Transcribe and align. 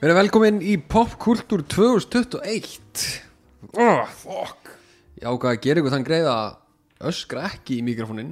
Verið 0.00 0.16
velkomin 0.16 0.62
í 0.64 0.78
Popkultúr 0.80 1.60
2021 1.68 3.02
oh, 3.76 4.06
Fuck 4.08 4.70
Ég 5.20 5.26
ákvað 5.28 5.50
að 5.50 5.58
gera 5.66 5.82
ykkur 5.82 5.92
þann 5.92 6.06
greið 6.08 6.28
að 6.30 7.10
öskra 7.10 7.42
ekki 7.50 7.76
í 7.76 7.82
mikrofónin 7.84 8.30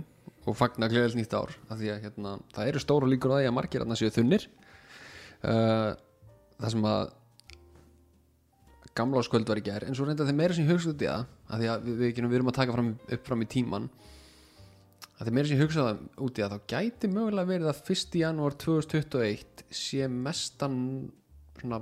og 0.48 0.56
fagna 0.56 0.88
gleðilt 0.88 1.18
nýtt 1.18 1.36
ár 1.36 1.52
því 1.68 1.90
að 1.92 2.06
hérna, 2.06 2.32
það 2.56 2.70
eru 2.70 2.80
stóra 2.80 3.10
líkur 3.12 3.34
á 3.36 3.40
því 3.42 3.50
að 3.50 3.54
margir 3.58 3.84
að 3.84 3.92
séu 4.00 4.14
þunnir 4.14 4.46
uh, 4.48 5.92
það 6.56 6.72
sem 6.72 6.88
að 6.88 7.12
gamla 9.02 9.20
áskvöld 9.20 9.52
var 9.52 9.60
í 9.60 9.66
gær 9.68 9.84
en 9.84 10.00
svo 10.00 10.08
reynda 10.08 10.24
þeir 10.24 10.40
meira 10.40 10.56
sem 10.56 10.64
ég 10.64 10.72
hugsa 10.72 10.94
út 10.94 11.04
í 11.04 11.10
það 11.12 11.28
af 11.28 11.60
því 11.60 11.70
að 11.74 11.84
við, 11.90 12.00
við, 12.00 12.24
við 12.24 12.40
erum 12.40 12.48
að 12.54 12.60
taka 12.62 12.78
fram, 12.78 12.90
upp 12.96 13.28
fram 13.28 13.44
í 13.44 13.52
tíman 13.58 13.92
að 15.18 15.28
þeir 15.28 15.36
meira 15.36 15.52
sem 15.52 15.60
ég 15.60 15.66
hugsa 15.68 15.84
það 15.90 16.02
út 16.16 16.32
í 16.32 16.46
það 16.46 16.56
þá 16.56 16.74
gæti 16.78 17.12
mögulega 17.12 17.52
verið 17.52 17.72
að 17.76 17.94
1. 17.98 18.20
janúar 18.24 18.56
2021 18.64 19.66
sé 19.84 20.08
mestan 20.08 20.82
svona, 21.62 21.80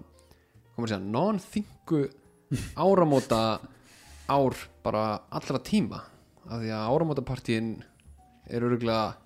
komur 0.77 0.93
segja 0.93 1.03
non-þingu 1.03 2.03
áramóta 2.87 3.43
ár 4.31 4.59
bara 4.85 5.05
allra 5.31 5.63
tíma. 5.63 6.03
Af 6.47 6.63
því 6.63 6.73
að 6.77 6.89
áramótapartíin 6.95 7.71
er 8.47 8.63
öruglega 8.63 9.17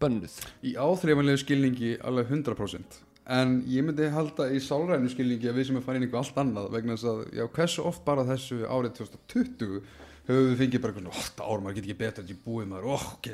bönnuð. 0.00 0.36
Í 0.68 0.76
áþreifanlegu 0.76 1.40
skilningi 1.40 1.96
alveg 2.04 2.28
100% 2.28 3.04
En 3.26 3.56
ég 3.66 3.82
myndi 3.82 4.06
halda 4.14 4.46
í 4.54 4.58
sálrænu 4.62 5.08
skilningi 5.10 5.48
að 5.50 5.56
við 5.58 5.68
sem 5.68 5.78
er 5.80 5.82
farin 5.82 6.04
einhver 6.06 6.20
allt 6.20 6.36
annað 6.38 6.68
vegna 6.76 6.94
þess 6.94 7.08
að, 7.10 7.22
já, 7.34 7.44
hversu 7.56 7.86
oft 7.88 8.04
bara 8.06 8.24
þessu 8.28 8.60
árið 8.70 9.00
2020 9.00 9.80
höfum 10.28 10.50
við 10.52 10.60
fengið 10.60 10.84
bara 10.84 10.94
eitthvað 10.94 11.08
svona, 11.08 11.24
8 11.24 11.48
ár, 11.48 11.64
maður 11.64 11.78
get 11.78 11.88
ekki 11.88 11.96
betra 12.04 12.22
en 12.22 12.30
ég 12.30 12.44
búið 12.44 12.68
maður, 12.70 12.86
oh, 12.94 13.08
ok. 13.16 13.26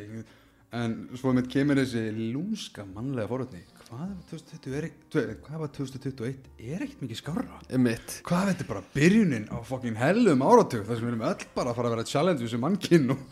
En 0.81 0.95
svo 1.21 1.35
með 1.37 1.51
kemur 1.53 1.81
þessi 1.83 2.07
lúmska 2.33 2.87
mannlega 2.89 3.29
forutni 3.29 3.61
Hvað 3.93 4.07
var 4.09 4.21
2020 4.31 4.77
er 4.79 4.85
ekkert, 4.87 5.41
hvað 5.45 5.59
var 5.61 5.71
2021 5.77 6.47
er 6.65 6.85
ekkert 6.87 7.01
mikið 7.05 7.41
Emmitt 7.77 8.15
Hvað 8.25 8.47
þetta 8.49 8.65
er 8.65 8.69
bara 8.71 8.85
byrjunin 8.95 9.43
á 9.53 9.59
fucking 9.69 9.99
hellum 10.01 10.45
áratug 10.47 10.87
þar 10.87 10.97
sem 10.97 11.05
við 11.05 11.11
erum 11.11 11.25
öll 11.29 11.45
bara 11.53 11.75
að 11.75 11.77
fara 11.77 11.91
að 11.91 11.95
vera 11.99 12.07
challenge 12.09 12.49
sem 12.49 12.63
mannkinn 12.65 13.13
og 13.13 13.27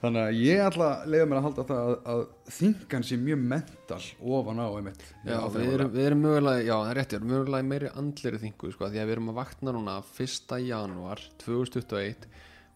þannig 0.00 0.22
að 0.22 0.38
ég 0.40 0.62
ætla 0.64 0.88
að 0.94 1.12
leiða 1.12 1.26
mér 1.28 1.40
að 1.40 1.44
halda 1.48 1.66
það 1.68 1.82
að, 1.82 1.92
að 2.14 2.22
þingan 2.56 3.04
sé 3.04 3.18
mjög 3.26 3.44
mental 3.52 4.00
ofan 4.38 4.64
á 4.64 4.68
einmitt 4.70 5.04
Já, 5.28 5.36
við 5.58 5.74
erum, 5.74 5.92
við 5.98 6.08
erum 6.08 6.24
mögulega, 6.24 6.64
já 6.64 6.74
það 6.78 6.88
er 6.94 7.00
rétt, 7.02 7.12
við 7.12 7.20
erum 7.20 7.34
mögulega 7.34 7.68
meiri 7.74 7.92
andleri 8.00 8.42
þingu 8.46 8.72
sko, 8.72 8.88
því 8.88 9.02
að 9.02 9.10
við 9.10 9.16
erum 9.18 9.30
að 9.34 9.40
vakna 9.42 9.76
núna 9.76 9.98
1. 10.24 10.56
janúar 10.70 11.26
2021 11.44 12.28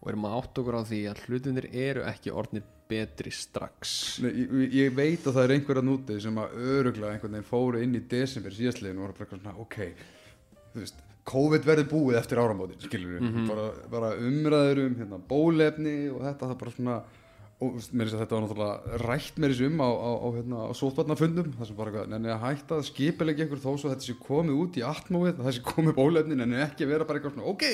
og 0.03 0.13
erum 0.13 0.29
að 0.29 0.37
átt 0.37 0.61
okkur 0.61 0.77
á 0.77 0.81
því 0.85 1.01
að 1.09 1.25
hlutinir 1.25 1.71
eru 1.71 2.05
ekki 2.13 2.35
orðnir 2.35 2.69
betri 2.93 3.33
strax. 3.33 3.95
Nei, 4.23 4.31
ég, 4.43 4.75
ég 4.79 4.93
veit 4.97 5.25
að 5.25 5.37
það 5.37 5.43
er 5.43 5.55
einhverja 5.57 5.85
núti 5.85 6.19
sem 6.23 6.37
að 6.43 6.59
öruglega 6.77 7.15
einhvern 7.15 7.37
veginn 7.39 7.49
fóru 7.49 7.81
inn 7.83 7.97
í 7.97 8.03
desember 8.13 8.55
síðastliðin 8.55 9.01
og 9.01 9.07
voru 9.07 9.17
bara 9.19 9.33
svona 9.33 9.57
ok, 9.65 9.79
þú 10.73 10.83
veist 10.83 11.03
COVID 11.23 11.63
verður 11.63 11.87
búið 11.87 12.17
eftir 12.19 12.39
áramótin, 12.41 12.81
skilur 12.83 13.13
við 13.15 13.35
bara, 13.47 13.67
bara 13.91 14.09
umræður 14.19 14.81
um 14.83 14.95
hérna, 14.99 15.19
bólefni 15.29 15.97
og 16.11 16.23
þetta 16.25 16.49
það 16.49 16.57
bara 16.59 16.73
svona 16.75 16.97
og 17.61 17.75
mér 17.93 18.07
finnst 18.07 18.15
að 18.17 18.21
þetta 18.23 18.35
var 18.35 18.43
náttúrulega 18.43 18.97
rætt 19.03 19.37
mér 19.39 19.53
þessu 19.53 19.67
um 19.69 19.81
á, 19.85 19.89
á, 19.93 20.11
á, 20.19 20.27
hérna, 20.35 20.57
á 20.67 20.71
sótvarnafundum 20.75 21.51
það 21.57 21.69
sem 21.69 21.77
bara 21.77 22.03
nenni 22.09 22.31
að 22.33 22.41
hætta 22.43 22.79
að 22.79 22.87
skipilegja 22.89 23.47
ykkur 23.47 23.61
þó 23.61 23.69
svo 23.77 23.91
þetta 23.93 24.07
sé 24.07 24.15
komið 24.19 24.59
út 24.63 24.79
í 24.79 24.83
atmóið 24.89 25.39
það 25.39 25.55
sé 25.57 25.63
komið 25.69 25.97
bólefni, 25.99 26.39
nenni 26.39 26.59
ekki 26.65 26.87
að 26.87 26.93
vera 26.95 27.07
bara 27.07 27.21
eitthvað 27.21 27.37
svona 27.37 27.53
ok, 27.53 27.65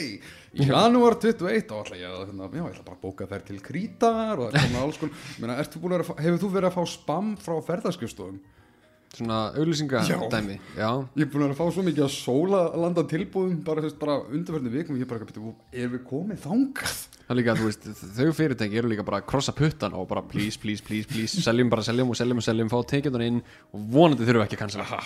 í 0.60 0.70
janúar 0.70 1.18
21 1.24 1.74
og 1.74 1.80
alltaf 1.80 1.98
ég, 1.98 2.20
hérna, 2.20 2.52
já, 2.52 2.62
ég 2.62 2.70
ætla 2.74 2.88
bara 2.92 3.00
að 3.00 3.04
bóka 3.08 3.30
þær 3.32 3.48
til 3.50 3.60
krítar 3.66 4.36
og 4.36 4.50
það 4.50 4.60
er 4.60 4.68
komið 4.68 4.84
alls 4.84 5.76
konar 5.80 6.08
hefur 6.26 6.42
þú 6.44 6.54
verið 6.58 6.70
að 6.70 6.78
fá 6.78 6.96
spam 6.98 7.36
frá 7.40 7.56
ferðarskjöfstofum? 7.72 8.40
Svona 9.10 9.38
auglýsingadæmi 9.58 10.60
Ég 10.78 11.24
er 11.24 11.30
búin 11.32 11.48
að 11.48 11.56
fá 11.58 11.64
svo 11.74 11.86
mikið 11.86 12.06
að 12.06 12.12
sóla 12.14 12.60
landa 12.78 13.04
tilbúðum 13.10 13.64
bara, 13.66 13.90
bara 14.00 14.20
undarverðinu 14.30 14.76
vikum. 14.76 14.98
Og 14.98 15.02
ég 15.02 15.10
bara 15.10 15.26
byrja, 15.26 15.56
er 15.74 15.90
við 15.96 16.04
komið 16.12 16.44
þangað? 16.46 17.00
það 17.30 17.36
er 17.36 17.38
líka, 17.44 17.54
þú 17.60 17.66
veist, 17.68 17.84
þau 18.18 18.30
fyrirtæki 18.34 18.78
eru 18.82 18.90
líka 18.90 19.04
bara 19.06 19.20
að 19.22 19.28
krossa 19.30 19.54
puttan 19.54 19.94
og 19.94 20.08
bara 20.10 20.24
please, 20.26 20.58
please, 20.58 20.82
please, 20.82 21.06
please 21.06 21.44
seljum 21.46 21.70
bara, 21.70 21.84
seljum 21.86 22.10
og 22.10 22.18
seljum 22.18 22.40
og 22.42 22.46
seljum, 22.46 22.72
fá 22.74 22.80
tekjundan 22.90 23.22
inn 23.22 23.38
og 23.70 23.84
vonandi 23.94 24.26
þurfum 24.26 24.46
ekki 24.48 24.58
að 24.58 24.64
cancela 24.64 25.04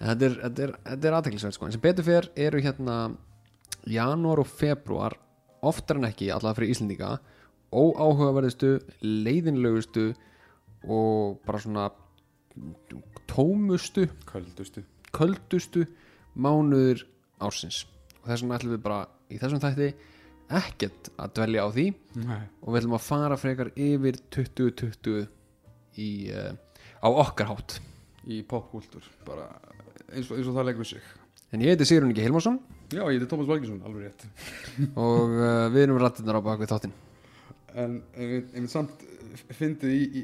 Þetta 0.00 0.28
er, 0.28 0.36
er, 0.46 0.70
er 0.94 1.16
aðteklisverð 1.18 1.56
sko, 1.56 1.66
en 1.66 1.74
sem 1.74 1.82
betur 1.82 2.06
fer 2.06 2.30
eru 2.38 2.62
hérna 2.62 3.00
janúar 3.90 4.44
og 4.44 4.48
februar 4.48 5.18
oftar 5.66 5.98
en 5.98 6.06
ekki, 6.08 6.30
allavega 6.30 6.60
fyrir 6.60 6.76
Íslendinga 6.76 7.10
óáhugaverðustu, 7.74 8.76
leiðinlegustu 9.02 10.06
og 10.86 11.42
bara 11.42 11.60
svona 11.60 11.90
tómustu 13.30 14.06
Köldustu. 14.26 14.82
köldustu 15.14 15.84
mánuður 16.36 17.04
ársins 17.42 17.84
og 18.20 18.28
þess 18.30 18.42
vegna 18.44 18.58
ætlum 18.58 18.74
við 18.76 18.82
bara 18.84 19.00
í 19.30 19.38
þessum 19.40 19.62
þætti 19.62 19.90
ekkert 20.60 21.10
að 21.20 21.32
dvelja 21.38 21.62
á 21.62 21.68
því 21.70 21.84
Nei. 22.24 22.40
og 22.62 22.72
við 22.74 22.80
ætlum 22.82 22.96
að 22.98 23.04
fara 23.06 23.36
frekar 23.38 23.70
yfir 23.78 24.18
2020 24.34 25.28
í, 26.00 26.10
uh, 26.34 26.52
á 27.02 27.08
okkar 27.10 27.52
hátt 27.52 27.78
Í 28.30 28.42
popkúltúr, 28.44 29.06
bara 29.24 29.46
eins 30.12 30.28
og, 30.28 30.36
eins 30.36 30.48
og 30.50 30.56
það 30.58 30.66
leggur 30.68 30.84
sig. 30.90 31.00
en 31.54 31.62
ég 31.64 31.72
heiti 31.72 31.86
Sigrun 31.88 32.10
Ingi 32.12 32.26
Hilmarsson 32.26 32.58
Já, 32.92 33.00
ég 33.06 33.14
heiti 33.20 33.28
Tómas 33.30 33.48
Valgjesson, 33.48 33.80
alveg 33.86 34.10
rétt. 34.10 34.26
og 35.06 35.30
uh, 35.38 35.70
við 35.72 35.86
erum 35.86 36.00
rættinnar 36.02 36.36
á 36.42 36.42
bak 36.44 36.60
við 36.60 36.74
þáttinn 36.74 36.92
En 37.80 38.00
einmitt 38.18 38.72
samt 38.72 39.04
fyndið 39.54 39.92
í, 39.94 40.02
í 40.18 40.22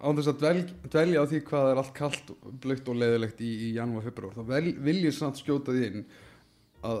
án 0.00 0.18
þess 0.18 0.30
að 0.32 0.40
dvel, 0.42 0.62
dvelja 0.92 1.22
á 1.24 1.28
því 1.30 1.42
hvað 1.48 1.70
er 1.70 1.80
allt 1.80 1.92
kallt, 1.96 2.32
blökt 2.62 2.88
og 2.92 2.98
leðilegt 3.00 3.40
í, 3.40 3.52
í 3.68 3.68
janúar, 3.76 4.04
februar, 4.04 4.34
þá 4.36 4.50
vel, 4.50 4.72
vil 4.88 4.98
ég 5.06 5.14
samt 5.16 5.40
skjóta 5.40 5.74
því 5.74 5.86
inn 5.90 6.02
að 6.86 7.00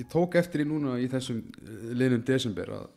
ég 0.00 0.10
tók 0.12 0.36
eftir 0.40 0.64
í 0.64 0.68
núna 0.68 0.98
í 1.00 1.08
þessum 1.10 1.40
eh, 1.40 1.86
liðnum 1.94 2.26
desember 2.26 2.74
að 2.76 2.90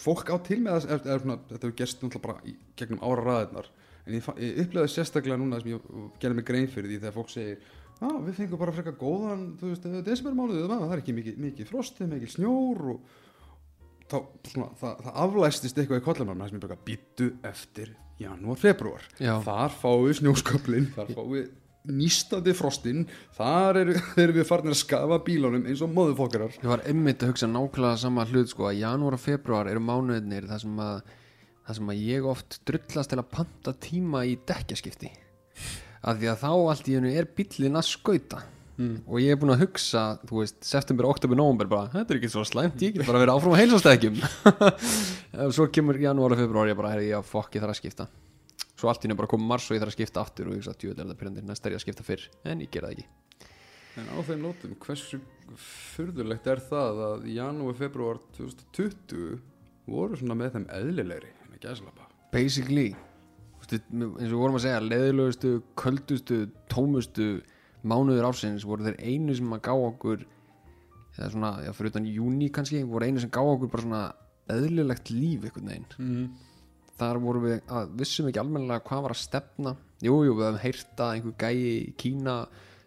fólk 0.00 0.30
á 0.32 0.36
til 0.44 0.60
með 0.64 0.86
það, 0.86 0.94
eða 1.00 1.18
svona, 1.24 1.38
þetta 1.50 1.66
hefur 1.66 1.80
gerst 1.80 2.02
náttúrulega 2.02 2.26
bara 2.28 2.46
í 2.46 2.54
gegnum 2.78 3.02
ára 3.02 3.26
raðirnar 3.26 3.72
en 4.06 4.16
ég, 4.16 4.30
ég 4.40 4.62
upplegaði 4.64 4.92
sérstaklega 4.92 5.40
núna 5.40 5.60
sem 5.62 5.72
ég 5.74 5.90
gerði 6.22 6.38
mig 6.38 6.48
grein 6.48 6.70
fyrir 6.70 6.92
því 6.92 7.00
þegar 7.02 7.16
fólk 7.16 7.34
segir 7.34 7.74
Já, 7.96 8.10
við 8.12 8.34
fengum 8.36 8.60
bara 8.60 8.72
frekar 8.76 8.92
góðan, 9.00 9.44
þú 9.56 9.70
veist, 9.70 9.86
desembermánuðið, 10.04 10.66
það 10.68 10.90
er 10.92 11.00
ekki 11.00 11.14
mikið, 11.16 11.36
mikið 11.40 11.68
frostið, 11.70 12.10
mikið 12.10 12.32
snjór 12.34 12.82
og 12.92 13.14
þá, 14.10 14.18
svona, 14.52 14.70
það, 14.80 15.04
það 15.04 15.20
aflæstist 15.26 15.78
eitthvað 15.80 16.02
í 16.02 16.06
kollunar 16.06 16.38
með 16.38 16.50
sem 16.50 16.58
ég 16.58 16.66
bara 16.66 16.80
býttu 16.86 17.28
eftir 17.46 17.92
janúar, 18.20 18.58
februar 18.60 19.06
þar 19.18 19.76
fáum 19.76 20.06
við 20.06 20.18
snjósköplin 20.20 20.90
þar 20.96 21.12
fáum 21.12 21.32
við 21.34 21.46
nýstandi 21.86 22.54
frostinn 22.56 23.04
þar 23.36 23.80
eru, 23.82 23.98
erum 24.22 24.38
við 24.40 24.48
farnir 24.48 24.74
að 24.74 24.80
skafa 24.80 25.20
bílunum 25.26 25.68
eins 25.68 25.84
og 25.84 25.92
móðufokkarar 25.94 26.56
ég 26.58 26.70
var 26.70 26.82
einmitt 26.88 27.22
að 27.22 27.34
hugsa 27.34 27.50
nákvæmlega 27.50 28.00
sama 28.02 28.26
hlut 28.30 28.50
sko 28.50 28.70
að 28.70 28.80
janúar 28.80 29.18
og 29.18 29.22
februar 29.22 29.70
eru 29.70 29.84
mánuðinir 29.84 30.48
þar 30.50 30.64
sem 30.64 30.82
að, 30.86 31.14
þar 31.68 31.78
sem 31.80 31.94
að 31.94 32.02
ég 32.06 32.28
oft 32.32 32.58
drullast 32.68 33.12
til 33.12 33.20
að 33.22 33.30
panta 33.36 33.76
tíma 33.86 34.24
í 34.26 34.34
dekkjaskipti. 34.48 35.12
Af 36.06 36.20
því 36.20 36.28
að 36.30 36.42
þá 36.42 36.50
allt 36.54 36.90
í 36.90 36.98
hennu 36.98 37.14
er 37.14 37.30
bíllinn 37.36 37.78
að 37.78 37.88
skauta 37.88 38.42
og 38.76 39.18
ég 39.22 39.32
er 39.32 39.40
búin 39.40 39.54
að 39.54 39.62
hugsa 39.64 40.04
þú 40.28 40.42
veist, 40.42 40.58
september, 40.66 41.08
oktober, 41.08 41.38
november 41.38 41.68
bara, 41.70 41.90
þetta 41.94 42.14
er 42.14 42.20
ekki 42.20 42.30
svo 42.32 42.44
slæmt, 42.44 42.82
ég 42.84 42.96
get 42.96 43.08
bara 43.08 43.22
verið 43.22 43.34
áfram 43.36 43.56
að 43.56 43.62
heilsastækjum 43.62 44.18
svo 45.56 45.68
kemur 45.72 45.98
janúar 46.00 46.36
og 46.36 46.42
februar 46.42 46.70
ég 46.70 46.78
bara, 46.78 46.94
herri, 46.94 47.10
já, 47.10 47.18
fokk, 47.24 47.56
ég 47.56 47.64
þarf 47.64 47.76
að 47.76 47.80
skipta. 47.80 48.08
Svo 48.76 48.90
allt 48.92 49.04
í 49.04 49.08
hennu 49.08 49.16
bara 49.16 49.30
komið 49.32 49.48
mars 49.48 49.68
og 49.70 49.76
ég 49.76 49.84
þarf 49.84 49.94
að 49.94 49.98
skipta 49.98 50.24
aftur 50.24 50.50
og 50.50 50.56
ég 50.56 50.60
hugsa, 50.60 50.76
djúvel 50.76 50.98
er 51.00 51.08
það 51.08 51.20
pyrrandir, 51.22 51.46
næst 51.48 51.64
er 51.64 51.72
ég 51.72 51.80
að 51.80 51.86
skipta 51.86 52.04
fyrr. 52.04 52.26
En 52.44 52.60
ég 52.60 52.72
gera 52.72 52.90
það 52.90 52.98
ekki. 52.98 53.06
En 53.96 54.10
á 54.12 54.16
þeim 54.28 54.42
nótum, 54.44 54.74
hversu 54.84 55.22
furðulegt 55.96 56.50
er 56.52 56.60
það 56.68 57.00
að 57.06 57.30
janúar, 57.32 57.78
februar 57.78 58.20
2020 58.36 59.38
voru 59.88 60.20
svona 60.20 60.36
með 60.36 60.58
þeim 60.58 60.68
eðlilegri 60.76 61.32
en 61.46 61.56
ekki 61.56 61.72
aðslapa 61.72 62.10
basically 62.36 62.94
eins 63.66 63.90
og 63.98 64.20
við 64.20 64.38
vorum 64.38 64.58
að 64.60 64.64
segja 64.66 64.82
leðilegustu, 64.84 65.52
köldustu, 65.78 66.36
tómustu 66.70 67.28
mánuður 67.84 68.28
ársins 68.30 68.64
voru 68.66 68.86
þeir 68.86 69.00
einu 69.02 69.36
sem 69.36 69.52
að 69.56 69.64
gá 69.68 69.72
okkur 69.74 70.24
eða 71.16 71.30
svona, 71.32 71.52
já, 71.64 71.72
fyrir 71.76 71.92
utan 71.92 72.08
júni 72.10 72.50
kannski 72.52 72.82
voru 72.88 73.08
einu 73.08 73.22
sem 73.22 73.32
gá 73.32 73.40
okkur 73.42 73.72
bara 73.72 73.86
svona 73.86 74.02
eðlilegt 74.52 75.10
líf 75.10 75.46
einhvern 75.48 75.72
veginn. 75.72 75.88
Mm. 75.98 76.26
þar 76.96 77.18
vorum 77.20 77.42
við 77.44 77.58
að 77.76 77.90
vissum 78.00 78.28
ekki 78.30 78.40
almennilega 78.40 78.84
hvað 78.86 79.02
var 79.04 79.12
að 79.12 79.20
stefna. 79.20 79.74
Jú, 80.04 80.14
jú, 80.24 80.36
við 80.36 80.46
hefum 80.46 80.62
heyrt 80.62 81.02
að 81.04 81.10
einhver 81.16 81.34
gæi 81.40 81.58
í 81.60 81.74
Kína 82.00 82.36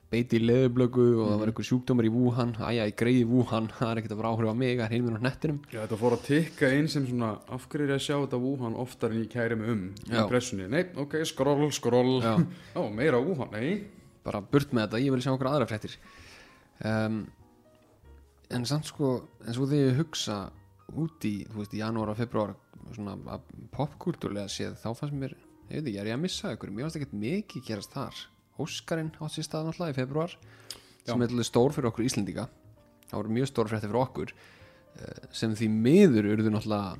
beiti 0.09 0.39
í 0.39 0.41
leðublöku 0.41 1.03
og 1.19 1.27
það 1.27 1.41
var 1.41 1.51
einhver 1.51 1.67
sjúkdómar 1.67 2.07
í 2.07 2.11
Wuhan. 2.13 2.55
Æja, 2.57 2.87
ég 2.89 2.95
greiði 2.97 3.27
Wuhan, 3.29 3.69
það 3.77 3.91
er 3.91 4.01
ekkert 4.01 4.15
að 4.15 4.21
vera 4.23 4.31
áhrif 4.33 4.49
á 4.49 4.55
mig 4.57 4.73
það 4.79 4.85
er 4.87 4.95
heiminn 4.95 5.19
á 5.19 5.21
hnettinum. 5.21 5.59
Já, 5.69 5.79
þetta 5.83 5.99
fór 6.01 6.15
að 6.17 6.25
tikka 6.25 6.71
inn 6.79 6.89
sem 6.89 7.05
svona 7.05 7.31
af 7.45 7.69
hverju 7.69 7.85
er 7.85 7.93
ég 7.93 8.01
að 8.01 8.05
sjá 8.07 8.15
þetta 8.15 8.41
Wuhan 8.47 8.79
oftar 8.81 9.13
en 9.13 9.21
ég 9.21 9.29
kæri 9.35 9.59
mig 9.59 9.73
um 9.75 9.85
í 10.09 10.25
pressunni, 10.31 10.69
nei, 10.73 10.81
ok, 11.05 11.19
skroll, 11.29 11.69
skroll 11.75 12.17
Já. 12.25 12.33
Ó, 12.79 12.89
meira 12.89 13.21
Wuhan, 13.21 13.53
nei 13.53 13.98
bara 14.29 14.43
burt 14.45 14.71
með 14.73 14.87
þetta, 14.87 15.03
ég 15.03 15.13
vil 15.15 15.25
sjá 15.25 15.33
okkur 15.33 15.51
aðra 15.51 15.67
fréttir. 15.69 15.97
Um, 16.85 17.19
en 18.49 18.65
samt 18.69 18.87
sko 18.89 19.11
en 19.43 19.55
svo 19.55 19.67
þegar 19.69 19.91
ég 19.91 19.99
hugsa 19.99 20.39
út 20.97 21.25
í, 21.27 21.35
þú 21.49 21.61
veist, 21.61 21.75
í 21.75 21.81
janúar 21.83 22.13
og 22.13 22.17
februar 22.17 22.55
svona 22.95 23.39
popkultúrlega 23.75 24.49
séð, 24.49 24.77
þá 24.81 24.89
fannst 24.97 25.17
mér 25.17 25.35
ég 25.69 25.83
veit 25.83 25.89
ekki, 25.89 25.99
er 26.01 26.09
ég 26.09 26.17
að 26.17 26.23
missa 26.23 26.53
ykkur 26.55 26.71
mér 26.73 26.87
fannst 26.87 26.99
ekkert 26.99 27.17
mikið 27.21 27.65
gerast 27.67 27.93
þar. 27.93 28.23
Óskarinn 28.59 29.11
átt 29.19 29.35
sér 29.35 29.45
stað 29.45 29.69
náttúrulega 29.69 29.93
í 29.93 29.99
februar 29.99 30.33
Já. 30.33 31.11
sem 31.11 31.21
er 31.21 31.33
alveg 31.33 31.47
stór 31.47 31.75
fyrir 31.75 31.91
okkur 31.91 32.07
Íslendinga. 32.07 32.47
Það 33.09 33.19
voru 33.19 33.35
mjög 33.37 33.51
stór 33.51 33.69
frétti 33.69 33.89
fyrir 33.89 34.01
okkur 34.01 34.33
eh, 34.33 35.21
sem 35.41 35.53
því 35.57 35.69
miður 35.75 36.31
urðu 36.33 36.53
náttúrulega 36.55 36.97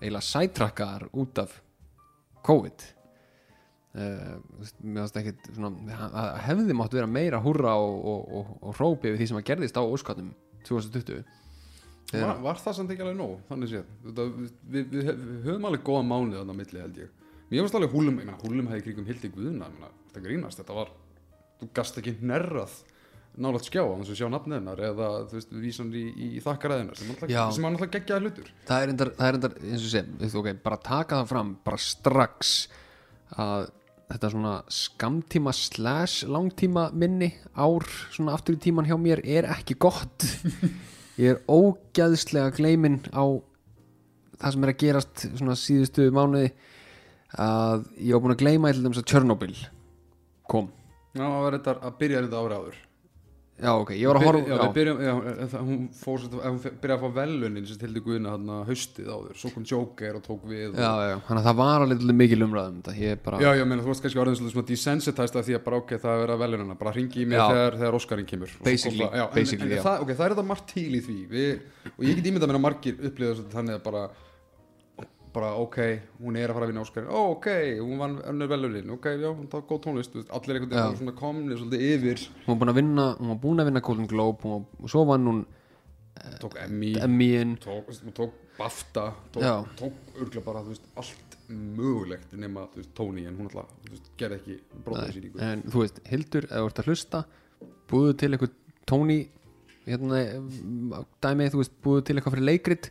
eiginlega 0.00 0.28
sætrakkar 0.30 1.06
út 1.12 1.42
af 1.44 1.60
COVID 2.46 2.88
uh, 3.96 4.36
finnst 4.82 5.18
ekkit 5.20 5.50
svona, 5.56 5.96
að 6.06 6.30
hefði 6.46 6.76
mátt 6.78 6.96
vera 6.96 7.10
meira 7.10 7.40
húrra 7.42 7.76
og, 7.80 7.96
og, 8.12 8.30
og, 8.40 8.54
og 8.60 8.78
hrópi 8.78 9.12
við 9.12 9.22
því 9.22 9.28
sem 9.32 9.40
að 9.40 9.48
gerðist 9.50 9.80
á 9.80 9.82
Óskarnum 9.82 10.32
2020 10.68 11.24
Þegar- 12.06 12.26
var, 12.28 12.42
var 12.44 12.60
það 12.62 12.76
samt 12.78 12.92
ekki 12.94 13.02
alveg 13.02 13.16
nóg 13.18 13.38
þannig 13.48 13.70
séð. 13.72 13.86
Þetta, 14.04 14.26
við, 14.34 14.50
við, 14.74 14.92
við, 14.92 15.08
höfum 15.46 15.64
alveg 15.70 15.86
góða 15.86 16.02
mánuð 16.06 16.36
þannig 16.38 16.54
á 16.54 16.60
milli 16.60 16.82
held 16.84 17.00
ég. 17.02 17.14
Mér 17.46 17.64
finnst 17.64 17.78
alveg 17.78 17.94
húlum, 17.94 18.20
ég 18.20 18.20
meina 18.20 18.36
húlum 18.42 18.68
hefði 18.70 18.84
kringum 18.86 19.08
hildi 19.10 19.30
guðuna, 19.34 19.70
þetta 20.06 20.22
grínast 20.22 20.60
þetta 20.60 20.76
var, 20.76 20.92
þú 21.60 21.68
gast 21.74 21.98
ekki 22.00 22.14
nerrað 22.26 22.76
nálægt 23.36 23.68
skjá 23.68 23.82
á 23.84 23.92
þess 24.00 24.12
að 24.14 24.18
sjá 24.20 24.28
nafniðnar 24.32 24.82
eða 24.88 25.08
þú 25.28 25.36
veist, 25.36 25.50
vísan 25.60 25.90
í, 25.92 26.04
í, 26.08 26.28
þakkaræðinar 26.44 26.98
sem, 26.98 27.10
var 27.66 27.74
náttúrulega 27.74 27.98
geggjaði 27.98 28.30
hlutur. 28.30 28.52
Það 28.68 28.84
er 28.84 28.92
endar, 28.94 29.10
er 29.26 29.38
eins 29.60 29.84
og 29.84 29.90
veist, 30.22 30.38
okay, 30.40 30.56
bara 30.64 30.78
taka 30.80 31.20
það 31.20 31.32
fram 31.34 31.50
bara 31.66 31.80
strax 31.82 32.54
að 33.36 33.68
þetta 34.06 34.30
svona 34.32 34.54
skamtíma 34.70 35.52
slash 35.56 36.28
langtíma 36.30 36.88
minni 36.94 37.32
ár 37.58 37.86
svona 38.14 38.36
aftur 38.36 38.56
í 38.56 38.62
tíman 38.62 38.86
hjá 38.88 38.96
mér 39.00 39.22
er 39.24 39.48
ekki 39.56 39.78
gott. 39.82 40.26
Ég 41.20 41.32
er 41.32 41.42
ógæðslega 41.48 42.52
gleimin 42.58 43.00
á 43.10 43.24
það 44.36 44.52
sem 44.52 44.66
er 44.66 44.72
að 44.72 44.80
gerast 44.82 45.26
svona 45.32 45.56
síðustu 45.56 46.10
mánuði 46.12 46.50
að 47.40 47.86
ég 47.98 48.12
var 48.12 48.22
búin 48.24 48.34
að 48.36 48.42
gleyma 48.42 48.72
til 48.72 48.84
dæmis 48.84 49.00
að 49.00 49.08
Tjernobyl 49.10 49.54
kom. 50.46 50.68
Já, 51.16 51.24
það 51.24 51.40
var 51.42 51.56
þetta 51.56 51.76
að 51.80 51.96
byrja 52.02 52.26
þetta 52.26 52.42
ára 52.44 52.60
áður 52.60 52.82
já 53.56 53.70
ok, 53.72 53.90
ég 53.96 54.10
var 54.10 54.18
að 54.18 54.26
horfa 54.26 54.40
já, 54.42 54.56
já, 54.60 54.72
byrjum, 54.76 54.98
já, 55.00 55.12
e- 55.32 55.46
það, 55.52 55.62
hún 55.70 55.84
fór 55.96 56.24
hún 56.26 56.58
byrjaði 56.64 56.96
að 56.96 57.04
fá 57.04 57.14
velunin 57.16 57.68
sem 57.70 57.78
tildi 57.80 58.02
guðina 58.04 58.34
hann 58.34 58.50
haustið 58.68 59.08
áður 59.08 59.38
svo 59.40 59.52
kom 59.54 59.64
Joker 59.70 60.18
og 60.18 60.24
tók 60.26 60.44
við 60.50 60.74
og, 60.74 60.80
já, 60.82 60.90
já, 61.10 61.14
þannig 61.28 61.40
að 61.40 61.48
það 61.48 61.58
var 61.62 61.86
alveg 61.86 62.18
mikil 62.20 62.40
umræðum 62.46 62.82
bara 63.24 63.40
Já, 63.40 63.48
já, 63.56 63.64
meina, 63.64 63.80
þú 63.80 63.92
varst 63.92 64.04
kannski 64.04 64.22
orðin 64.22 64.38
svolítið 64.38 64.56
svona 64.56 64.70
desensitized 64.72 65.40
af 65.40 65.48
því 65.48 65.56
að 65.56 65.64
bara 65.70 65.80
ok, 65.80 65.96
það 66.04 66.26
er 66.26 66.34
að 66.34 66.44
velunina, 66.44 66.78
bara 66.82 66.94
ringi 66.96 67.22
í 67.22 67.26
mig 67.30 67.40
þegar, 67.40 67.78
þegar 67.80 67.98
Óskarinn 68.00 68.28
kemur. 68.28 68.54
Basically, 68.66 69.08
já, 69.08 69.24
basically, 69.32 69.70
en, 69.70 69.72
en, 69.72 69.80
já. 69.80 69.84
það, 69.88 70.04
ok, 70.04 70.12
það 70.12 70.26
er 70.26 70.36
þetta 70.36 70.46
margt 70.52 70.70
til 70.74 70.88
í 70.92 71.02
því 71.06 71.18
við, 71.32 71.66
og 71.96 72.06
ég 72.06 72.20
get 72.20 72.30
ímyndað 72.30 72.52
mér 72.52 72.60
að 72.60 72.66
margir 72.66 73.00
svolítið 73.00 73.56
þannig 73.56 73.78
að 73.78 73.84
bara 73.88 74.04
bara 75.36 75.50
ok, 75.60 75.76
hún 76.22 76.38
er 76.40 76.48
að 76.50 76.56
fara 76.56 76.66
að 76.66 76.72
vinna 76.72 76.84
Óskarinn 76.86 77.12
ó 77.12 77.20
ok, 77.34 77.48
hún 77.82 78.00
vann 78.00 78.16
önnur 78.32 78.48
velunin 78.54 78.94
ok, 78.96 79.10
já, 79.20 79.28
það 79.36 79.54
var 79.58 79.66
góð 79.70 79.82
tónlist, 79.86 80.16
veist, 80.16 80.32
allir 80.32 80.58
einhvern 80.58 80.72
veginn 80.72 80.98
svona 81.02 81.14
komni 81.20 81.58
svolítið 81.60 81.86
yfir. 81.92 82.24
Hún 82.46 82.50
var 82.54 82.60
búin 82.62 82.72
að 82.72 82.80
vinna 82.80 83.06
hún 83.20 83.30
var 83.34 83.40
búin 83.44 83.62
að 83.62 83.70
vinna 83.70 83.84
Golden 83.90 84.10
Globe 84.10 84.46
hún 84.46 84.56
var, 84.56 84.66
og 84.82 84.92
svo 84.94 85.04
vann 85.12 85.30
hún 85.30 85.44
tók 86.40 86.56
Emmy, 86.64 86.92
tók, 87.62 87.90
hún 88.02 88.16
tók 88.16 88.42
BAFTA 88.56 89.06
Eh, 89.36 89.40
tók, 89.42 89.76
tók 89.76 90.20
örgla 90.22 90.40
bara, 90.46 90.62
þú 90.64 90.72
veist, 90.72 90.86
allt 90.96 91.34
mögulegt 91.52 92.32
nema, 92.32 92.64
þú 92.72 92.80
veist, 92.80 92.92
Tony 92.96 93.26
en 93.28 93.36
hún 93.36 93.50
alltaf, 93.50 93.68
þú 93.84 93.92
veist, 93.92 94.08
gerði 94.18 94.38
ekki 94.40 94.56
bróðarsýningu 94.86 95.42
en 95.44 95.64
þú 95.68 95.82
veist, 95.82 96.00
Hildur, 96.08 96.46
ef 96.48 96.56
þú 96.56 96.70
ert 96.70 96.80
að 96.80 96.88
hlusta 96.90 97.20
búðu 97.90 98.14
til 98.22 98.30
eitthvað 98.32 98.54
Tony 98.88 99.18
hérna, 99.86 100.22
em, 100.38 100.48
dæmi, 101.22 101.50
þú 101.52 101.60
veist, 101.60 101.76
búðu 101.84 102.06
til 102.08 102.16
eitthvað 102.16 102.36
fyrir 102.38 102.48
leikrit 102.48 102.90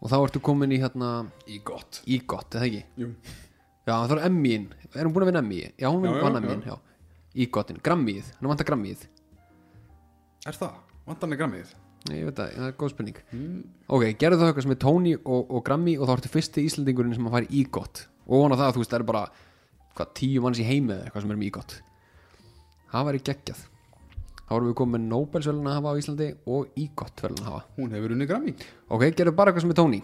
og 0.00 0.10
þá 0.12 0.16
ertu 0.24 0.40
komin 0.44 0.72
í 0.72 0.80
hérna 0.82 1.10
í 1.46 1.58
gott 1.64 2.00
í 2.08 2.20
gott, 2.26 2.54
eða 2.56 2.68
ekki? 2.70 2.82
Jú. 3.00 3.10
Já, 3.86 3.94
það 3.94 4.16
er 4.18 4.24
Emmy-in, 4.30 4.68
er 4.94 5.04
hún 5.08 5.14
búin 5.16 5.24
að 5.26 5.30
vinna 5.32 5.42
Emmy? 5.44 5.60
Já, 5.80 5.88
hún 5.90 6.04
Já, 6.06 6.12
já, 6.14 6.22
vann 6.24 6.36
já. 6.36 6.40
Emmy-in, 6.44 6.62
já. 6.68 6.76
Í 7.40 7.46
gottin, 7.54 7.78
Grammíð, 7.84 8.32
hann 8.40 8.48
vantar 8.50 8.66
Grammíð 8.68 9.06
Er 10.48 10.56
það? 10.56 10.78
Vantan 11.08 11.34
er 11.34 11.40
grammið? 11.40 11.70
Ég 12.10 12.24
veit 12.28 12.38
það, 12.38 12.52
það 12.56 12.66
er 12.70 12.76
góð 12.80 12.92
spurning 12.94 13.18
Mm. 13.34 13.58
Ok, 13.92 14.04
gerðu 14.20 14.38
þá 14.40 14.46
eitthvað 14.48 14.64
sem 14.64 14.72
er 14.74 14.78
Tony 14.80 15.12
og, 15.18 15.50
og 15.52 15.64
Grammy 15.66 15.96
og 15.98 16.08
þá 16.08 16.12
ertu 16.16 16.30
fyrsti 16.32 16.64
Íslandingurinn 16.64 17.14
sem 17.16 17.26
að 17.28 17.34
fara 17.36 17.50
í 17.50 17.64
gott 17.68 18.04
og 18.26 18.44
vona 18.44 18.56
það 18.56 18.68
að 18.70 18.76
þú 18.76 18.82
veist, 18.82 18.90
það 18.94 18.98
eru 19.00 19.08
bara 19.10 19.22
hvað, 19.98 20.12
tíu 20.20 20.44
manns 20.44 20.60
í 20.62 20.66
heimi 20.68 20.94
eða 20.94 21.08
eitthvað 21.08 21.24
sem 21.26 21.34
er 21.34 21.40
með 21.42 21.50
í 21.50 21.52
gott 21.58 21.74
Það 22.90 23.06
væri 23.10 23.22
geggjað 23.28 23.60
Þá 24.50 24.56
erum 24.56 24.66
við 24.66 24.74
komið 24.80 24.96
með 24.96 25.02
Nobelsvölun 25.12 25.66
að 25.70 25.76
hafa 25.76 25.90
á 25.94 25.98
Íslandi 26.00 26.26
og 26.50 26.78
í 26.82 26.84
gott 26.98 27.20
völun 27.22 27.44
að 27.44 27.50
hafa. 27.52 27.60
Hún 27.76 27.92
hefur 27.94 28.14
unni 28.16 28.26
grammi 28.26 28.54
Ok, 28.90 29.04
gerðu 29.14 29.34
bara 29.38 29.52
eitthvað 29.52 29.62
sem 29.62 29.70
er 29.70 29.78
Tony. 29.78 30.00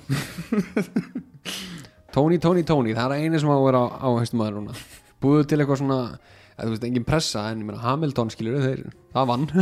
Tony, 2.14 2.38
Tony, 2.38 2.62
Tony 2.68 2.94
Það 2.94 3.16
er 3.16 3.24
eini 3.24 3.40
sem 3.42 3.50
á 3.50 3.56
að 3.56 3.64
vera 3.66 3.80
á, 3.90 4.06
haustum 4.06 4.44
aður 4.44 4.60
núna. 4.60 4.76
Búðu 5.18 5.48
til 5.50 5.58
eitthvað 5.58 5.80
svona 5.82 5.98
eða, 6.04 6.62
Þú 6.62 6.70
veist, 6.76 6.86
engin 6.86 7.08
pressa 7.10 7.42
en 7.50 7.64
ég 7.64 7.68
meina 7.72 7.82
Hamilton 7.82 8.30
skilur 8.32 8.62
þeir, 8.62 8.86
það 9.16 9.28
vann. 9.32 9.50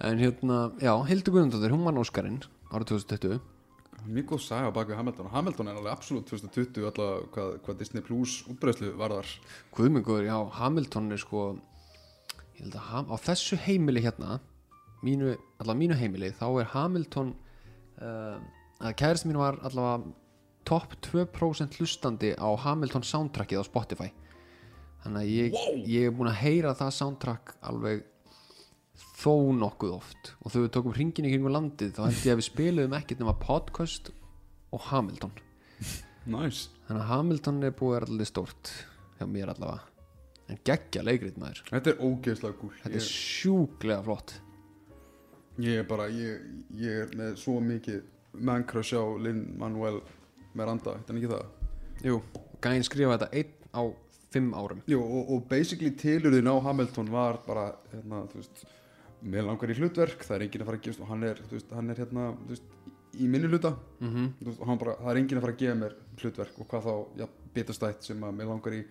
En 0.00 0.16
hérna, 0.16 0.70
já, 0.80 0.94
Hildur 1.04 1.34
Guðnandóttir, 1.34 1.74
hún 1.74 1.84
vann 1.84 2.00
Óskarinn 2.00 2.38
árið 2.72 2.94
2020 2.96 3.40
Mjög 4.08 4.30
góð 4.30 4.38
saga 4.46 4.70
bak 4.72 4.88
við 4.88 4.96
Hamilton. 4.96 5.26
Og 5.28 5.34
Hamilton 5.34 5.68
er 5.68 5.76
alveg 5.76 5.92
absolutt 5.92 6.30
2020 6.30 6.86
alltaf 6.88 7.26
hvað, 7.34 7.50
hvað 7.66 7.80
Disney 7.82 8.04
Plus 8.04 8.38
útbreyslu 8.48 8.94
varðar. 8.96 9.28
Guðmengur, 9.76 10.24
já, 10.24 10.38
Hamilton 10.56 11.12
er 11.12 11.20
sko 11.20 11.42
ég 12.60 12.66
held 12.66 12.76
að 12.76 12.88
ham, 12.92 13.08
á 13.08 13.16
þessu 13.24 13.56
heimili 13.64 14.02
hérna 14.04 14.38
mínu, 15.04 15.34
allavega 15.60 15.80
mínu 15.80 15.96
heimili 15.96 16.32
þá 16.36 16.46
er 16.60 16.72
Hamilton 16.74 17.32
uh, 18.04 18.36
að 18.84 18.96
kærist 19.00 19.26
mín 19.28 19.40
var 19.40 19.58
allavega 19.64 20.12
topp 20.68 20.94
2% 21.08 21.80
hlustandi 21.80 22.34
á 22.36 22.48
Hamilton 22.60 23.04
soundtrackið 23.06 23.64
á 23.64 23.64
Spotify. 23.64 24.10
Þannig 25.00 25.22
að 25.22 25.32
ég, 25.32 25.56
Wow! 25.56 25.82
ég 25.88 26.06
er 26.06 26.14
búin 26.14 26.30
að 26.30 26.40
heyra 26.42 26.74
það 26.76 26.92
soundtrack 26.98 27.54
alveg 27.64 28.04
þó 29.20 29.32
nokkuð 29.56 29.94
oft. 29.96 30.34
Og 30.44 30.52
þegar 30.52 30.66
við 30.66 30.72
tókum 30.76 30.96
hringin 30.96 31.28
í 31.28 31.32
kringum 31.32 31.54
landið 31.56 31.94
þá 31.96 32.02
held 32.04 32.20
ég 32.26 32.34
að 32.34 32.42
við 32.42 32.48
spiluðum 32.50 32.96
ekkert 33.00 33.22
nema 33.24 33.36
podcast 33.40 34.12
og 34.70 34.84
Hamilton. 34.90 35.32
Nice. 36.28 36.68
Þannig 36.86 37.00
að 37.00 37.10
Hamilton 37.14 37.62
er 37.64 37.76
búið 37.76 37.94
að 37.94 37.96
vera 37.96 38.12
alveg 38.12 38.30
stórt 38.30 38.74
hjá 39.16 39.24
mér 39.28 39.54
allavega 39.54 39.89
en 40.50 40.60
geggja 40.66 41.02
leikrit 41.06 41.38
maður. 41.40 41.62
Þetta 41.70 41.92
er 41.92 42.00
ógeðslega 42.04 42.58
gúl 42.60 42.72
þetta 42.76 42.92
er 42.92 43.00
ég, 43.00 43.08
sjúklega 43.08 44.04
flott. 44.06 44.34
Ég 45.60 45.82
er 45.82 45.88
bara, 45.88 46.08
ég, 46.14 46.44
ég 46.80 47.04
er 47.04 47.14
með 47.18 47.36
svo 47.42 47.58
mikið 47.64 48.02
man-crush 48.46 48.96
á 48.96 49.04
Lin 49.20 49.42
Manuel 49.60 50.00
Miranda, 50.56 50.96
þetta 50.98 51.14
er 51.14 51.20
ekki 51.20 51.32
það? 51.32 51.48
Jú, 52.06 52.20
gæinn 52.64 52.86
skrifa 52.86 53.16
þetta 53.18 53.30
einn 53.40 53.56
á 53.76 53.82
fimm 54.30 54.52
árum. 54.54 54.82
Jú, 54.90 55.00
og, 55.02 55.32
og 55.34 55.48
basically 55.50 55.90
tilurðin 55.98 56.50
á 56.50 56.56
Hamilton 56.66 57.10
var 57.12 57.40
bara, 57.46 57.70
hérna, 57.92 58.24
þú 58.30 58.42
veist 58.42 58.62
með 59.20 59.48
langar 59.50 59.72
í 59.72 59.76
hlutverk, 59.76 60.22
það 60.24 60.36
er 60.36 60.44
enginn 60.46 60.64
að 60.64 60.70
fara 60.70 60.80
að 60.80 60.86
gefast 60.86 61.02
og 61.04 61.10
hann 61.10 61.26
er, 61.28 61.42
veist, 61.50 61.74
hann 61.76 61.92
er 61.92 62.00
hérna, 62.00 62.28
þú 62.38 62.54
veist 62.54 63.18
í 63.20 63.26
minni 63.28 63.50
hluta, 63.50 63.74
mm 63.98 64.10
-hmm. 64.14 64.56
og 64.56 64.66
hann 64.68 64.78
bara, 64.78 64.94
það 65.02 65.10
er 65.10 65.20
enginn 65.20 65.38
að 65.38 65.44
fara 65.44 65.52
að 65.52 65.62
gefa 65.62 65.80
mér 65.82 65.96
hlutverk 66.20 66.60
og 66.60 66.68
hvað 66.70 66.86
þá, 66.86 66.94
já, 67.20 67.26
bitastætt 67.54 68.04
sem 68.04 68.24
að 68.24 68.36
mér 68.38 68.50
langar 68.52 68.74
í 68.74 68.84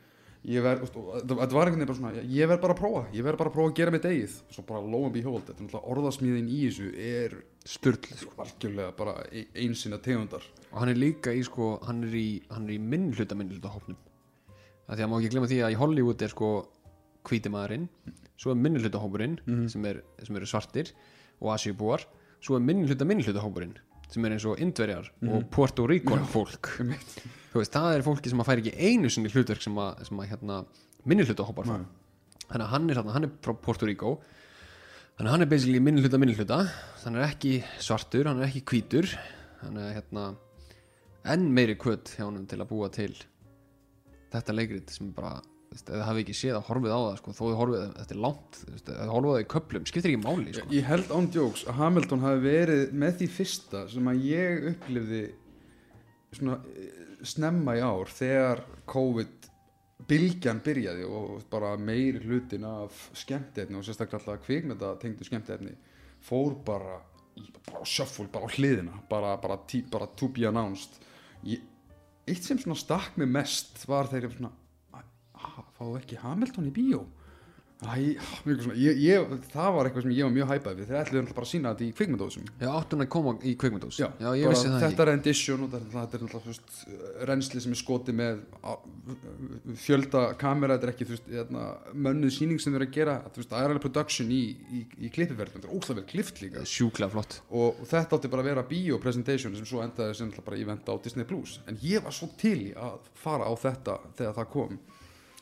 þetta 0.45 0.89
þetta 1.19 1.55
var 1.55 1.69
einhvern 1.69 1.81
veginn 1.81 1.89
bara 1.89 1.99
svona, 1.99 2.23
ég 2.23 2.49
verð 2.49 2.61
bara 2.63 2.75
að 2.75 2.81
prófa 2.81 3.01
ég 3.13 3.25
verð 3.25 3.41
bara 3.41 3.51
að 3.51 3.55
prófa 3.57 3.71
að 3.71 3.79
gera 3.79 3.93
mitt 3.95 4.09
eigið. 4.09 4.35
Svo 4.55 4.65
bara 4.69 4.83
low 4.83 5.07
and 5.07 5.15
behold, 5.15 5.49
er 5.51 5.79
orðasmíðin 5.79 6.51
í 6.51 6.59
þessu 6.67 6.91
er 6.95 7.39
Sturl 7.69 7.99
sko, 8.15 8.31
algjörlega 8.39 8.93
bara 8.97 9.17
einsina 9.53 9.99
tegundar. 10.01 10.45
Og 10.71 10.77
hann 10.79 10.93
er 10.93 11.01
líka 11.01 11.35
í 11.35 11.43
sko 11.45 11.75
hann 11.85 12.05
er 12.07 12.15
í, 12.15 12.27
hann 12.49 12.69
er 12.69 12.77
í 12.77 12.79
minnhluta 12.79 13.35
minnhluta 13.37 13.73
hópnum 13.73 13.99
að 14.89 14.97
því 14.97 15.05
að 15.05 15.11
má 15.11 15.17
ekki 15.19 15.31
glemma 15.33 15.49
því 15.49 15.59
að 15.63 15.73
í 15.73 15.79
Hollywood 15.79 16.23
er 16.25 16.31
sko 16.33 16.49
hvítimaðurinn 17.29 17.85
svo 18.39 18.53
er 18.53 18.61
minnhluta 18.63 19.01
hópurinn 19.01 19.37
sem, 19.69 19.85
er, 19.85 20.01
sem 20.23 20.39
eru 20.39 20.49
svartir 20.49 20.93
og 21.39 21.53
asjubúar 21.53 22.05
svo 22.41 22.57
er 22.57 22.65
minnhluta 22.65 23.07
minnhluta 23.07 23.43
hópurinn 23.43 23.75
sem 24.09 24.25
er 24.25 24.35
eins 24.35 24.47
og 24.49 24.59
indverjar 24.61 25.11
og 25.29 25.47
Puerto 25.53 25.85
Rico 25.89 26.17
fólk. 26.33 26.73
veist, 27.53 27.73
það 27.73 27.93
er 27.93 28.05
fólki 28.05 28.31
sem 28.31 28.41
að 28.41 28.49
færi 28.49 28.65
ekki 28.65 28.89
einu 28.89 29.11
sinni 29.13 29.31
hlutverk 29.33 29.61
sem 29.63 29.77
að, 29.81 30.03
sem 30.09 30.21
að 30.21 30.29
hérna, 30.33 30.59
minnhluta 31.09 31.45
hópar 31.47 31.69
fá 31.69 31.77
þannig 32.49 32.65
að 32.65 32.71
hann 32.73 32.89
er, 32.89 33.01
hann 33.13 33.27
er 33.27 33.33
frá 33.45 33.53
Puerto 33.61 33.87
Rico. 33.89 34.13
Þannig 35.17 35.29
að 35.29 35.33
hann 35.35 35.45
er 35.45 35.51
basically 35.51 35.81
minnhluta 35.83 36.19
minnhluta 36.21 36.59
þannig 37.03 37.21
er 37.21 37.27
ekki 37.27 37.53
svartur, 37.83 38.29
hann 38.29 38.41
er 38.41 38.49
ekki 38.49 38.63
hvítur. 38.71 39.09
Þannig 39.59 39.85
að 39.85 39.95
hérna 39.97 40.25
enn 41.29 41.49
meiri 41.53 41.75
kvöt 41.79 42.13
hjá 42.15 42.25
honum 42.25 42.47
til 42.49 42.61
að 42.61 42.71
búa 42.71 42.89
til 42.93 43.11
þetta 44.31 44.55
leikrit 44.55 44.93
sem 44.93 45.11
bara 45.13 45.37
eða 45.77 46.05
hafi 46.07 46.23
ekki 46.23 46.35
séð 46.37 46.57
að 46.57 46.67
horfið 46.69 46.93
á 46.95 46.99
það 46.99 47.17
sko, 47.19 47.33
þó 47.37 47.41
þið 47.43 47.57
horfið, 47.59 47.83
þetta 47.97 48.15
er 48.15 48.21
langt 48.25 48.59
eða 48.79 49.09
horfið 49.13 49.29
á 49.29 49.33
það 49.35 49.43
í 49.43 49.49
köplum, 49.53 49.89
skiptir 49.89 50.13
ekki 50.13 50.21
máli 50.23 50.55
sko. 50.55 50.69
Ég 50.73 50.87
held 50.89 51.11
án 51.13 51.29
jokes 51.35 51.65
að 51.69 51.77
Hamilton 51.79 52.25
hafi 52.25 52.41
verið 52.45 52.95
með 53.03 53.19
því 53.19 53.27
fyrsta 53.35 53.83
sem 53.91 54.09
að 54.09 54.23
ég 54.29 54.65
upplifði 54.73 55.21
svona 56.37 56.57
eh, 56.73 57.03
snemma 57.29 57.75
í 57.77 57.83
ár 57.85 58.13
þegar 58.13 58.63
COVID 58.89 59.49
bylgjan 60.09 60.61
byrjaði 60.65 61.05
og 61.05 61.43
bara 61.51 61.75
meiri 61.77 62.21
hlutin 62.23 62.65
af 62.67 63.09
skemmtefni 63.17 63.77
og 63.77 63.85
sérstaklega 63.85 64.21
alltaf 64.21 64.45
kvikmynda 64.45 64.93
tengdu 65.01 65.27
skemmtefni 65.27 65.75
fór 66.25 66.55
bara, 66.65 66.99
bara 67.67 67.83
shuffle, 67.85 68.27
bara 68.31 68.49
hliðina 68.49 69.03
bara, 69.11 69.35
bara, 69.41 69.59
tí, 69.69 69.83
bara 69.91 70.07
to 70.17 70.31
be 70.33 70.47
announced 70.49 70.97
ég, 71.45 71.61
eitt 72.25 72.45
sem 72.45 72.59
svona 72.61 72.79
stakk 72.79 73.19
mig 73.19 73.29
mest 73.29 73.83
var 73.89 74.09
var 74.09 74.31
svona 74.33 74.53
"Ah, 75.59 75.69
fáðu 75.77 75.97
ekki 75.99 76.21
Hamilton 76.23 76.69
í 76.69 76.75
bíó? 76.75 77.05
Æ, 77.79 78.19
svona, 78.43 78.73
ég, 78.75 78.97
ég, 78.99 79.29
það 79.53 79.69
var 79.71 79.87
eitthvað 79.87 80.03
sem 80.03 80.11
ég 80.11 80.25
var 80.25 80.33
mjög 80.35 80.49
hæpað 80.49 80.79
við 80.81 80.89
þeir 80.89 80.97
ætluðu 80.99 81.21
náttúrulega 81.21 81.35
bara 81.37 81.45
að 81.45 81.51
sína 81.53 81.69
þetta 81.71 81.85
í 81.85 81.93
kvikmyndóðsum 81.95 82.49
Já, 82.59 82.67
áttun 82.75 83.03
að 83.05 83.07
koma 83.13 83.33
í 83.39 83.53
það 84.73 84.83
þetta 84.83 85.03
er 85.05 85.09
rendition 85.09 85.63
og 85.63 85.77
þetta 85.93 86.19
er 86.19 87.29
reynsli 87.29 87.63
sem 87.63 87.77
er 87.77 87.79
skotið 87.79 88.17
með 88.19 88.43
fjölda 89.79 90.25
kamera, 90.43 90.75
þetta 90.75 90.89
er 90.89 90.93
ekki 90.93 91.07
veist, 91.13 91.31
hérna, 91.31 91.69
mönnuð 91.95 92.35
síning 92.35 92.59
sem 92.59 92.75
þeir 92.75 92.81
eru 92.81 92.89
að 92.89 92.99
gera. 92.99 93.15
Það 93.39 93.57
er 93.61 93.69
alveg 93.69 93.87
production 93.87 94.35
í, 94.35 94.43
í, 94.75 94.83
í 94.99 95.15
klippiverðum 95.15 95.61
þetta 95.61 95.71
er 95.71 95.79
óslega 95.79 96.01
vel 96.01 96.11
klift 96.11 96.43
líka. 96.43 96.67
Ekki 96.67 96.75
Sjúklega 96.75 97.15
flott. 97.15 97.39
Og 97.55 97.79
þetta 97.87 98.19
átti 98.19 98.35
bara 98.35 98.43
að 98.43 98.51
vera 98.51 98.67
bio 98.75 98.99
presentation 98.99 99.55
sem 99.55 99.71
svo 99.71 99.79
endaði 99.87 100.19
sem 100.19 100.35
bara 100.35 100.59
event 100.59 100.91
á 100.91 100.99
Disney 100.99 101.23
Plus. 101.31 101.61
En 101.71 101.79
ég 101.79 102.03
var 102.03 102.11
svo 102.11 102.27
til 102.39 102.57
í 102.67 102.71
að 102.75 103.07
fara 103.23 103.47
á 103.47 103.55
þetta 103.55 104.01
þegar 104.19 104.41
það 104.43 104.55
kom 104.59 104.81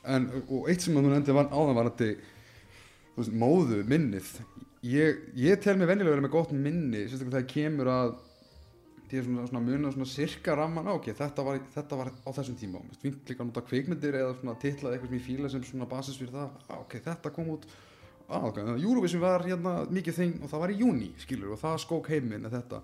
en, 0.06 0.30
og 0.46 0.70
eitt 0.70 0.86
sem 0.86 0.98
að 0.98 1.10
hún 1.10 1.18
endi 1.18 1.36
var 1.36 1.50
áðan 1.52 1.78
var 1.78 1.92
þetta 1.92 2.12
þú 3.18 3.24
veist, 3.24 3.36
móðu 3.44 3.82
minnið. 3.90 4.32
Ég, 4.88 5.24
ég 5.42 5.60
tel 5.64 5.78
mig 5.80 5.90
venjulega 5.90 6.14
að 6.14 6.18
vera 6.18 6.28
með 6.28 6.36
gott 6.36 6.54
minni 6.54 7.08
sérstaklega 7.08 7.40
þegar 7.40 7.54
kemur 7.56 7.92
að 7.92 8.16
að 9.08 9.24
svona, 9.24 9.48
svona 9.48 9.64
muna 9.64 9.92
svona 9.92 10.08
sirka 10.10 10.56
ramman 10.56 10.88
á. 10.92 10.94
Ok, 10.98 11.12
þetta 11.16 11.44
var, 11.48 11.60
þetta 11.74 12.00
var 12.00 12.12
á 12.12 12.30
þessum 12.36 12.58
tíma. 12.60 12.82
Og 12.82 13.32
að 13.32 13.44
nota 13.48 13.64
kvikmyndir 13.64 14.18
eða 14.20 14.36
svona 14.36 14.56
titlað 14.60 14.96
eitthvað 14.96 15.12
sem 15.12 15.18
ég 15.18 15.26
fíla 15.26 15.52
sem 15.52 15.64
svona 15.64 15.88
basis 15.90 16.20
fyrir 16.20 16.36
það. 16.36 16.58
Ah, 16.68 16.82
ok, 16.82 16.98
þetta 17.06 17.34
kom 17.36 17.52
út. 17.56 17.68
Ah, 18.28 18.44
okay. 18.44 18.64
Eurovision 18.84 19.24
var 19.24 19.46
hérna 19.48 19.86
mikið 19.88 20.18
þing 20.18 20.42
og 20.44 20.52
það 20.52 20.64
var 20.66 20.74
í 20.74 20.80
júni 20.82 21.14
skilur 21.22 21.54
og 21.56 21.62
það 21.62 21.78
skók 21.86 22.10
heiminn 22.12 22.44
eða 22.50 22.60
þetta. 22.60 22.82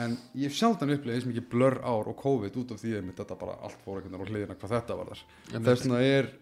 En 0.00 0.16
ég 0.36 0.48
hef 0.48 0.56
sjaldan 0.56 0.92
upplegið 0.92 1.18
eins 1.18 1.28
mikið 1.28 1.46
blur 1.52 1.78
ár 1.84 2.08
og 2.08 2.16
COVID 2.20 2.56
út 2.62 2.72
af 2.72 2.80
því 2.80 2.96
að 2.96 3.12
þetta 3.20 3.36
bara 3.40 3.58
allt 3.64 3.84
fór 3.84 4.00
einhvern 4.00 4.16
veginn 4.16 4.24
á 4.24 4.32
hliðina 4.32 4.56
hvað 4.56 4.74
þetta 4.76 4.96
var 4.96 5.12
þar. 5.12 5.22
Einmitt. 5.52 5.68
þess 5.68 5.84
vegna 5.84 6.00
er 6.04 6.32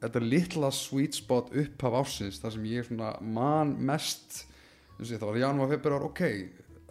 þetta 0.00 0.24
litla 0.24 0.70
sweet 0.74 1.18
spot 1.18 1.52
upphaf 1.52 1.98
ársins 2.00 2.40
þar 2.40 2.56
sem 2.56 2.66
ég 2.70 2.88
svona 2.88 3.12
man 3.20 3.76
mest 3.76 4.44
og 4.96 5.06
ég, 5.06 5.20
það 5.20 5.30
var 5.30 5.40
janúar, 5.40 5.72
februar, 5.74 6.08
ok 6.10 6.24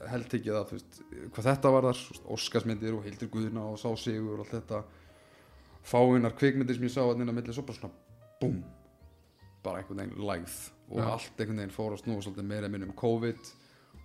held 0.07 0.33
ekki 0.33 0.51
það, 0.51 0.65
þú 0.69 0.77
veist, 0.77 0.99
hvað 1.35 1.47
þetta 1.49 1.71
var 1.75 1.87
þar 1.89 2.01
Óskarsmyndir 2.35 2.95
og 2.95 3.05
Hildur 3.05 3.31
Guðuna 3.33 3.65
og 3.73 3.79
Sá 3.81 3.89
Sigur 3.99 4.37
og 4.37 4.45
allt 4.45 4.55
þetta. 4.55 4.81
Fáinnar 5.89 6.35
kvikmyndir 6.37 6.77
sem 6.77 6.85
ég 6.87 6.93
sá 6.93 7.01
að 7.03 7.19
neina 7.19 7.35
milli 7.35 7.55
svo 7.55 7.65
bara 7.67 7.79
svona, 7.79 7.95
búm 8.39 8.59
bara 9.63 9.81
einhvern 9.81 10.03
veginn 10.03 10.27
lægð 10.27 10.57
og 10.89 11.01
Já. 11.01 11.07
allt 11.15 11.41
einhvern 11.41 11.61
veginn 11.61 11.75
fór 11.75 11.95
að 11.95 12.03
snúa 12.03 12.23
svolítið 12.23 12.47
meira 12.47 12.71
minn 12.71 12.85
um 12.87 12.95
COVID 12.99 13.51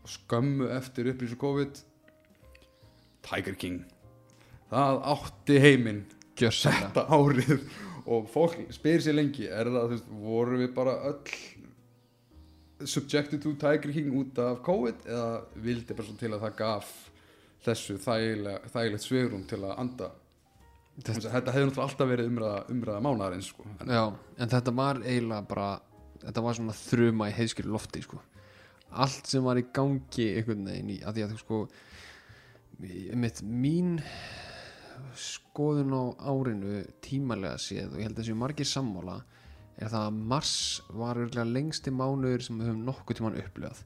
og 0.01 0.11
skömmu 0.11 0.71
eftir 0.75 1.11
upplýsu 1.13 1.39
COVID 1.41 1.83
Tiger 3.25 3.59
King. 3.61 3.85
Það 4.73 5.01
átti 5.15 5.61
heiminn 5.63 6.05
þetta 6.35 7.07
árið 7.15 7.69
og 8.07 8.27
fólk 8.33 8.59
spyr 8.75 9.01
sér 9.01 9.17
lengi 9.17 9.47
er 9.49 9.71
það, 9.71 9.85
þú 9.85 9.93
veist, 9.95 10.09
voru 10.25 10.59
við 10.61 10.75
bara 10.77 10.95
öll 11.11 12.87
subjected 12.91 13.41
to 13.43 13.55
Tiger 13.61 13.93
King 13.95 14.11
út 14.19 14.39
af 14.43 14.59
COVID 14.67 15.07
eða 15.07 15.31
vildi 15.65 15.95
bara 15.97 16.07
svo 16.09 16.17
til 16.21 16.33
að 16.35 16.43
það 16.45 16.57
gaf 16.59 16.91
þessu 17.65 17.97
þægilegt 18.05 19.05
svegrum 19.07 19.47
til 19.49 19.63
að 19.65 19.79
anda 19.81 20.11
Þetta- 20.95 21.31
þetta, 21.33 21.53
hefði 21.55 21.67
náttúrulega 21.67 21.85
alltaf 21.89 22.07
verið 22.11 22.29
umræða, 22.31 22.59
umræða 22.71 23.01
mánaðarins 23.03 23.49
sko. 23.51 23.65
en, 23.83 23.91
en 24.39 24.49
þetta 24.53 24.75
var 24.79 25.01
eiginlega 25.03 25.49
bara 25.49 25.71
þetta 26.23 26.43
var 26.45 26.55
svona 26.55 26.77
þruma 26.79 27.27
í 27.31 27.35
heiðskjölu 27.35 27.73
lofti 27.75 28.03
sko. 28.05 28.21
allt 28.93 29.27
sem 29.27 29.43
var 29.43 29.59
í 29.59 29.65
gangi 29.75 30.29
einhvern 30.37 30.69
veginn 30.69 30.93
í, 30.95 31.01
að 31.03 31.17
því 31.17 31.25
að 31.25 31.39
sko 31.41 31.59
mitt, 33.19 33.43
mín 33.43 33.97
skoðun 35.19 35.95
á 35.95 36.03
árinu 36.31 36.83
tímalega 37.05 37.61
séð 37.63 37.95
og 37.95 38.01
ég 38.01 38.09
held 38.09 38.19
að 38.19 38.23
þessu 38.23 38.37
margir 38.39 38.69
sammála 38.69 39.17
er 39.75 39.91
það 39.91 40.05
að 40.07 40.21
mars 40.33 40.55
var 40.95 41.21
lengsti 41.51 41.93
mánuður 41.95 42.45
sem 42.47 42.61
við 42.61 42.71
höfum 42.71 42.85
nokkuð 42.87 43.19
tímann 43.19 43.39
upplifað. 43.41 43.81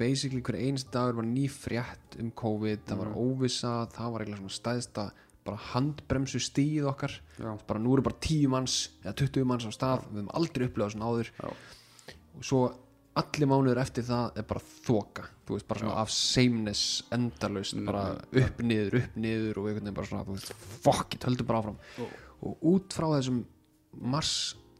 Basically 0.00 0.40
hver 0.42 0.58
einst 0.58 0.88
dagur 0.92 1.20
var 1.20 1.28
ný 1.28 1.44
frétt 1.52 2.16
um 2.20 2.30
COVID, 2.32 2.86
það 2.88 3.02
var 3.02 3.12
óvissa 3.20 3.74
það 3.92 4.14
var 4.14 4.24
svona 4.32 4.56
stæðsta 4.56 5.10
bara 5.42 5.58
handbremsu 5.72 6.40
stíð 6.42 6.88
okkar. 6.90 7.18
Já, 7.36 7.50
bara 7.66 7.82
nú 7.82 7.96
eru 7.96 8.06
bara 8.06 8.18
10 8.22 8.48
manns 8.52 8.78
eða 9.02 9.16
20 9.24 9.48
manns 9.50 9.66
á 9.66 9.72
stað, 9.74 10.06
við 10.08 10.22
höfum 10.22 10.34
aldrei 10.38 10.66
upplifað 10.68 10.94
svona 10.94 11.10
áður. 11.10 11.32
Já. 11.36 11.52
og 12.32 12.46
svo 12.48 12.60
allir 13.20 13.48
mánuður 13.50 13.80
eftir 13.82 14.04
það 14.08 14.38
er 14.40 14.46
bara 14.48 14.62
þoka, 14.86 15.24
þú 15.46 15.56
veist, 15.56 15.66
bara 15.68 15.82
svona 15.82 15.96
af 16.00 16.10
sameness 16.14 16.82
endalaust, 17.12 17.74
Nei, 17.76 17.84
bara 17.88 18.04
nei, 18.32 18.42
upp 18.44 18.62
niður, 18.64 18.96
upp 19.02 19.16
niður 19.20 19.58
og 19.60 19.66
einhvern 19.68 19.84
veginn 19.84 19.98
bara 19.98 20.08
svona, 20.08 20.24
þú 20.28 20.36
veist, 20.38 20.52
fuck 20.86 21.14
it, 21.18 21.26
höldum 21.28 21.46
bara 21.50 21.60
áfram. 21.62 21.78
Og- 21.98 22.18
og 22.42 22.64
út 22.72 22.96
frá 22.96 23.08
þessum 23.12 23.42
mars, 24.00 24.32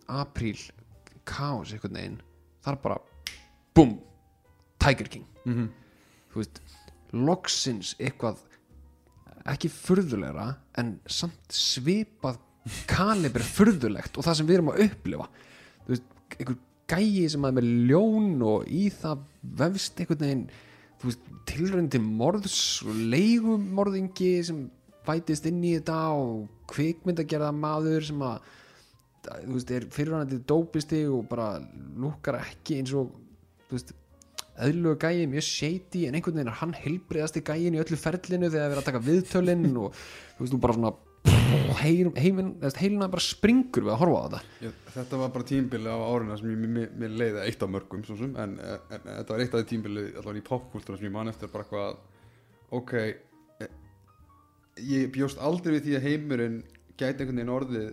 apríl 0.08 0.58
kaos 1.28 1.72
einhvern 1.72 1.98
veginn, 2.00 2.20
þar 2.64 2.80
bara 2.82 2.98
búm, 3.74 3.98
Tiger 4.78 5.08
King. 5.08 5.26
Mm 5.46 5.68
þú 6.32 6.40
veist, 6.40 6.60
loksins 7.12 7.94
eitthvað 8.00 8.38
ekki 9.52 9.68
furðulegra 9.68 10.56
en 10.80 10.94
samt 11.06 11.52
svipað 11.52 12.38
kalibri 12.88 13.44
furðulegt 13.44 14.16
og 14.16 14.24
það 14.24 14.36
sem 14.38 14.46
við 14.48 14.54
erum 14.56 14.70
að 14.72 14.84
upplifa. 14.86 15.26
Þú 15.84 15.92
veist, 15.92 16.06
einhver 16.38 16.56
gæi 16.92 17.28
sem 17.32 17.48
að 17.48 17.56
með 17.58 17.70
ljón 17.90 18.44
og 18.46 18.68
í 18.68 18.86
það 18.92 19.24
vefst 19.62 20.00
einhvern 20.02 20.24
veginn 20.26 20.46
veist, 21.02 21.30
tilröndi 21.48 22.00
morðs 22.02 22.58
og 22.86 22.98
leigumorðingi 23.12 24.32
sem 24.46 24.66
bætist 25.06 25.46
inn 25.50 25.62
í 25.64 25.76
þetta 25.78 25.98
og 26.14 26.44
kvikmyndagerða 26.70 27.50
maður 27.56 28.06
sem 28.10 28.22
að 28.26 28.52
þú 29.22 29.56
veist, 29.56 29.72
er 29.74 29.88
fyrirvænandi 29.94 30.40
dópisti 30.50 31.02
og 31.10 31.26
bara 31.30 31.56
lúkar 31.98 32.40
ekki 32.42 32.80
eins 32.80 32.94
og 32.98 33.12
þú 33.68 33.76
veist, 33.78 33.94
eðluga 34.62 35.08
gæi 35.08 35.28
mjög 35.30 35.46
shady 35.48 36.04
en 36.06 36.18
einhvern 36.18 36.38
veginn 36.38 36.52
er 36.52 36.60
hann 36.60 36.74
heilbriðasti 36.76 37.42
gæin 37.46 37.78
í 37.78 37.82
öllu 37.82 37.98
ferlinu 37.98 38.50
þegar 38.50 38.68
það 38.68 38.76
er 38.76 38.82
að 38.82 38.88
taka 38.90 39.06
viðtölinn 39.06 39.70
og 39.80 39.96
þú 40.36 40.44
veist, 40.44 40.54
þú 40.54 40.62
bara 40.62 40.78
svona 40.78 40.94
heim, 41.82 42.12
heiminn, 42.18 42.52
heilina 42.78 43.08
bara 43.12 43.24
springur 43.24 43.86
við 43.86 43.94
að 43.94 44.00
horfa 44.02 44.20
á 44.20 44.24
þetta. 44.24 44.40
Ég, 44.66 44.78
þetta 44.96 45.20
var 45.20 45.32
bara 45.36 45.48
tímbili 45.48 45.92
á 45.92 45.98
árina 46.02 46.38
sem 46.40 46.52
ég, 46.52 46.62
mér, 46.98 47.16
leiði 47.20 47.44
eitt 47.46 47.64
af 47.64 47.72
mörgum 47.72 48.04
sem, 48.06 48.22
en, 48.32 48.56
en, 48.58 48.86
en 48.88 49.08
þetta 49.08 49.34
var 49.34 49.44
eitt 49.44 49.56
af 49.56 49.62
því 49.62 49.70
tímbili 49.72 50.06
allavega 50.12 50.42
í 50.42 50.46
popkultúra 50.48 50.98
sem 50.98 51.08
ég 51.08 51.14
man 51.14 51.32
eftir 51.32 51.52
bara 51.52 51.68
hvað 51.70 51.98
ok 52.78 52.94
eh, 53.00 53.74
ég 54.88 55.10
bjóst 55.14 55.42
aldrei 55.42 55.76
við 55.76 55.88
því 55.88 55.98
að 55.98 56.08
heimurinn 56.08 56.62
gæti 56.96 57.22
einhvern 57.22 57.38
veginn 57.42 57.54
orðið 57.56 57.92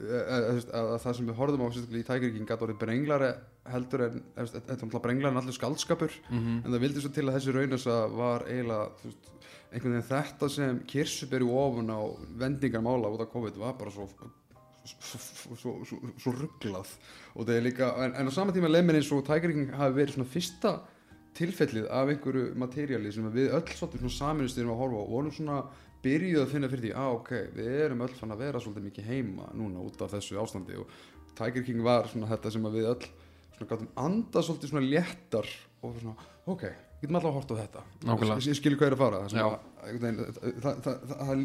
þú 0.00 0.54
veist, 0.56 0.70
að, 0.72 0.86
að 0.94 1.02
það 1.02 1.16
sem 1.18 1.26
við 1.28 1.38
horfðum 1.40 1.64
á 1.64 1.68
í 1.76 2.04
Tiger 2.08 2.30
King 2.32 2.46
gæti 2.48 2.66
orðið 2.66 2.78
brenglari 2.80 3.32
heldur 3.70 4.06
en 4.06 4.22
þetta 4.38 4.60
er 4.60 4.78
náttúrulega 4.78 5.04
brenglar 5.04 5.34
en 5.34 5.40
allur 5.42 5.56
skaldskapur 5.56 6.14
mm 6.30 6.62
en 6.64 6.72
það 6.72 6.84
vildi 6.86 7.02
svo 7.04 7.12
til 7.12 7.26
að 7.26 7.36
þessi 7.36 7.54
raunasa 7.56 7.98
var 8.16 8.46
eiginlega 8.48 8.86
þú 9.02 9.10
veist, 9.10 9.28
einhvern 9.70 9.96
veginn 9.96 10.08
þetta 10.10 10.50
sem 10.50 10.82
kirsuberi 10.90 11.46
ofun 11.46 11.92
á 11.94 12.00
vendingarmála 12.42 13.10
út 13.14 13.24
af 13.24 13.32
COVID 13.32 13.58
var 13.60 13.76
bara 13.78 13.92
svo 13.94 14.08
svo, 14.90 15.54
svo, 15.54 15.74
svo, 16.18 16.32
rugglað 16.34 16.88
og 17.36 17.44
það 17.44 17.56
er 17.56 17.66
líka, 17.66 17.90
en, 18.00 18.14
en 18.16 18.30
á 18.30 18.32
sama 18.32 18.54
tíma 18.56 18.70
mér 18.72 18.98
eins 18.98 19.10
og 19.12 19.22
Tiger 19.26 19.52
King 19.52 19.74
hafi 19.76 19.98
verið 19.98 20.16
svona 20.16 20.32
fyrsta 20.32 20.72
tilfellið 21.36 21.86
af 21.94 22.10
einhverju 22.10 22.56
materjali 22.58 23.12
sem 23.14 23.28
við 23.34 23.52
öll 23.54 23.68
svolítið 23.68 24.02
svona 24.02 24.16
saminust 24.16 24.58
erum 24.58 24.74
að 24.74 24.82
horfa 24.82 25.02
og 25.04 25.12
vorum 25.14 25.34
svona 25.34 25.60
byrjuð 26.04 26.42
að 26.42 26.52
finna 26.54 26.70
fyrir 26.72 26.86
því 26.86 26.92
að 26.96 27.14
ok, 27.18 27.32
við 27.56 27.72
erum 27.84 28.04
öll 28.06 28.14
fann 28.18 28.34
að 28.34 28.44
vera 28.44 28.62
svolítið 28.62 28.86
mikið 28.88 29.10
heima 29.10 29.48
núna 29.56 29.82
út 29.84 30.00
af 30.00 30.14
þessu 30.14 30.38
ástandi. 30.40 30.78
Og 30.80 31.34
Tiger 31.38 31.66
King 31.66 31.82
var 31.84 32.08
svona 32.10 32.30
þetta 32.30 32.54
sem 32.54 32.68
við 32.72 32.88
öll 32.94 33.10
svona 33.56 33.70
gátum 33.72 33.90
anda 34.00 34.44
svolítið 34.44 34.72
svona 34.72 34.86
léttar 34.88 35.50
og 35.84 35.98
svona, 36.00 36.28
ok, 36.50 36.64
getum 37.00 37.18
alltaf 37.18 37.30
að 37.30 37.36
horta 37.38 37.56
á 37.56 37.60
þetta. 37.60 37.82
Nákvæmlega. 38.08 38.44
ég, 38.46 38.56
skilur 38.58 38.80
hvað 38.80 38.90
er 38.90 38.96
að 38.96 39.02
fara 39.02 39.20
einhvern 39.80 40.02
veginn, 40.04 40.58
það, 40.60 40.80
það, 40.84 41.12
það, 41.12 41.44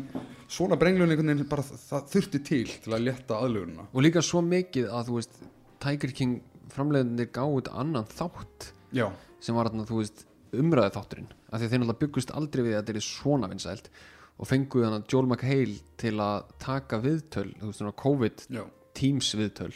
svona 0.57 0.79
brenglun 0.79 1.43
bara 1.49 1.65
það 1.69 2.09
þurfti 2.11 2.41
til 2.49 2.65
til 2.83 2.95
að 2.95 3.05
létta 3.05 3.39
aðlögununa 3.39 3.87
og 3.91 4.03
líka 4.03 4.23
svo 4.25 4.41
mikið 4.43 4.89
að 4.91 5.09
þú 5.09 5.19
veist 5.19 5.39
Tiger 5.85 6.15
King 6.17 6.41
framleiðinir 6.75 7.31
gáðu 7.35 7.71
annan 7.71 8.09
þátt 8.11 8.71
já, 8.95 9.07
sem 9.39 9.55
var 9.55 9.69
þarna, 9.69 9.87
þú 9.87 10.01
veist, 10.01 10.25
umræði 10.55 10.95
þátturinn 10.97 11.31
af 11.31 11.61
því 11.61 11.63
að 11.63 11.71
þeir 11.71 11.81
náttúrulega 11.83 12.03
byggust 12.03 12.35
aldrei 12.35 12.63
við 12.65 12.75
að 12.75 12.81
þetta 12.81 12.99
er 12.99 13.07
svona 13.07 13.51
vinsælt 13.51 13.89
og 14.35 14.49
fenguðu 14.49 14.87
hann 14.89 14.97
að 14.97 15.05
Joel 15.13 15.29
McHale 15.29 15.77
til 16.01 16.15
að 16.19 16.49
taka 16.59 16.99
viðtöl, 17.03 17.49
þú 17.61 17.69
veist, 17.69 17.79
svona 17.79 17.99
COVID 18.01 18.47
já, 18.51 18.63
Teams 18.95 19.31
viðtöl 19.39 19.71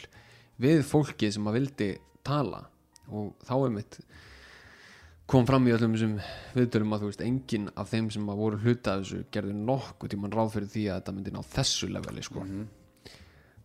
við 0.60 0.82
fólkið 0.88 1.36
sem 1.36 1.48
að 1.48 1.56
vildi 1.58 1.90
tala. 2.26 2.64
Og 3.10 3.32
þá 3.46 3.54
er 3.56 3.72
mitt 3.74 3.98
kom 5.30 5.46
fram 5.46 5.68
í 5.68 5.72
öllum 5.74 5.94
þessum 5.94 6.16
viðtölum 6.56 6.94
að 6.94 7.04
þú 7.04 7.08
veist, 7.10 7.22
enginn 7.22 7.70
af 7.78 7.90
þeim 7.92 8.10
sem 8.10 8.28
að 8.32 8.40
voru 8.42 8.60
hluta 8.64 8.96
af 8.96 9.04
þessu 9.04 9.22
gerði 9.34 9.56
nokkuð 9.56 10.12
tímann 10.14 10.34
ráð 10.34 10.54
fyrir 10.56 10.70
því 10.72 10.84
að 10.88 11.00
þetta 11.00 11.14
myndi 11.16 11.34
ná 11.34 11.40
þessu 11.54 11.90
leveli 11.94 12.24
sko. 12.26 12.44
Mhm. 12.44 12.68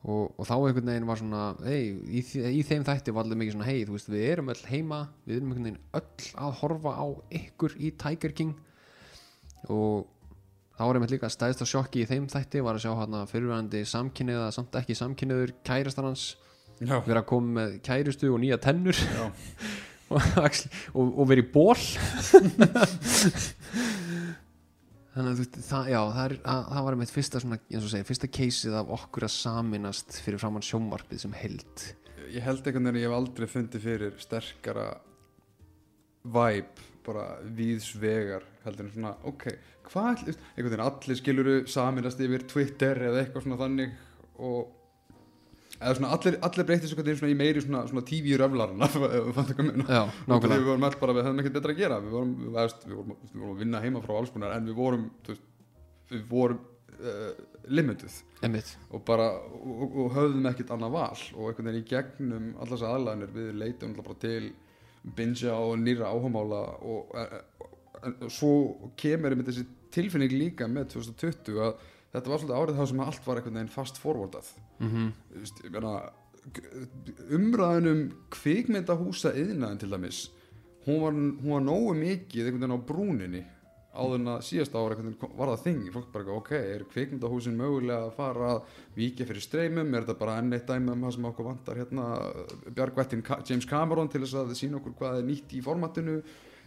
og, 0.06 0.36
og 0.38 0.46
þá 0.46 0.54
einhvern 0.56 0.92
veginn 0.92 1.08
var 1.10 1.18
svona 1.18 1.44
hey, 1.66 1.88
í, 2.06 2.22
í 2.22 2.62
þeim 2.68 2.84
þætti 2.86 3.14
var 3.16 3.26
allir 3.26 3.40
mikið 3.42 3.56
svona 3.56 3.70
hei, 3.72 3.80
þú 3.88 3.96
veist, 3.96 4.12
við 4.14 4.26
erum 4.30 4.52
öll 4.54 4.62
heima 4.70 5.00
við 5.26 5.40
erum 5.40 5.54
einhvern 5.56 5.70
veginn 5.72 5.80
öll 5.98 6.28
að 6.46 6.60
horfa 6.60 6.94
á 6.94 7.06
ykkur 7.40 7.78
í 7.82 7.90
Tiger 8.04 8.36
King 8.38 8.54
og 9.74 10.06
þá 10.78 10.84
var 10.86 11.00
einmitt 11.00 11.16
líka 11.16 11.32
stæðst 11.34 11.66
á 11.66 11.72
sjokki 11.72 12.04
í 12.04 12.10
þeim 12.12 12.30
þætti 12.30 12.62
var 12.62 12.78
að 12.78 12.86
sjá 12.86 12.94
hann 13.00 13.18
að 13.18 13.34
fyrirvæðandi 13.34 13.82
samkynniða 13.90 14.52
samt 14.54 14.78
ekki 14.78 15.00
samkynniður 15.02 15.56
kærastar 15.66 16.12
hans 16.12 16.36
Já, 16.76 17.00
vera 17.08 17.24
að 17.24 17.30
koma 17.32 17.62
með 17.62 17.76
kærustu 17.88 18.30
og 18.36 18.42
nýja 18.44 18.62
tennur 18.62 19.00
og, 20.98 21.06
og, 21.06 21.24
verið 21.30 21.48
í 21.48 21.52
ból 21.54 21.76
þannig 25.16 25.30
að 25.32 25.36
þú 25.36 25.42
veist 25.42 25.60
það, 25.66 25.90
já, 25.90 26.00
það, 26.00 26.24
er, 26.26 26.36
að, 26.54 26.64
það 26.70 26.88
var 26.88 26.98
einmitt 26.98 27.14
fyrsta 27.16 27.42
svona, 27.42 27.60
eins 27.72 27.86
og 27.86 27.94
segir, 27.94 28.08
fyrsta 28.10 28.32
keisið 28.38 28.80
af 28.82 28.92
okkur 28.98 29.28
að 29.28 29.36
saminast 29.36 30.20
fyrir 30.26 30.42
framann 30.42 30.66
sjónvarpið 30.66 31.24
sem 31.24 31.38
held. 31.40 31.86
Ég 32.34 32.44
held 32.44 32.66
einhvern 32.66 32.90
veginn 32.90 33.00
að 33.00 33.02
ég 33.02 33.08
hef 33.10 33.18
aldrei 33.20 33.48
fundið 33.50 33.86
fyrir 33.86 34.18
sterkara 34.22 34.90
vibe 36.26 36.92
bara 37.06 37.26
víðs 37.58 37.92
vegar 38.02 38.46
heldur 38.64 38.88
en 38.88 38.94
svona, 38.96 39.14
ok, 39.30 39.46
hvað 39.92 40.24
allir 40.82 41.20
skiluru 41.20 41.58
saminast 41.70 42.22
yfir 42.26 42.48
Twitter 42.50 43.04
eða 43.10 43.22
eitthvað 43.22 43.46
svona 43.46 43.60
þannig 43.62 43.94
og 44.42 44.72
eða 45.80 45.96
svona 45.98 46.12
allir, 46.16 46.36
allir 46.48 46.66
breytist 46.70 46.94
svona 47.20 47.32
í 47.34 47.38
meiri 47.40 47.62
svona, 47.64 47.82
svona 47.90 48.04
ég 49.58 49.66
meina. 49.70 49.86
já, 49.90 50.04
Nákvæmlega. 50.30 50.62
Við 50.62 50.70
vorum 50.70 50.86
alltaf 50.88 51.02
bara, 51.04 51.16
við 51.18 51.28
höfum 51.28 51.42
ekkert 51.44 51.58
betra 51.58 51.74
að 51.76 51.82
gera 51.82 51.98
Við 52.06 52.14
vorum, 52.16 52.32
við, 52.44 52.52
veist, 52.56 52.86
við, 52.88 52.96
vorum, 53.00 53.18
við 53.26 53.42
vorum 53.42 53.56
að 53.56 53.62
vinna 53.66 53.82
heima 53.84 54.02
frá 54.06 54.14
alls 54.20 54.32
konar 54.36 54.56
En 54.56 54.70
við 54.70 54.78
vorum, 54.80 55.06
veist, 55.28 55.46
við 56.14 56.24
vorum 56.32 56.62
uh, 57.00 57.32
limited 57.80 58.20
einmitt, 58.46 58.72
Og 58.96 59.04
bara, 59.08 59.28
og, 59.58 59.74
og, 59.86 59.98
og 60.06 60.14
höfðum 60.20 60.50
ekkert 60.52 60.76
annað 60.78 60.96
val 60.96 61.24
Og 61.36 61.50
einhvern 61.50 61.72
veginn 61.72 61.82
í 61.84 61.90
gegnum 61.92 62.48
allar 62.56 62.74
þessar 62.76 62.96
aðlæðinir 63.00 63.34
Við 63.36 63.52
leitum 63.64 63.98
bara 64.00 64.18
til 64.24 64.52
Bingja 65.18 65.58
og 65.62 65.76
nýra 65.84 66.12
áhugamála 66.14 66.62
Og 66.86 67.12
uh, 67.14 67.36
en, 68.06 68.16
svo 68.34 68.54
kemur 69.00 69.36
einmitt 69.36 69.52
þessi 69.52 69.68
tilfinning 69.96 70.34
líka 70.36 70.68
með 70.72 70.96
2020 70.96 71.60
Að 71.68 71.92
þetta 72.16 72.32
var 72.32 72.44
svolítið 72.44 72.60
árið 72.60 72.80
þá 72.80 72.86
sem 72.92 73.04
allt 73.06 73.28
var 73.28 73.42
einhvern 73.42 73.60
veginn 73.60 73.74
fast 73.76 74.00
forwardað. 74.02 74.54
Mm 74.80 75.12
Þú 75.34 75.42
veist, 75.44 75.64
ég 75.66 75.76
meina 75.76 75.96
umræðin 77.36 77.92
um 77.92 78.02
kvikmyndahúsa 78.34 79.34
yðnaðin 79.34 79.82
til 79.82 79.90
dæmis 79.90 80.20
hún 80.86 81.02
var, 81.02 81.16
hún 81.16 81.52
var 81.56 81.64
nógu 81.66 81.96
mikið 81.98 82.50
einhvern 82.50 82.62
veginn 82.62 82.78
á 82.78 82.88
brúninni 82.90 83.44
áður 83.96 84.20
en 84.20 84.32
að 84.34 84.42
síðasta 84.44 84.82
ára 84.82 84.98
var 85.40 85.52
það 85.54 85.62
þing 85.64 85.84
fólk 85.94 86.10
bara 86.12 86.26
eitthvað, 86.26 86.40
ok, 86.42 86.52
er 86.76 86.82
kvikmyndahúsin 86.92 87.56
mögulega 87.56 88.10
að 88.10 88.16
fara 88.18 88.50
að 88.52 88.74
víkja 88.98 89.28
fyrir 89.30 89.46
streymum? 89.46 89.94
Er 89.96 90.04
þetta 90.04 90.20
bara 90.20 90.36
enn 90.42 90.56
eitt 90.56 90.68
dæmi 90.68 90.92
um 90.92 91.06
það 91.06 91.14
sem 91.16 91.28
okkur 91.30 91.48
vantar 91.48 91.80
hérna 91.80 92.08
Bjargvættin 92.76 93.24
Ka 93.26 93.40
James 93.48 93.68
Cameron 93.70 94.12
til 94.12 94.26
þess 94.26 94.36
að 94.42 94.52
sína 94.60 94.82
okkur 94.82 94.98
hvað 95.00 95.22
er 95.22 95.30
nýtt 95.30 95.56
í 95.56 95.64
formatinu? 95.64 96.18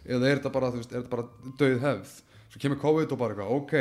Eða 0.09 0.31
er 0.31 0.41
þetta 0.41 0.53
bara, 0.55 0.71
bara 1.11 1.27
döð 1.61 1.77
hefð? 1.85 2.15
Svo 2.49 2.63
kemur 2.63 2.81
COVID 2.81 3.13
og 3.13 3.21
bara 3.21 3.49
ok 3.59 3.75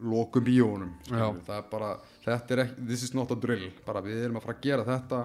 lokum 0.00 0.44
bíónum 0.44 0.94
það 1.08 1.56
er 1.56 1.66
bara, 1.70 1.90
þetta 2.24 2.54
er 2.54 2.64
ekki 2.66 2.86
this 2.90 3.02
is 3.06 3.14
not 3.16 3.32
a 3.32 3.38
drill, 3.40 3.70
bara 3.86 4.04
við 4.04 4.24
erum 4.26 4.40
að 4.40 4.48
fara 4.48 4.56
að 4.58 4.66
gera 4.68 4.86
þetta 4.86 5.20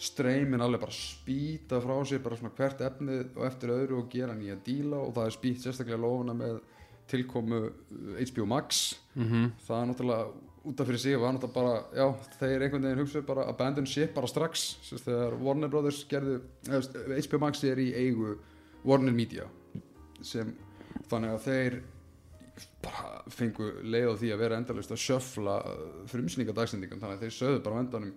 streymin 0.00 0.62
alveg 0.64 0.80
bara 0.80 0.96
spýta 0.96 1.80
frá 1.84 1.96
sér, 2.08 2.22
bara 2.24 2.36
svona 2.40 2.54
hvert 2.56 2.84
efnið 2.86 3.34
og 3.36 3.46
eftir 3.48 3.72
öðru 3.74 3.98
og 4.00 4.12
gera 4.12 4.36
nýja 4.36 4.56
díla 4.64 5.00
og 5.00 5.12
það 5.16 5.26
er 5.28 5.34
spýtt 5.36 5.64
sérstaklega 5.64 6.00
lofuna 6.00 6.36
með 6.36 6.60
tilkomu 7.10 7.58
HBO 8.20 8.46
Max. 8.46 8.94
Mm 9.14 9.50
það 9.66 9.82
er 9.82 9.90
náttúrulega 9.90 10.30
út 10.70 10.80
af 10.80 10.86
fyrir 10.86 11.00
sig 11.00 11.18
var 11.20 11.34
náttúrulega 11.34 11.54
bara, 11.54 11.84
já, 11.96 12.06
þeir 12.38 12.64
einhvern 12.64 12.86
veginn 12.86 13.02
hugsaðu 13.02 13.26
bara 13.26 13.46
abandon 13.48 13.86
ship 13.86 14.14
bara 14.14 14.30
strax. 14.30 14.66
Sérst, 14.88 15.04
þegar 15.08 15.36
Warner 15.40 15.72
Brothers 15.72 16.02
gerðu 16.08 16.40
HBO 16.68 17.40
Max 17.44 17.64
er 17.64 17.80
í 17.80 17.90
eigu 17.96 18.36
Warner 18.84 19.12
Media. 19.12 19.48
Sem, 20.22 20.54
þannig 21.08 21.34
að 21.34 21.44
þeir 21.48 21.80
bara 22.84 23.20
fengu 23.32 23.70
leið 23.84 24.10
á 24.10 24.14
því 24.20 24.32
að 24.34 24.42
vera 24.44 24.58
endalust 24.60 24.94
að 24.94 25.02
sjöfla 25.04 25.56
frumsninga 26.10 26.54
dagsendingum 26.56 27.02
þannig 27.02 27.18
að 27.18 27.26
þeir 27.26 27.36
sögðu 27.36 27.62
bara 27.66 27.80
á 27.80 27.82
endanum 27.84 28.12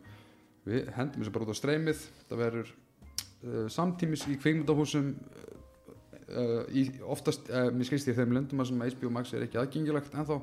við 0.64 0.90
hendum 0.96 1.24
þessu 1.24 1.36
bara 1.36 1.48
út 1.48 1.54
á 1.54 1.62
streymið. 1.62 2.04
Það 2.30 2.44
verður 2.44 2.74
uh, 2.74 3.68
samtímis 3.74 4.26
í 4.32 4.38
kveikmyndahúsum 4.40 5.14
uh, 5.14 6.60
í 6.72 6.88
oftast, 7.04 7.50
uh, 7.52 7.70
mér 7.76 7.90
skilst 7.90 8.12
ég 8.12 8.20
þeim 8.20 8.36
löndum 8.38 8.64
að 8.64 8.72
sem 8.72 8.86
HBO 8.94 9.14
Max 9.14 9.34
er 9.36 9.48
ekki 9.48 9.60
aðgengilegt 9.62 10.16
ennþá 10.16 10.40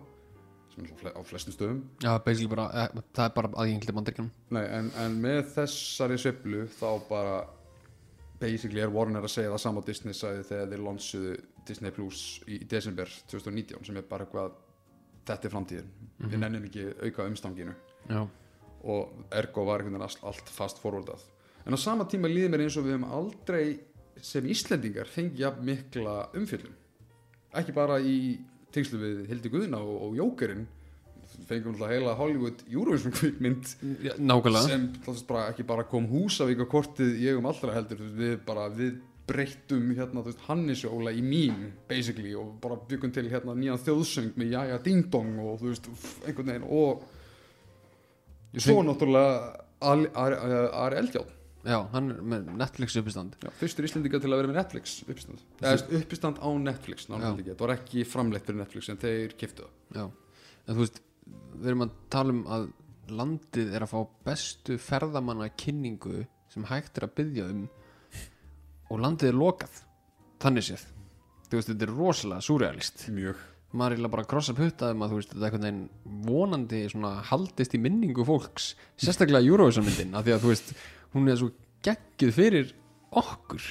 sem 0.71 0.87
er 0.87 0.99
fle 1.01 1.13
á 1.15 1.21
flestum 1.27 1.55
stöðum. 1.55 1.81
Já, 2.03 2.13
basically 2.25 2.51
bara, 2.53 2.69
eh, 2.75 3.01
það 3.17 3.25
er 3.25 3.33
bara 3.35 3.53
aðgengileg 3.63 3.97
bandaríkjum 3.97 4.29
Nei, 4.55 4.65
en, 4.79 4.91
en 5.03 5.17
með 5.23 5.41
þessari 5.57 6.19
sveiflu 6.21 6.67
þá 6.77 6.91
bara 7.09 7.41
basically 8.41 8.81
er 8.81 8.93
Warner 8.93 9.27
að 9.27 9.35
segja 9.35 9.53
það 9.53 9.63
sama 9.65 9.83
og 9.83 9.89
Disney 9.89 10.17
sagði 10.17 10.47
þegar 10.49 10.71
þeir 10.71 10.85
lonsuðu 10.87 11.35
Disney 11.71 11.95
Plus 11.95 12.25
í, 12.47 12.61
desember 12.69 13.11
2019 13.31 13.87
sem 13.87 14.01
er 14.01 14.07
bara 14.11 14.27
eitthvað 14.27 14.59
þetta 15.31 15.47
er 15.47 15.55
framtíðin, 15.55 15.91
við 16.27 16.39
nennum 16.43 16.67
ekki 16.67 16.87
auka 17.07 17.27
umstanginu. 17.31 17.75
Já, 18.11 18.25
og 18.91 19.33
ergo 19.37 19.65
var 19.69 19.83
einhvern 19.83 20.01
veginn 20.01 20.25
allt, 20.31 20.51
fast 20.55 20.81
forvordað 20.81 21.25
en 21.67 21.77
á 21.77 21.79
sama 21.81 22.07
tíma 22.09 22.31
líður 22.31 22.55
mér 22.55 22.67
eins 22.67 22.79
og 22.81 22.87
við 22.87 22.97
hefum 22.97 23.09
aldrei 23.13 23.65
sem 24.25 24.47
Íslendingar 24.53 25.09
fengið 25.11 25.45
jafn 25.45 25.67
mikla 25.69 26.15
umfjöllum 26.37 26.77
ekki 27.61 27.75
bara 27.77 27.99
í 28.01 28.39
tengslu 28.73 29.01
við 29.01 29.25
Hildi 29.31 29.53
Guðna 29.53 29.81
og, 29.83 29.97
og 30.07 30.17
Jókerinn 30.19 30.67
fengum 31.49 31.75
alltaf 31.75 31.93
heila 31.93 32.15
Hollywood 32.19 32.65
Eurovision 32.71 33.13
nákvæmlega. 34.19 34.65
sem 34.67 34.89
bara, 35.29 35.47
ekki 35.53 35.67
bara 35.67 35.87
kom 35.89 36.09
Húsavík 36.11 36.65
á 36.65 36.67
kortið 36.71 37.21
ég 37.23 37.39
um 37.39 37.49
allra 37.51 37.77
heldur 37.77 38.03
við 38.17 38.37
bara 38.47 38.67
við 38.73 38.99
breyttum 39.31 39.91
hérna 39.97 40.25
veist, 40.27 40.43
Hannisjóla 40.49 41.15
í 41.15 41.23
mín 41.25 41.71
basically 41.89 42.35
og 42.39 42.57
bara 42.63 42.79
byggum 42.91 43.15
til 43.15 43.29
hérna 43.31 43.57
nýjan 43.57 43.81
þjóðsöng 43.87 44.33
með 44.41 44.55
Jæja 44.57 44.79
Ding 44.85 45.11
Dong 45.13 45.41
og 45.43 45.61
þú 45.63 45.73
veist 45.73 45.91
einhvern 46.27 46.53
veginn 46.53 46.71
og 46.71 47.05
Ég 48.51 48.65
svo 48.65 48.81
náttúrulega 48.83 49.67
Ari 49.81 50.09
Ar, 50.19 50.35
Ar 50.75 50.97
Eldjátt 50.99 51.37
já, 51.65 51.77
hann 51.93 52.11
er 52.11 52.23
með 52.25 52.49
Netflix 52.57 52.97
uppistand 52.99 53.37
Já, 53.41 53.51
fyrstur 53.61 53.87
Íslendinga 53.87 54.21
til 54.23 54.33
að 54.33 54.43
vera 54.43 54.51
með 54.51 54.59
Netflix 54.59 54.97
uppistand 55.07 55.45
eða 55.61 56.01
uppistand 56.01 56.41
á 56.43 56.49
Netflix 56.59 57.07
náttúrulega 57.11 57.55
það 57.55 57.65
var 57.67 57.75
ekki 57.77 58.05
framleitt 58.09 58.49
fyrir 58.49 58.63
Netflix 58.63 58.91
en 58.91 59.01
þeir 59.01 59.37
kiftu 59.39 59.67
það. 59.67 60.01
Já, 60.01 60.05
en 60.67 60.75
þú 60.75 60.85
veist 60.85 61.03
við 61.61 61.73
erum 61.73 61.87
að 61.87 61.97
tala 62.13 62.35
um 62.35 62.43
að 62.57 62.69
landið 63.11 63.75
er 63.75 63.85
að 63.85 63.93
fá 63.93 64.01
bestu 64.27 64.79
ferðamanna 64.81 65.51
kynningu 65.59 66.25
sem 66.51 66.67
hægt 66.71 66.99
er 66.99 67.07
að 67.07 67.17
byggja 67.21 67.47
um 67.53 67.69
og 68.91 69.01
landið 69.05 69.31
er 69.33 69.39
lokað. 69.39 69.79
Þannig 70.43 70.67
séð. 70.71 70.85
Þú 71.51 71.59
veist, 71.59 71.71
þetta 71.73 71.87
er 71.89 71.95
rosalega 71.99 72.45
súrealist 72.47 73.07
mjög. 73.15 73.47
Maður 73.71 74.01
er 74.01 74.11
bara 74.11 74.25
að 74.25 74.31
krossa 74.33 74.55
puttað 74.59 74.97
um 74.97 75.05
að 75.07 75.13
þú 75.13 75.19
veist, 75.21 75.33
þetta 75.35 75.47
er 75.47 75.53
einhvern 75.53 75.67
veginn 75.69 76.25
vonandi 76.27 76.81
svona 76.91 77.11
haldist 77.29 77.77
í 77.77 77.81
minningu 77.83 78.25
fólks 78.27 78.73
sérstaklega 78.99 79.47
Eurovision 79.47 79.87
myndin 79.87 80.17
af 80.19 80.25
því 80.27 80.35
að 80.35 80.43
þú 80.43 80.51
veist, 80.51 80.73
hún 81.15 81.31
er 81.31 81.39
svo 81.39 81.51
geggjuð 81.87 82.33
fyrir 82.35 82.73
okkur 83.21 83.69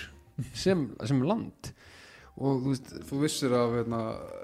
sem, 0.55 0.85
sem 1.03 1.19
land. 1.27 1.73
Og 2.39 2.61
þú 2.63 2.71
veist, 2.71 2.93
þú 3.09 3.17
vissir 3.25 3.51
af 3.59 3.73
hérna, 3.75 3.99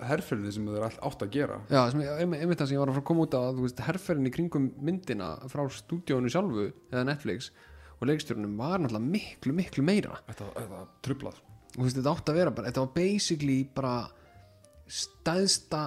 herferðinni 0.10 0.52
sem 0.58 0.66
þeir 0.68 0.84
all- 0.90 1.00
átt 1.08 1.22
að 1.24 1.32
gera. 1.38 1.62
Já, 1.72 1.80
sem, 1.94 2.02
einmitt 2.04 2.60
það 2.60 2.68
sem 2.68 2.76
ég 2.76 2.84
var 2.84 2.92
að 2.92 3.06
koma 3.08 3.24
út 3.24 3.38
á 3.40 3.42
þú 3.56 3.64
veist, 3.64 3.80
herferðin 3.88 4.28
í 4.28 4.34
kringum 4.36 4.66
myndina 4.84 5.30
frá 5.48 5.64
stúdíónu 5.72 6.28
sjálfu 6.36 6.66
eða 6.92 7.06
Netflix 7.08 7.54
og 7.96 8.08
leikstjórnum 8.10 8.58
var 8.60 8.82
náttúrulega 8.84 9.12
miklu, 9.16 9.56
miklu 9.56 9.86
meira. 9.88 10.20
Þetta, 10.30 10.50
þetta 10.58 10.82
trublað 11.06 11.42
og 11.76 11.82
þú 11.82 11.86
veist, 11.86 11.98
þetta 12.00 12.12
átti 12.16 12.32
að 12.32 12.40
vera 12.40 12.52
bara, 12.56 12.72
þetta 12.72 12.84
var 12.86 12.92
basically 12.96 13.58
bara 13.76 13.96
stæðsta 14.96 15.82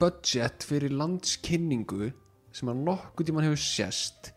budget 0.00 0.66
fyrir 0.66 0.92
landskynningu 0.94 2.10
sem 2.54 2.70
að 2.70 2.84
nokkuð 2.86 3.30
tímann 3.30 3.48
hefur 3.48 3.62
sést 3.62 4.30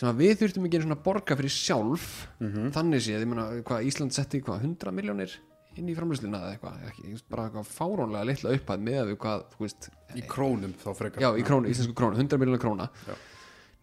sem 0.00 0.08
að 0.08 0.20
við 0.22 0.34
þurftum 0.40 0.66
ekki 0.66 0.78
einu 0.78 0.86
svona 0.86 0.96
að 0.96 1.04
borga 1.04 1.36
fyrir 1.36 1.52
sjálf. 1.52 2.04
Þannig 2.40 3.02
séð, 3.04 3.20
ég 3.20 3.28
meina, 3.28 3.46
hvað 3.68 3.88
Ísland 3.90 4.14
setti 4.16 4.40
hvað, 4.44 4.62
100 4.64 4.94
miljónir 4.96 5.34
inn 5.78 5.90
í 5.90 5.96
framlýsluna 5.96 6.40
eða 6.40 6.54
eitthvað, 6.54 6.78
ekki, 6.88 7.18
bara 7.30 7.44
eitthvað 7.48 7.68
fárónlega 7.74 8.28
litla 8.30 8.54
upphæð 8.56 8.86
með 8.86 9.02
við 9.10 9.18
hvað, 9.22 9.44
þú 9.52 9.66
veist 9.66 9.90
í 10.16 10.24
krónum 10.30 10.72
þá 10.80 10.88
frekar. 10.96 11.24
Já, 11.26 11.28
í 11.36 11.44
krónu, 11.46 11.70
íslensku 11.70 11.96
krónu, 12.00 12.18
100 12.18 12.40
miljónar 12.40 12.62
króna. 12.62 12.88
Já. 13.06 13.18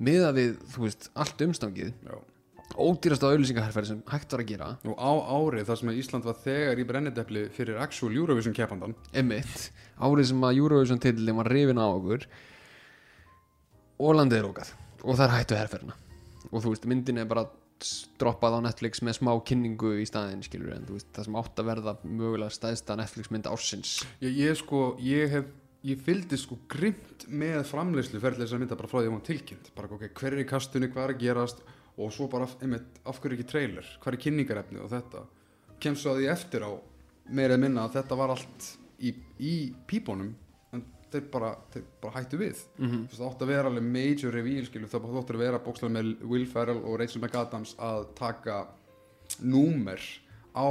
Miða 0.03 0.31
við, 0.35 0.57
þú 0.73 0.83
veist, 0.85 1.09
allt 1.17 1.43
umstangið 1.47 1.91
Já. 2.05 2.17
ódýrasta 2.77 3.31
auðlýsingaherferð 3.31 3.91
sem 3.91 4.01
hægt 4.11 4.35
var 4.35 4.43
að 4.43 4.51
gera. 4.51 4.69
Og 4.85 4.97
á 4.99 5.11
árið 5.37 5.69
þar 5.69 5.81
sem 5.81 5.91
að 5.93 6.01
Ísland 6.01 6.27
var 6.27 6.41
þegar 6.43 6.81
í 6.81 6.87
brennidepli 6.87 7.45
fyrir 7.55 7.79
actual 7.81 8.11
Eurovision 8.13 8.57
keppandan 8.57 8.97
emitt, 9.17 9.69
árið 9.97 10.31
sem 10.31 10.49
að 10.49 10.59
Eurovision 10.63 11.01
titillin 11.01 11.39
var 11.39 11.51
rifin 11.53 11.81
á 11.81 11.87
okkur 11.87 12.27
og 13.97 14.19
landið 14.19 14.41
er 14.41 14.49
okað 14.51 14.75
og 15.03 15.15
það 15.15 15.25
er 15.27 15.35
hættu 15.37 15.57
herferðina. 15.57 15.95
Og 16.51 16.61
þú 16.63 16.73
veist, 16.73 16.85
myndin 16.89 17.21
er 17.21 17.29
bara 17.29 17.47
droppað 18.17 18.57
á 18.57 18.59
Netflix 18.65 19.03
með 19.05 19.19
smá 19.19 19.31
kynningu 19.45 19.93
í 20.01 20.05
staðinn 20.09 20.43
skilur 20.45 20.73
en 20.73 20.85
þú 20.87 20.97
veist, 20.97 21.09
það 21.13 21.27
sem 21.27 21.37
átt 21.41 21.61
að 21.61 21.69
verða 21.69 21.93
mögulega 22.03 22.55
stæðsta 22.55 22.97
Netflix 22.97 23.31
mynd 23.33 23.49
ársins. 23.51 23.91
Ég, 24.23 24.33
ég 24.47 24.57
sko, 24.57 24.81
ég 25.03 25.33
hef 25.33 25.51
ég 25.87 26.01
fylgdi 26.03 26.37
sko 26.39 26.57
grimt 26.71 27.27
með 27.29 27.61
framleyslu 27.69 28.19
ferðlega 28.19 28.45
þess 28.45 28.55
að 28.57 28.63
mynda 28.63 28.77
bara 28.79 28.89
frá 28.91 28.99
því 28.99 29.07
að 29.07 29.13
var 29.13 29.25
tilkynnt. 29.27 29.69
Bara 29.77 29.91
ok, 29.95 30.07
hver 30.19 30.35
er 30.35 30.43
í 30.43 30.47
kastunni, 30.49 30.89
hvað 30.91 31.05
er 31.05 31.13
að 31.15 31.23
gerast? 31.23 31.63
Og 31.97 32.11
svo 32.13 32.27
bara, 32.29 32.47
einmitt, 32.61 32.99
af 33.09 33.21
hverju 33.21 33.37
ekki 33.37 33.47
trailer? 33.49 33.87
Hvað 34.03 34.13
er 34.13 34.21
kynningarefni 34.25 34.81
og 34.83 34.91
þetta? 34.91 35.23
Kemst 35.81 36.03
svo 36.03 36.13
að 36.13 36.21
því 36.21 36.27
eftir 36.33 36.65
á 36.67 36.71
meira 37.27 37.55
eða 37.55 37.63
minna 37.63 37.87
að 37.87 37.97
þetta 37.97 38.19
var 38.19 38.33
allt 38.35 38.67
í, 38.99 39.13
í 39.39 39.55
pípunum 39.89 40.29
en 40.75 40.83
þeir 41.11 41.25
bara, 41.33 41.53
þeir 41.73 41.87
bara 42.03 42.19
hættu 42.19 42.41
við. 42.41 42.61
Mm 42.77 42.91
veist, 43.07 43.17
það 43.17 43.27
átti 43.31 43.47
að 43.47 43.53
vera 43.53 43.71
alveg 43.71 43.89
major 43.95 44.37
reveal 44.37 44.67
skilu, 44.67 44.91
það 44.91 45.09
átti 45.21 45.35
að 45.37 45.43
vera 45.45 45.63
bókslega 45.65 45.95
með 45.97 46.13
Will 46.23 46.47
Ferrell 46.51 46.83
og 46.83 46.99
Rachel 47.01 47.21
McAdams 47.21 47.75
að 47.79 48.07
taka 48.19 48.59
númer 49.41 50.01
á 50.57 50.67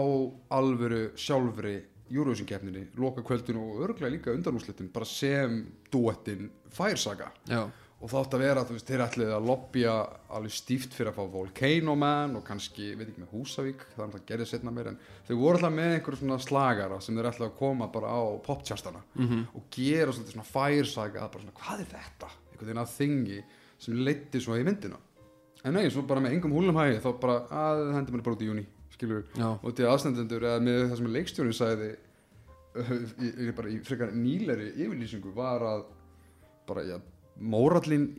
alvöru 0.51 1.13
sjálfri 1.17 1.81
Eurovision 2.13 2.49
keppninni, 2.49 2.87
loka 3.01 3.25
kvöldinu 3.27 3.65
og 3.73 3.83
örglega 3.89 4.13
líka 4.13 4.35
undanúslitum, 4.35 4.93
bara 4.95 5.09
sem 5.09 5.59
duettin 5.93 6.49
Firesaga 6.77 7.33
já, 7.49 7.65
og 7.97 8.11
það 8.13 8.21
átti 8.21 8.37
að 8.37 8.45
vera, 8.45 8.65
þú 8.69 8.77
veist, 8.77 8.89
þeir 8.91 9.05
ætliði 9.07 9.35
að 9.37 9.51
lobbya 9.51 9.93
alveg 10.37 10.55
stíft 10.55 10.97
fyrir 10.97 11.11
að 11.11 11.19
fá 11.19 11.35
Volcano 11.35 11.99
Man 11.99 12.39
og 12.39 12.47
kannski, 12.47 12.93
veit 12.95 13.09
ekki 13.09 13.25
með 13.25 13.35
Húsavík 13.35 13.87
það 13.91 14.01
er 14.01 14.07
alltaf 14.07 14.27
gerðið 14.29 14.51
setna 14.53 14.75
meir 14.77 14.91
en 14.93 14.99
þau 15.27 15.37
voru 15.41 15.59
alltaf 15.59 15.77
með 15.77 15.95
einhverju 15.97 16.23
svona 16.23 16.41
slagara 16.45 17.01
sem 17.03 17.17
þeir 17.17 17.31
ætlaði 17.33 17.51
að 17.51 17.61
koma 17.61 17.89
bara 17.95 18.13
á 18.13 18.23
poptjastana 18.47 19.05
mhm, 19.17 19.47
og 19.57 19.71
gera 19.75 20.15
svona 20.15 20.47
firesaga 20.47 21.25
að 21.25 21.33
bara 21.35 21.47
svona, 21.47 21.61
hvað 21.63 21.87
er 21.87 21.95
þetta? 21.97 22.35
einhvern 22.57 22.71
veginn 22.71 22.83
að 22.83 22.95
þingi 22.97 23.43
sem 23.79 24.01
leiti 24.01 24.41
svo 24.41 24.57
í 24.57 24.65
myndina. 24.65 24.99
En 25.67 25.75
nei, 25.77 25.89
svo 25.91 26.05
bara 26.07 26.23
með 26.23 26.37
engum 26.37 26.55
húlum 26.55 26.77
hægi 26.79 27.01
þá 27.03 27.11
bara, 27.21 27.37
að 27.51 27.83
skilur, 28.97 29.27
og 29.37 29.77
til 29.77 29.89
aðstendendur 29.91 30.49
eða 30.49 30.63
með 30.65 30.83
það 30.87 30.97
sem 31.01 31.13
leikstjórin 31.19 31.57
sagði 31.57 31.91
uh, 31.93 32.95
í, 33.25 33.29
í, 33.29 33.51
bara 33.57 33.73
í 33.73 33.79
frekar 33.85 34.17
nýleri 34.17 34.73
yfirlýsingu 34.75 35.35
var 35.37 35.65
að 35.67 35.85
bara, 36.67 36.83
já, 36.89 36.99
mórallin 37.37 38.11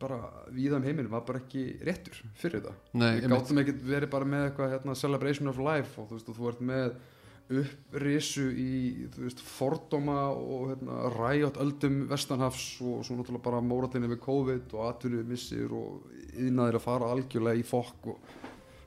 bara 0.00 0.18
víða 0.52 0.80
um 0.80 0.86
heiminn 0.86 1.10
var 1.12 1.24
bara 1.26 1.40
ekki 1.40 1.66
réttur 1.86 2.18
fyrir 2.36 2.60
þetta 2.60 2.98
nei, 2.98 3.20
við 3.22 3.30
gáttum 3.32 3.60
ekkert 3.62 3.84
verið 3.86 4.12
bara 4.12 4.28
með 4.28 4.46
eitthvað 4.48 4.72
hérna, 4.74 4.96
celebration 4.98 5.50
of 5.50 5.60
life 5.62 6.00
og 6.00 6.10
þú 6.10 6.18
veist 6.18 6.32
og 6.32 6.38
þú 6.38 6.48
ert 6.50 6.64
með 6.72 6.96
upprisu 7.44 8.46
í 8.56 8.74
veist 9.18 9.42
fordóma 9.44 10.30
og 10.32 10.70
hérna, 10.72 10.98
ræjátt 11.12 11.60
öldum 11.60 12.06
vestanhafs 12.08 12.80
og 12.80 13.04
svo 13.04 13.18
náttúrulega 13.18 13.44
bara 13.44 13.60
mórallinni 13.64 14.08
við 14.14 14.22
COVID 14.24 14.74
og 14.78 14.86
atvinnu 14.88 15.24
missir 15.28 15.72
og 15.76 16.08
yðnaðir 16.32 16.80
að 16.80 16.86
fara 16.86 17.10
algjörlega 17.12 17.60
í 17.60 17.66
fokk 17.68 18.08
og 18.14 18.30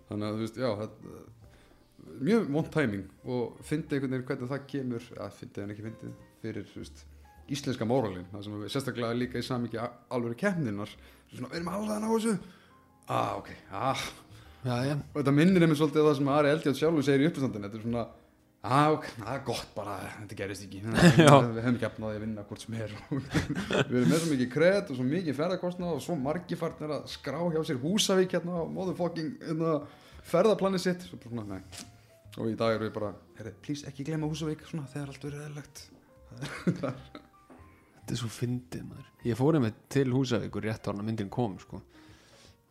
þannig 0.10 0.28
að 0.28 0.40
þú 0.40 0.46
veist, 0.46 0.58
já 0.64 0.70
þetta, 0.82 1.22
mjög 2.24 2.50
vond 2.54 2.72
tæming 2.74 3.06
og 3.26 3.60
fyndi 3.68 3.98
einhvern 3.98 4.16
veginn 4.16 4.28
hvernig 4.30 4.52
það 4.52 4.68
kemur 4.72 5.08
að 5.26 5.38
fyndi 5.40 5.64
hann 5.64 5.74
ekki 5.74 5.86
fyndið 5.88 6.14
fyrir 6.44 6.70
veist, 6.76 7.04
íslenska 7.54 7.88
móralin 7.88 8.28
það 8.34 8.68
sérstaklega 8.68 9.18
líka 9.18 9.42
í 9.42 9.46
samíki 9.46 9.80
alveg 9.82 10.38
keppninar 10.42 10.94
svona, 11.32 11.52
við 11.52 11.60
erum 11.60 11.74
alveg 11.74 11.96
að 11.98 12.04
ná 12.04 12.10
þessu. 12.14 12.38
Ah, 13.08 13.36
ok, 13.40 13.52
ah. 13.72 14.06
Já, 14.68 14.74
já, 14.84 14.96
og 15.00 15.20
þetta 15.20 15.34
minnir 15.36 15.64
einmitt 15.64 15.80
svolítið 15.80 16.08
það 16.10 16.16
sem 16.18 16.32
Ari 16.34 16.50
Eldjátt 16.52 16.80
sjálfur 16.80 17.06
segir 17.06 17.24
í 17.24 17.28
uppstandinu 17.30 17.68
þetta 17.68 17.78
er 17.78 17.84
svona 17.86 18.06
að 18.68 18.96
ok, 18.98 19.06
það 19.16 19.34
er 19.34 19.44
gott 19.48 19.70
bara 19.76 19.98
þetta 20.06 20.38
gerist 20.42 20.66
ekki. 20.66 20.82
Við 20.88 21.60
hefum 21.62 21.78
ekki 21.78 21.88
efnaði 21.88 22.18
að 22.18 22.24
vinna 22.26 22.46
hvort 22.50 22.64
sem 22.66 22.78
er. 22.80 22.96
Við 23.92 24.00
erum 24.00 24.10
með 24.12 24.24
svo 24.24 24.32
mikið 24.34 24.50
kred 24.56 24.90
og 24.92 24.98
svo 24.98 25.06
mikið 25.08 25.38
ferðarkostnað 25.38 25.94
og 25.94 26.02
svo 26.04 26.18
margir 26.20 26.60
farnir 26.60 26.96
að 26.98 27.06
skrá 27.14 27.40
hjá 27.54 27.62
sér 27.70 27.80
Húsavík 27.84 28.36
hérna 28.36 28.60
á 28.60 28.64
motherfucking 28.74 29.38
hérna, 29.46 29.78
ferðarplanið 30.28 30.84
sitt. 30.84 31.08
Svo 31.08 31.22
bara 31.22 31.36
svona, 31.36 31.48
nei. 31.62 31.88
Og 32.38 32.52
í 32.52 32.58
dag 32.58 32.76
erum 32.76 32.88
við 32.88 32.96
bara 32.98 33.14
herri, 33.40 33.54
please 33.66 33.88
ekki 33.90 34.06
glemma 34.08 34.30
Húsavík 34.30 34.66
svona, 34.68 34.90
þegar 34.92 35.14
allt 35.14 35.28
verður 35.28 35.48
eðlegt 35.50 35.86
þetta 38.08 38.16
er 38.16 38.20
svo 38.22 38.32
fyndið 38.32 38.88
maður. 38.88 39.12
Ég 39.28 39.36
fór 39.36 39.58
einmitt 39.60 39.84
til 39.92 40.08
Húsavíkur 40.14 40.64
rétt 40.64 40.88
á 40.88 40.90
hann 40.92 41.02
að 41.04 41.10
myndin 41.10 41.32
kom 41.34 41.58
sko. 41.60 41.82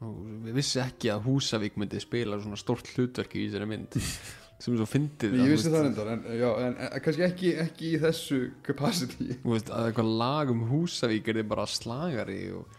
Og 0.00 0.16
við 0.46 0.57
vissi 0.57 0.81
ekki 0.81 1.11
að 1.12 1.26
Húsavík 1.29 1.79
myndi 1.81 2.00
spila 2.00 2.38
svona 2.40 2.59
stórt 2.61 2.88
hlutverk 2.94 3.37
í 3.37 3.46
þessari 3.46 3.68
mynd 3.68 3.96
sem 4.62 4.72
er 4.72 4.81
svo 4.81 4.87
fyndið 4.88 5.37
ég 5.37 5.52
vissi 5.52 5.72
það 5.72 5.83
reyndar 5.85 6.11
en, 6.14 6.22
en, 6.33 6.76
en 6.87 7.02
kannski 7.05 7.24
ekki, 7.26 7.50
ekki 7.61 7.90
í 7.90 8.00
þessu 8.00 8.38
capacity. 8.64 9.35
Veist, 9.44 9.72
að 9.72 9.90
eitthvað 9.90 10.14
lag 10.22 10.52
um 10.52 10.62
Húsavík 10.70 11.29
er 11.33 11.42
bara 11.48 11.66
slagari 11.68 12.40
og 12.57 12.79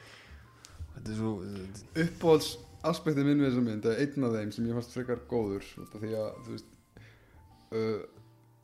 þetta 0.95 1.13
er 1.13 1.19
svo 1.19 1.35
uppbóðs 2.05 2.55
aspektið 2.87 3.29
minn 3.29 3.43
við 3.43 3.51
þessa 3.51 3.67
mynd 3.67 3.85
er 3.91 4.01
einn 4.01 4.25
af 4.25 4.33
þeim 4.39 4.55
sem 4.55 4.69
ég 4.69 4.77
fannst 4.77 4.97
frekar 4.97 5.21
góður 5.29 5.69
því 5.93 6.11
að 6.17 6.41
þú 6.45 6.55
veist 6.55 6.73
uh, 7.71 7.97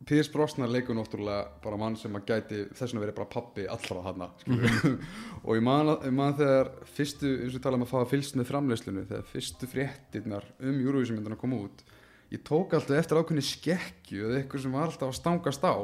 Piers 0.03 0.27
Brosnar 0.27 0.67
leikur 0.67 0.95
náttúrulega 0.97 1.45
bara 1.63 1.77
mann 1.79 1.95
sem 1.95 2.11
að 2.19 2.25
gæti 2.27 2.57
þess 2.75 2.89
vegna 2.91 3.03
verið 3.05 3.15
bara 3.21 3.29
pappi 3.31 3.63
allra 3.71 4.01
hana 4.09 4.27
mm 4.45 4.97
og 5.47 5.55
ég 5.55 5.63
man, 5.63 5.93
að- 5.93 6.05
ég 6.09 6.15
man 6.17 6.35
þegar 6.39 6.71
fyrstu, 6.95 7.29
eins 7.39 7.53
og 7.53 7.57
við 7.59 7.63
tala 7.63 7.79
um 7.79 7.85
að 7.85 7.91
fá 7.93 7.97
að 8.01 8.11
fylgst 8.11 8.35
með 8.39 8.49
framleiðslunu 8.51 9.05
þegar 9.09 9.29
fyrstu 9.31 9.69
fréttirnar 9.71 10.49
um 10.59 10.81
Eurovision 10.83 11.17
myndina 11.19 11.39
koma 11.39 11.61
út 11.69 11.85
ég 12.33 12.43
tók 12.47 12.73
alltaf 12.75 12.97
eftir 12.99 13.19
ákveðni 13.21 13.45
skekkju 13.45 14.27
eða 14.27 14.41
eitthvað 14.41 14.63
sem 14.65 14.73
var 14.75 14.89
alltaf 14.89 15.11
að 15.11 15.17
stangast 15.19 15.63
á. 15.69 15.75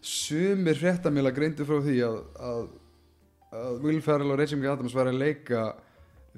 Sumir 0.00 0.78
fréttamila 0.78 1.32
greindu 1.34 1.64
frá 1.68 1.80
því 1.84 1.96
að, 2.06 2.18
að, 2.40 2.68
að 3.60 3.80
Will 3.84 3.98
Ferrell 4.04 4.30
og 4.32 4.38
Rachel 4.40 4.60
McAdams 4.60 4.94
væri 4.96 5.10
að 5.12 5.18
leika 5.20 5.62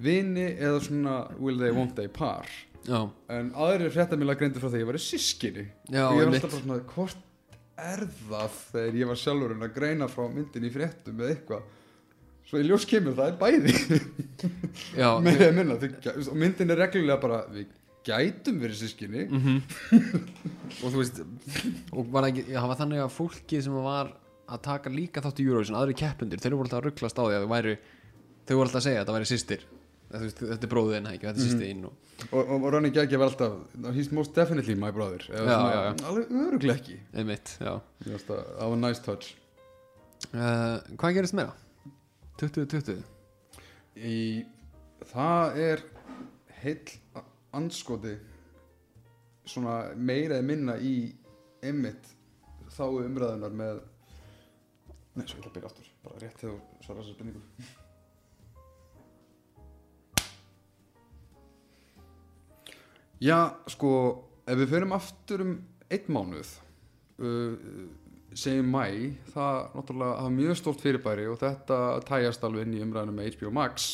vini 0.02 0.46
eða 0.56 0.80
svona 0.86 1.16
will 1.38 1.60
they 1.60 1.70
won't 1.76 1.92
they 1.98 2.08
par 2.08 2.48
já, 2.86 3.00
en 3.36 3.52
aðrir 3.66 3.92
fréttamila 3.94 4.34
greindu 4.38 4.62
frá 4.62 4.68
því 4.70 4.78
að 4.78 4.82
ég 4.82 4.90
væri 4.90 5.02
sískinni 5.02 5.66
já, 5.90 6.06
og 6.08 6.18
ég 6.18 6.26
var 6.26 6.34
alltaf 6.38 6.50
bara 6.50 6.62
svona 6.62 6.80
hvort 6.94 7.28
er 7.82 8.02
það? 8.28 8.56
Þegar 8.72 8.98
ég 9.00 9.10
var 9.10 9.20
sjálfurinn 9.20 9.66
að 9.66 9.76
greina 9.76 10.08
frá 10.10 10.26
myndin 10.30 10.66
í 10.68 10.72
fréttum 10.72 11.22
eða 11.22 11.34
eitthvað. 11.34 11.62
Svo 12.48 12.60
í 12.60 12.66
ljós 12.66 12.84
kemur 12.88 13.14
það 13.16 13.30
er 13.30 13.38
bæði. 13.40 14.00
Já, 14.98 15.08
með 15.24 15.46
að 15.46 15.54
minna 15.56 15.78
og 15.78 16.36
myndin 16.38 16.74
er 16.74 16.82
reglulega 16.84 17.22
bara 17.22 17.40
við 17.52 17.70
gætum 18.06 18.58
verið 18.62 18.80
sískinni 18.82 19.28
Mhm. 19.30 19.60
og 20.82 20.88
þú 20.90 20.96
veist 20.98 21.22
og 21.92 22.10
var 22.12 22.28
ekki, 22.28 22.48
það 22.50 22.70
var 22.72 22.80
þannig 22.82 23.04
að 23.04 23.14
fólki 23.14 23.62
sem 23.62 23.76
var 23.84 24.12
að 24.52 24.64
taka 24.66 24.90
líka 24.92 25.22
þátt 25.22 25.40
í 25.40 25.46
Eurovision 25.46 25.78
aðri 25.78 25.94
keppundir, 25.96 26.42
þeir 26.42 26.56
voru 26.58 26.66
alltaf 26.66 26.82
að 26.82 26.88
rugglast 26.88 27.20
á 27.20 27.24
því 27.24 27.36
að 27.38 27.46
þau 28.42 28.56
voru 28.58 28.66
alltaf 28.66 28.80
að 28.80 28.86
segja 28.88 29.02
að 29.02 29.06
það 29.08 29.16
væri 29.16 29.30
veist, 30.20 30.42
þetta 30.42 30.66
er 30.66 30.72
bróðin, 30.72 31.06
þetta 31.08 31.30
er 31.32 31.40
sýstiðinn 31.40 31.86
og... 31.88 32.11
og, 32.30 32.38
og, 32.42 32.56
og 32.62 32.66
Ronny 32.74 32.90
Gægi 32.94 33.18
var 33.18 33.30
alltaf 33.30 33.52
he's 33.96 34.10
most 34.14 34.34
definitely 34.36 34.74
my 34.78 34.90
brother. 34.94 35.24
Eða 35.32 35.56
svona, 35.58 36.08
alveg 36.10 36.30
öruglega 36.46 36.78
ekki. 36.78 36.98
Einmitt, 37.18 37.56
já. 37.60 37.74
Það 38.06 38.68
var 38.72 38.76
nice 38.82 39.02
touch. 39.04 39.32
Uh, 40.32 40.78
Hvað 41.00 41.16
gerist 41.18 41.34
meira? 41.34 41.52
2020 42.40 43.02
í, 43.96 44.44
það 45.12 45.58
er 45.62 45.82
heill 46.62 46.94
a- 47.18 47.24
andskoti 47.58 48.14
svona 49.46 49.74
meira 49.98 50.38
eða 50.38 50.46
minna 50.46 50.76
í 50.78 50.94
emmitt 51.62 52.08
þá 52.72 52.84
umræðunar 53.02 53.52
með 53.58 53.80
nei, 55.18 55.26
svo 55.26 55.36
ég 55.36 55.42
ætla 55.42 55.50
að 55.50 55.56
byrja 55.58 55.70
aftur 55.70 55.90
bara 56.06 56.22
rétt 56.22 56.40
þegar 56.40 56.54
þú 56.56 56.86
svarar 56.86 57.02
þessar 57.02 57.16
spurningu 57.18 57.42
já, 63.22 63.38
sko 63.70 63.92
ef 64.46 64.58
við 64.58 64.72
förum 64.74 64.94
aftur 64.96 65.44
um 65.46 65.56
einn 65.92 66.12
mánuð 66.12 66.54
uh, 67.22 67.56
segjum 68.34 68.70
mæ 68.72 68.86
það 69.32 69.58
náttúrulega 69.76 70.16
hafa 70.20 70.32
mjög 70.32 70.56
stórt 70.58 70.82
fyrirbæri 70.82 71.26
og 71.30 71.38
þetta 71.40 71.78
tæjast 72.08 72.44
alveg 72.46 72.66
inn 72.66 72.78
í 72.78 72.82
umræðinu 72.84 73.14
með 73.16 73.36
HBO 73.36 73.52
Max. 73.58 73.92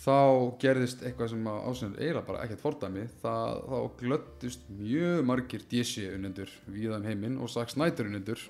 Þá 0.00 0.16
gerðist 0.62 1.02
eitthvað 1.04 1.32
sem 1.34 1.48
ásynir 1.50 1.98
eiginlega 1.98 2.28
bara 2.30 2.44
ekkert 2.46 2.62
fordæmi. 2.62 3.02
Það, 3.20 3.58
þá 3.68 3.78
glöttist 4.00 4.70
mjög 4.78 5.26
margir 5.28 5.66
DC 5.68 6.06
unnendur 6.14 6.54
víða 6.70 7.00
um 7.00 7.08
heiminn 7.08 7.36
og 7.42 7.52
Zack 7.52 7.74
Snyder 7.74 8.08
unnendur 8.08 8.46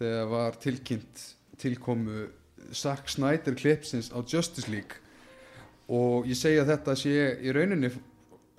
þegar 0.00 0.32
var 0.32 0.58
tilkynnt 0.62 1.22
tilkomu 1.60 2.26
Zack 2.74 3.12
Snyder 3.12 3.54
klipsins 3.54 4.10
á 4.10 4.18
Justice 4.26 4.72
League. 4.72 4.98
Og 5.86 6.26
ég 6.26 6.38
segi 6.38 6.58
að 6.58 6.72
þetta 6.72 6.98
sé 6.98 7.14
í 7.46 7.54
rauninni 7.54 7.92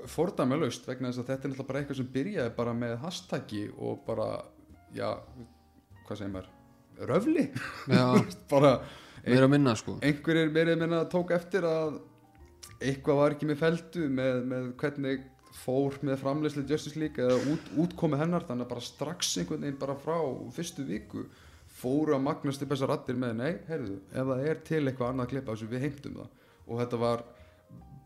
fordæmalaust 0.06 0.86
vegna 0.88 1.12
þess 1.12 1.24
að 1.24 1.32
þetta 1.32 1.48
er 1.48 1.52
náttúrulega 1.52 1.70
bara 1.72 1.82
eitthvað 1.82 2.00
sem 2.02 2.12
byrjaði 2.14 2.54
bara 2.58 2.76
með 2.78 2.94
hashtaggi 3.02 3.64
og 3.78 4.04
bara, 4.06 4.28
já, 4.96 5.10
hvað 6.06 6.20
segir 6.20 6.34
maður, 6.36 6.52
röfli, 7.12 7.48
bara 8.54 8.76
meira 9.26 9.50
minna 9.52 9.74
sko. 9.78 9.98
einhverjir 10.06 10.54
meirið 10.54 10.84
minna 10.84 11.02
tók 11.10 11.34
eftir 11.36 11.66
að 11.68 11.98
eitthvað 12.78 13.20
var 13.24 13.36
ekki 13.36 13.50
með 13.50 13.60
feldu 13.64 14.06
með, 14.14 14.40
með 14.52 14.70
hvernig 14.82 15.26
fór 15.58 15.98
með 16.06 16.22
framleysli 16.22 16.64
Justice 16.70 17.00
League 17.00 17.24
eða 17.24 17.40
út, 17.50 17.70
útkomi 17.82 18.20
hennar 18.20 18.46
þannig 18.46 18.68
að 18.68 18.74
bara 18.76 18.86
strax 18.86 19.34
einhvern 19.42 19.66
veginn 19.66 19.82
bara 19.82 19.98
frá 19.98 20.18
fyrstu 20.54 20.86
viku 20.86 21.26
fóru 21.78 22.16
að 22.16 22.24
magnast 22.26 22.64
upp 22.64 22.74
þessar 22.74 22.92
rattir 22.94 23.18
með 23.20 23.34
nei, 23.38 23.52
heyrðu, 23.68 23.98
ef 24.10 24.30
það 24.30 24.46
er 24.50 24.62
til 24.66 24.84
eitthvað 24.84 25.12
annað 25.12 25.28
að 25.28 25.34
klippa 25.34 25.54
þessu 25.56 25.70
við 25.72 25.84
heimtum 25.86 26.16
það. 26.22 26.32
Og 26.68 26.82
þetta 26.82 27.00
var 27.02 27.24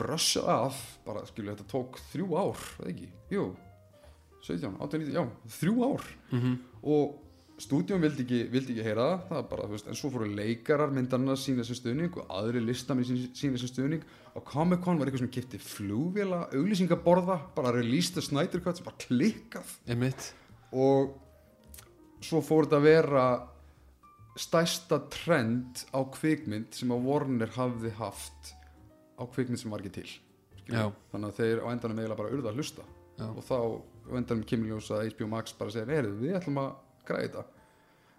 brössað 0.02 0.52
af 0.58 0.82
bara 1.06 1.24
skilju 1.30 1.54
þetta 1.54 1.70
tók 1.72 2.02
þrjú 2.12 2.34
ár 2.36 2.66
eða 2.82 2.92
ekki, 2.96 3.12
jú. 3.38 3.48
17, 4.42 4.76
18, 4.82 5.06
19, 5.06 5.16
já, 5.16 5.56
þrjú 5.62 5.88
ár. 5.88 6.12
Mm 6.34 6.60
og 6.82 7.20
stúdíum 7.62 8.02
vildi 8.02 8.24
ekki, 8.26 8.40
vildi 8.50 8.74
ekki 8.74 8.86
heyra 8.86 9.04
það, 9.06 9.26
það 9.30 9.48
bara, 9.52 9.66
þú 9.68 9.76
veist, 9.76 9.90
en 9.92 9.98
svo 10.00 10.10
fóru 10.14 10.30
leikarar 10.34 10.94
myndarna 10.94 11.36
sína 11.38 11.66
sem 11.68 11.78
stuðning 11.78 12.16
og 12.18 12.32
aðri 12.40 12.64
listamenn 12.64 13.06
sína, 13.06 13.30
sem 13.38 13.70
stuðning. 13.70 14.06
Og 14.34 14.46
Comic 14.48 14.82
Con 14.82 14.98
var 14.98 15.10
eitthvað 15.10 15.26
sem 15.26 15.34
kipti 15.36 15.60
flugvila 15.62 16.46
auglýsingaborða, 16.56 17.38
bara 17.56 17.74
released 17.76 18.18
Snyder 18.24 18.64
Cut 18.64 18.80
sem 18.80 18.88
bara 18.88 19.02
klikkað. 19.04 19.76
Einmitt. 19.92 20.32
Og 20.72 21.14
svo 22.24 22.42
fór 22.46 22.66
þetta 22.66 22.80
að 22.82 22.88
vera 22.88 23.26
stærsta 24.40 25.02
trend 25.12 25.84
á 25.92 26.02
kvikmynd 26.16 26.74
sem 26.74 26.94
að 26.96 27.06
Warner 27.10 27.52
hafði 27.58 27.92
haft 28.00 28.56
á 29.22 29.24
kvikmynd 29.30 29.62
sem 29.62 29.74
var 29.74 29.84
ekki 29.84 29.94
til 30.02 30.10
þannig 30.72 31.28
að 31.28 31.40
þeir 31.40 31.64
á 31.64 31.68
endanum 31.72 32.00
eiginlega 32.00 32.20
bara 32.20 32.34
urða 32.36 32.52
að 32.52 32.60
hlusta. 32.62 32.86
Já. 33.20 33.28
og 33.28 33.44
þá 33.46 33.58
á 33.58 34.14
endanum 34.18 34.46
kemur 34.48 34.72
ljós 34.72 34.88
að 34.94 35.12
HBO 35.12 35.28
Max 35.30 35.54
bara 35.58 35.74
segir, 35.74 35.92
heyrðu, 35.94 36.14
við 36.22 36.38
ætlum 36.40 36.62
að 36.62 36.72
græða 37.06 37.44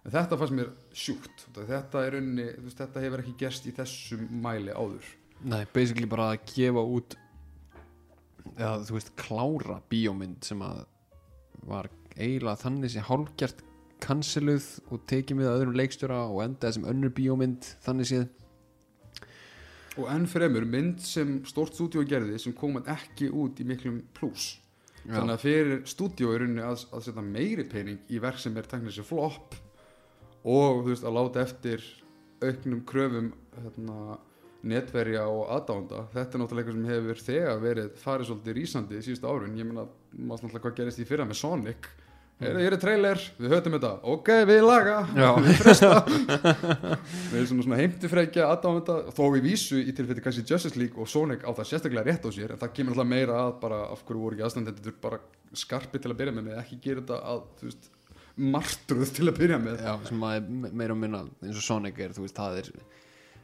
en 0.03 0.13
þetta 0.13 0.39
fannst 0.39 0.55
mér 0.57 0.69
sjúkt. 0.95 1.43
Þetta 1.55 2.05
er 2.05 2.17
unni, 2.19 2.47
þetta 2.69 3.03
hefur 3.03 3.23
ekki 3.23 3.35
gerst 3.39 3.67
í 3.67 3.73
þessum 3.75 4.23
mæli 4.43 4.75
áður. 4.75 5.09
Nei, 5.43 5.63
basically 5.75 6.07
bara 6.09 6.33
að 6.33 6.45
gefa 6.53 6.83
út 6.83 7.17
eða 8.53 8.77
þú 8.87 8.97
veist 8.97 9.13
klára 9.19 9.79
bíómynd 9.91 10.45
sem 10.45 10.61
að 10.63 10.83
var 11.67 11.89
eiginlega 12.17 12.59
þannig 12.59 12.91
sem 12.93 13.07
hálfgjart 13.07 13.63
canceluð 14.03 14.65
og 14.91 15.03
tekið 15.07 15.39
með 15.39 15.51
öðrum 15.53 15.77
leikstjóra 15.79 16.25
og 16.27 16.41
endaði 16.43 16.77
sem 16.77 16.87
önnur 16.91 17.13
bíómynd 17.15 17.69
þannig 17.85 18.09
séð 18.09 18.25
og 19.99 20.09
enn 20.09 20.25
fremur 20.29 20.65
mynd 20.65 21.01
sem 21.05 21.39
stórt 21.47 21.75
stúdíu 21.77 22.03
gerði 22.09 22.39
sem 22.41 22.55
kom 22.57 22.79
ekki 22.81 23.29
út 23.29 23.61
í 23.61 23.67
miklum 23.67 24.01
pluss 24.17 24.57
þannig 25.03 25.35
að 25.35 25.43
fyrir 25.43 25.81
stúdíu 25.89 26.31
er 26.33 26.45
unni 26.47 26.63
að, 26.63 26.85
að 26.95 27.07
setja 27.07 27.25
meiri 27.25 27.65
pening 27.69 27.99
í 28.09 28.21
verk 28.23 28.39
sem 28.41 28.55
er 28.57 28.69
teknir 28.69 28.95
sér 28.95 29.07
flop 29.07 29.57
og 30.43 30.83
þú 30.83 30.89
veist 30.89 31.07
að 31.07 31.17
láta 31.17 31.43
eftir 31.43 31.83
auknum 32.43 32.83
kröfum 32.87 33.31
hérna, 33.55 34.17
netverja 34.63 35.25
og 35.31 35.51
aðdánda 35.57 36.05
þetta 36.13 36.37
er 36.37 36.43
náttúrulega 36.43 36.71
eitthvað 36.71 36.79
sem 36.79 36.93
hefur 36.93 37.25
þegar 37.27 37.61
verið 37.63 37.97
farið 37.99 38.29
svolítið 38.29 38.57
rísandi 38.59 39.03
síðustu 39.03 39.29
árun 39.29 39.59
ég 39.59 39.67
meina, 39.69 39.85
maður 40.15 40.47
náttúrulega 40.47 40.65
hvað 40.65 40.79
gerist 40.79 41.03
í 41.03 41.07
fyrra 41.07 41.27
með 41.27 41.41
Sonic 41.41 41.89
Hér 42.41 42.73
er 42.73 42.79
trailer, 42.81 43.19
við 43.39 43.53
höfum 43.53 43.75
þetta. 43.77 43.89
Ok, 44.11 44.29
við 44.49 44.63
laga, 44.65 44.95
við 45.45 45.59
fresta. 45.61 45.91
Við 46.07 47.37
erum 47.39 47.61
svona, 47.63 47.77
heimtifrækja 47.79 48.47
aðdáðum 48.49 49.11
þó 49.15 49.21
við 49.35 49.45
vísu 49.45 49.79
í 49.79 49.93
tilfelli 49.95 50.23
kannski 50.25 50.43
Justice 50.49 50.79
League 50.81 50.99
og 50.99 51.07
Sonic 51.07 51.45
á 51.47 51.51
það 51.55 51.69
sérstaklega 51.69 52.03
rétt 52.09 52.27
á 52.27 52.29
sér 52.35 52.55
en 52.55 52.59
það 52.63 52.73
kemur 52.79 52.97
alltaf 52.97 53.09
meira 53.13 53.37
að 53.45 53.53
bara 53.63 53.79
af 53.93 54.03
hverju 54.07 54.23
voru 54.25 54.35
ekki 54.37 54.47
aðstandendur 54.49 54.97
bara 55.05 55.21
skarpi 55.63 56.01
til 56.03 56.11
að 56.11 56.19
byrja 56.23 56.35
með 56.39 56.47
með 56.49 56.59
ekki 56.65 56.79
gera 56.83 57.03
þetta 57.05 57.21
að, 57.31 57.43
þú 57.61 57.69
veist, 57.69 57.89
martruð 58.57 59.13
til 59.19 59.29
að 59.29 59.39
byrja 59.39 59.61
með. 59.61 59.79
Já, 59.85 59.93
sem 60.09 60.27
að 60.27 60.49
me- 60.65 60.73
meira 60.81 60.97
og 60.97 61.01
minna 61.05 61.23
eins 61.45 61.59
og 61.61 61.67
Sonic 61.69 62.01
er, 62.01 62.15
þú 62.17 62.25
veist, 62.25 62.39
það 62.41 62.59
er 62.63 62.71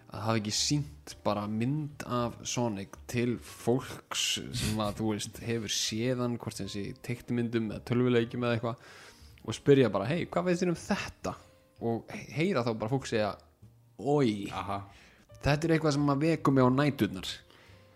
að 0.10 0.24
hafa 0.26 0.39
ekki 0.39 0.54
sínt 0.56 1.13
bara 1.26 1.43
mynd 1.48 2.04
af 2.10 2.38
Sonic 2.50 2.95
til 3.12 3.36
fólks 3.45 4.24
sem 4.58 4.80
að, 4.82 4.95
þú 5.00 5.12
veist, 5.13 5.38
hefur 5.45 5.74
séðan 5.74 6.38
hvort 6.41 6.58
sem 6.58 6.69
sé 6.72 6.88
teiktumyndum 7.06 7.69
eða 7.72 7.84
tölvuleikjum 7.91 8.45
eða 8.48 8.56
eitthvað 8.58 8.88
og 9.50 9.56
spyrja 9.56 9.91
bara, 9.93 10.08
hei, 10.10 10.24
hvað 10.26 10.50
veist 10.50 10.63
þér 10.65 10.74
um 10.74 10.80
þetta? 10.82 11.36
og 11.80 12.10
he- 12.12 12.26
heyra 12.36 12.63
þá 12.65 12.74
bara 12.76 12.91
fólk 12.91 13.06
segja 13.08 13.30
oi, 14.00 14.50
þetta 15.43 15.67
er 15.69 15.76
eitthvað 15.78 15.93
sem 15.95 16.10
að 16.12 16.26
veku 16.26 16.52
mig 16.52 16.65
á 16.65 16.69
næturnar 16.76 17.30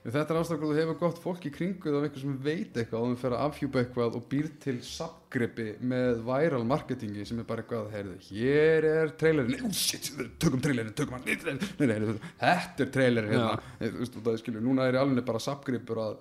Þetta 0.03 0.33
er 0.33 0.37
ástæður 0.41 0.59
hvað 0.59 0.71
þú 0.73 0.79
hefur 0.81 0.97
gott 0.99 1.19
fólk 1.23 1.45
í 1.47 1.51
kringu 1.55 1.87
eða 1.87 1.99
eitthvað 2.03 2.23
sem 2.25 2.33
veit 2.43 2.75
eitthvað 2.75 3.05
og 3.05 3.13
þú 3.13 3.19
fer 3.21 3.35
að 3.37 3.43
afhjúpa 3.45 3.79
eitthvað 3.79 4.17
og 4.17 4.25
býr 4.33 4.49
til 4.65 4.73
sapgrippi 4.83 5.67
með 5.79 6.19
viral 6.27 6.65
marketingi 6.67 7.27
sem 7.29 7.39
er 7.39 7.47
bara 7.47 7.63
eitthvað, 7.63 7.87
heyrðu, 7.93 8.17
hér 8.27 8.87
er 8.89 9.13
trailerin, 9.21 9.63
oh 9.63 9.71
shit, 9.71 10.09
tökum 10.43 10.59
trailerin, 10.63 10.91
tökum 10.97 11.15
hann, 11.15 11.23
nei, 11.23 11.87
nei, 11.87 11.95
nei, 12.03 12.17
þetta 12.41 12.83
er 12.83 12.91
trailerin 12.97 13.37
hérna, 13.37 14.35
skilur, 14.41 14.65
núna 14.65 14.89
er 14.89 14.99
í 14.99 15.01
alveg 15.05 15.23
bara 15.29 15.43
sapgripur 15.43 16.03
að 16.03 16.19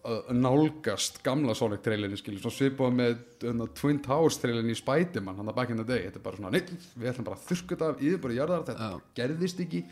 að 0.00 0.30
nálgast 0.32 1.18
gamla 1.24 1.52
Sonic 1.56 1.82
trailerin 1.84 2.16
skilur, 2.16 2.40
svo 2.40 2.52
svipað 2.54 2.94
með 2.96 3.18
uh, 3.50 3.64
Twin 3.76 3.98
Towers 4.04 4.38
trailerin 4.40 4.72
í 4.72 4.76
Spiderman, 4.78 5.36
hann 5.36 5.50
að 5.52 5.58
back 5.58 5.72
in 5.74 5.80
the 5.82 5.84
day 5.84 6.06
þetta 6.06 6.20
er 6.20 6.24
bara 6.24 6.40
svona, 6.40 6.52
við 6.56 7.10
ætlum 7.10 7.26
bara 7.26 7.36
að 7.36 7.48
þurrka 7.50 7.74
þetta 7.74 7.90
af 7.90 8.00
yfir 8.06 8.22
bara 8.24 8.38
jarðar, 8.38 8.64
þetta 8.70 8.88
Já. 8.88 9.02
gerðist 9.20 9.60
ekki 9.66 9.82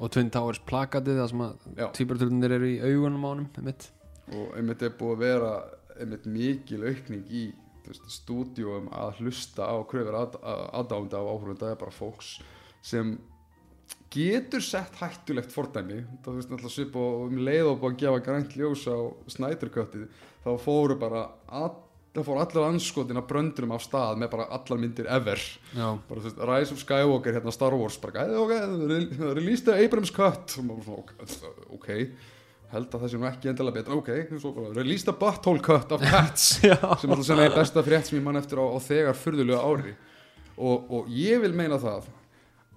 og 0.00 0.12
Twin 0.14 0.30
Towers 0.32 0.60
plakatið 0.68 1.20
það 1.20 1.32
sem 1.32 1.42
að 1.44 1.66
Já. 1.76 1.86
tvíbaratöldunir 1.98 2.54
eru 2.56 2.70
í 2.70 2.78
augunum 2.80 3.26
á 3.26 3.28
honum 3.30 3.48
einmitt. 3.60 3.90
og 4.32 4.54
einmitt 4.56 4.84
er 4.86 4.94
búið 4.96 5.16
að 5.16 5.24
vera 5.26 5.50
einmitt 6.00 6.28
mikil 6.30 6.86
aukning 6.88 7.26
í 7.28 7.48
stúdíum 7.90 8.88
að 8.94 9.20
hlusta 9.20 9.66
á 9.66 9.76
kröfur 9.88 10.16
að, 10.16 10.38
að, 10.40 10.62
aðdánda 10.80 11.20
á 11.20 11.24
áhrifum 11.26 11.58
það 11.60 11.74
er 11.74 11.80
bara 11.80 11.94
fólks 11.94 12.30
sem 12.86 13.18
getur 14.10 14.62
sett 14.64 14.96
hættulegt 15.00 15.52
fordæmi 15.54 16.00
það 16.24 16.38
veist 16.38 16.50
náttúrulega 16.52 16.74
svip 16.74 16.96
og 16.98 17.26
um 17.26 17.40
leið 17.46 17.70
og 17.70 17.80
búið 17.82 17.92
að 17.92 18.00
gefa 18.04 18.24
grænt 18.26 18.56
ljós 18.58 18.86
á 18.90 18.98
snæturköttið 19.34 20.06
þá 20.44 20.50
fóru 20.62 20.96
bara 20.98 21.26
all, 21.46 21.74
það 22.14 22.26
fóru 22.26 22.40
allir 22.42 22.64
anskotin 22.66 23.20
að 23.20 23.28
bröndurum 23.30 23.72
af 23.76 23.84
stað 23.84 24.18
með 24.18 24.30
bara 24.32 24.48
allar 24.56 24.80
myndir 24.82 25.06
ever. 25.14 25.42
Bara 25.76 26.24
veist, 26.24 26.40
Rise 26.50 26.74
of 26.74 26.80
Skywalker 26.82 27.36
hérna 27.36 27.52
Star 27.54 27.76
Wars 27.78 27.96
bara, 28.02 28.24
"Æ, 28.26 28.34
ok, 28.42 28.52
re- 28.90 29.32
release 29.38 29.64
the 29.64 29.76
Abrams 29.84 30.10
cut. 30.10 30.56
Og 30.58 30.64
maður 30.66 30.84
svona, 30.88 31.04
ok, 31.04 31.78
ok 31.78 31.90
held 32.70 32.86
að 32.94 33.00
það 33.02 33.10
sé 33.10 33.18
nú 33.18 33.26
ekki 33.26 33.48
endilega 33.50 33.74
betra, 33.80 33.96
ok 33.98 34.38
svo 34.38 34.52
bara, 34.54 34.68
release 34.76 35.02
the 35.06 35.12
butthole 35.12 35.62
cut 35.62 35.90
of 35.92 36.00
cats. 36.06 36.44
Sem 36.62 37.10
alltaf 37.10 37.24
sem 37.26 37.38
er 37.42 37.54
besta 37.54 37.82
frétt 37.82 38.06
sem 38.06 38.18
ég 38.20 38.24
mann 38.24 38.38
eftir 38.38 38.58
á, 38.62 38.66
á 38.70 38.78
þegar 38.78 39.16
furðulega 39.18 39.62
ári. 39.66 39.94
Og, 40.60 40.90
og 40.92 41.08
ég 41.10 41.40
vil 41.42 41.52
meina 41.56 41.78
það 41.82 42.06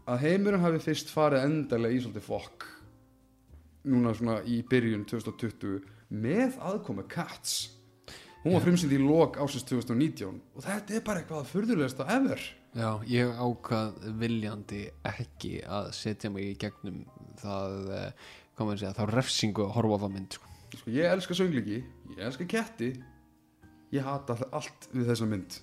að 0.10 0.24
heimurinn 0.26 0.64
hafi 0.64 0.80
fyrst 0.84 1.12
farið 1.14 1.46
endalega 1.46 1.94
í 1.94 2.02
svolítið 2.02 2.26
fokk 2.26 2.66
núna 3.92 4.14
svona 4.16 4.38
í 4.48 4.62
byrjun 4.68 5.04
2020 5.10 5.82
með 6.24 6.58
aðkomi 6.64 7.04
Cats 7.12 7.70
hún 8.44 8.56
var 8.56 8.64
frumsýnd 8.66 8.94
í 8.96 9.00
lok 9.02 9.40
ásins 9.42 9.66
2019 9.70 10.40
og 10.56 10.66
þetta 10.66 10.98
er 10.98 11.04
bara 11.06 11.24
eitthvað 11.24 11.50
furðulegasta 11.52 12.08
ever. 12.16 12.42
Já, 12.74 12.90
ég 13.08 13.34
ákvað 13.38 14.08
viljandi 14.20 14.84
ekki 15.06 15.60
að 15.64 15.92
setja 15.98 16.32
mig 16.34 16.52
í 16.52 16.56
gegnum 16.62 17.04
það, 17.42 17.76
eh, 17.98 18.32
hvað 18.56 18.70
maður 18.70 18.82
segja, 18.82 18.96
þá 18.98 19.06
refsingu 19.14 19.68
að 19.68 19.76
horfa 19.78 20.00
á 20.00 20.04
það 20.04 20.16
mynd 20.18 20.38
sko. 20.38 20.56
sko, 20.74 20.90
ég 20.92 21.12
elska 21.12 21.38
söngliki, 21.38 21.84
ég 22.18 22.24
elska 22.28 22.50
ketti 22.50 22.92
ég 23.94 24.04
hata 24.04 24.38
allt 24.52 24.90
við 24.92 25.12
þessa 25.12 25.30
mynd. 25.30 25.60